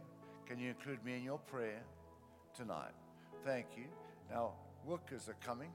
Can 0.46 0.60
you 0.60 0.70
include 0.70 1.04
me 1.04 1.16
in 1.16 1.24
your 1.24 1.40
prayer 1.40 1.82
tonight? 2.56 2.92
Thank 3.46 3.68
you. 3.78 3.86
Now, 4.30 4.54
workers 4.86 5.30
are 5.30 5.38
coming 5.46 5.70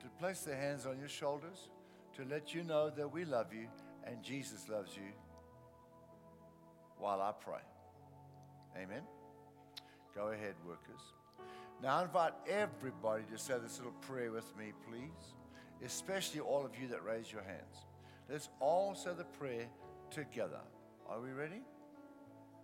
to 0.00 0.06
place 0.18 0.40
their 0.40 0.56
hands 0.56 0.86
on 0.86 0.98
your 0.98 1.08
shoulders 1.08 1.68
to 2.16 2.24
let 2.30 2.54
you 2.54 2.62
know 2.64 2.90
that 2.90 3.10
we 3.10 3.24
love 3.24 3.52
you 3.52 3.66
and 4.06 4.22
Jesus 4.22 4.68
loves 4.68 4.94
you 4.96 5.12
while 6.98 7.20
I 7.20 7.32
pray. 7.32 7.62
Amen. 8.76 9.02
Go 10.14 10.28
ahead, 10.28 10.54
workers. 10.66 11.00
Now, 11.82 11.98
I 11.98 12.02
invite 12.04 12.32
everybody 12.48 13.24
to 13.32 13.38
say 13.38 13.54
this 13.62 13.78
little 13.78 13.92
prayer 14.02 14.30
with 14.30 14.56
me, 14.56 14.72
please, 14.88 15.34
especially 15.84 16.40
all 16.40 16.64
of 16.64 16.72
you 16.80 16.88
that 16.88 17.04
raise 17.04 17.30
your 17.32 17.42
hands. 17.42 17.86
Let's 18.30 18.48
all 18.60 18.94
say 18.94 19.10
the 19.16 19.24
prayer 19.24 19.66
together. 20.10 20.60
Are 21.08 21.20
we 21.20 21.30
ready? 21.30 21.62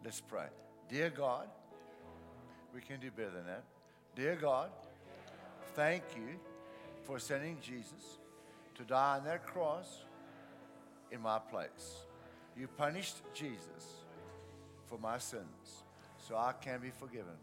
Let's 0.05 0.21
pray. 0.21 0.47
Dear 0.89 1.11
God, 1.11 1.49
we 2.75 2.81
can 2.81 3.01
do 3.01 3.11
better 3.11 3.31
than 3.31 3.47
that. 3.47 3.65
Dear 4.17 4.37
God, 4.37 4.71
thank 5.75 6.03
you 6.17 6.39
for 7.05 7.19
sending 7.19 7.59
Jesus 7.61 8.19
to 8.77 8.85
die 8.85 9.19
on 9.19 9.25
that 9.25 9.45
cross 9.45 10.05
in 11.11 11.21
my 11.21 11.39
place. 11.39 12.07
You 12.57 12.67
punished 12.69 13.23
Jesus 13.35 14.05
for 14.87 14.99
my 14.99 15.19
sins 15.19 15.85
so 16.19 16.37
I 16.37 16.53
can 16.53 16.81
be 16.81 16.91
forgiven. 16.91 17.37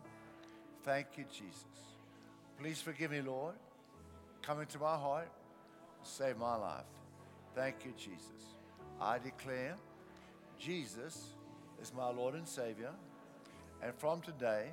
Thank 0.83 1.07
you, 1.17 1.25
Jesus. 1.31 1.65
Please 2.59 2.81
forgive 2.81 3.11
me, 3.11 3.21
Lord. 3.21 3.55
Come 4.41 4.61
into 4.61 4.79
my 4.79 4.95
heart, 4.95 5.29
save 6.03 6.37
my 6.37 6.55
life. 6.55 6.85
Thank 7.55 7.85
you, 7.85 7.93
Jesus. 7.97 8.55
I 9.01 9.19
declare 9.19 9.75
Jesus 10.57 11.33
is 11.81 11.91
my 11.95 12.09
Lord 12.09 12.35
and 12.35 12.47
Savior. 12.47 12.91
And 13.81 13.93
from 13.95 14.21
today, 14.21 14.71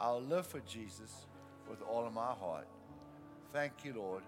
I'll 0.00 0.22
live 0.22 0.46
for 0.46 0.60
Jesus 0.60 1.26
with 1.68 1.82
all 1.82 2.06
of 2.06 2.12
my 2.12 2.32
heart. 2.32 2.66
Thank 3.52 3.84
you, 3.84 3.94
Lord, 3.96 4.22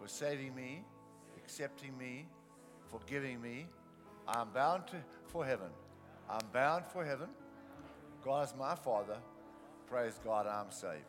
for 0.00 0.08
saving 0.08 0.54
me, 0.54 0.82
accepting 1.36 1.96
me, 1.98 2.26
forgiving 2.90 3.40
me. 3.40 3.66
I'm 4.26 4.48
bound 4.50 4.86
to, 4.88 4.96
for 5.26 5.44
heaven. 5.44 5.68
I'm 6.28 6.46
bound 6.52 6.84
for 6.86 7.04
heaven. 7.04 7.28
God 8.24 8.46
is 8.46 8.54
my 8.58 8.74
Father. 8.74 9.16
Praise 9.88 10.20
God, 10.24 10.46
I'm 10.46 10.70
saved. 10.70 11.04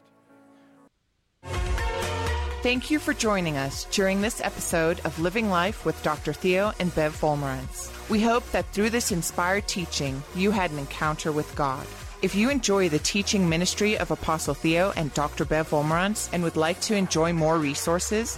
Thank 2.64 2.92
you 2.92 3.00
for 3.00 3.14
joining 3.14 3.58
us 3.58 3.86
during 3.86 4.22
this 4.22 4.40
episode 4.40 5.00
of 5.04 5.18
Living 5.20 5.50
Life 5.50 5.84
with 5.84 6.02
Dr. 6.04 6.32
Theo 6.32 6.74
and 6.80 6.94
Bev 6.94 7.20
Wolmarans. 7.20 7.90
We 8.08 8.22
hope 8.22 8.50
that 8.52 8.68
through 8.68 8.92
this 8.92 9.12
inspired 9.12 9.68
teaching, 9.68 10.22
you 10.36 10.52
had 10.52 10.70
an 10.70 10.78
encounter 10.78 11.32
with 11.32 11.56
God. 11.56 11.86
If 12.22 12.36
you 12.36 12.52
enjoy 12.52 12.88
the 12.90 13.00
teaching 13.00 13.50
ministry 13.50 13.98
of 13.98 14.12
Apostle 14.12 14.54
Theo 14.54 14.94
and 14.96 15.12
Dr. 15.16 15.44
Bev 15.44 15.72
Wolmarans 15.72 16.30
and 16.32 16.44
would 16.44 16.56
like 16.56 16.80
to 16.82 16.96
enjoy 16.96 17.34
more 17.34 17.58
resources, 17.58 18.38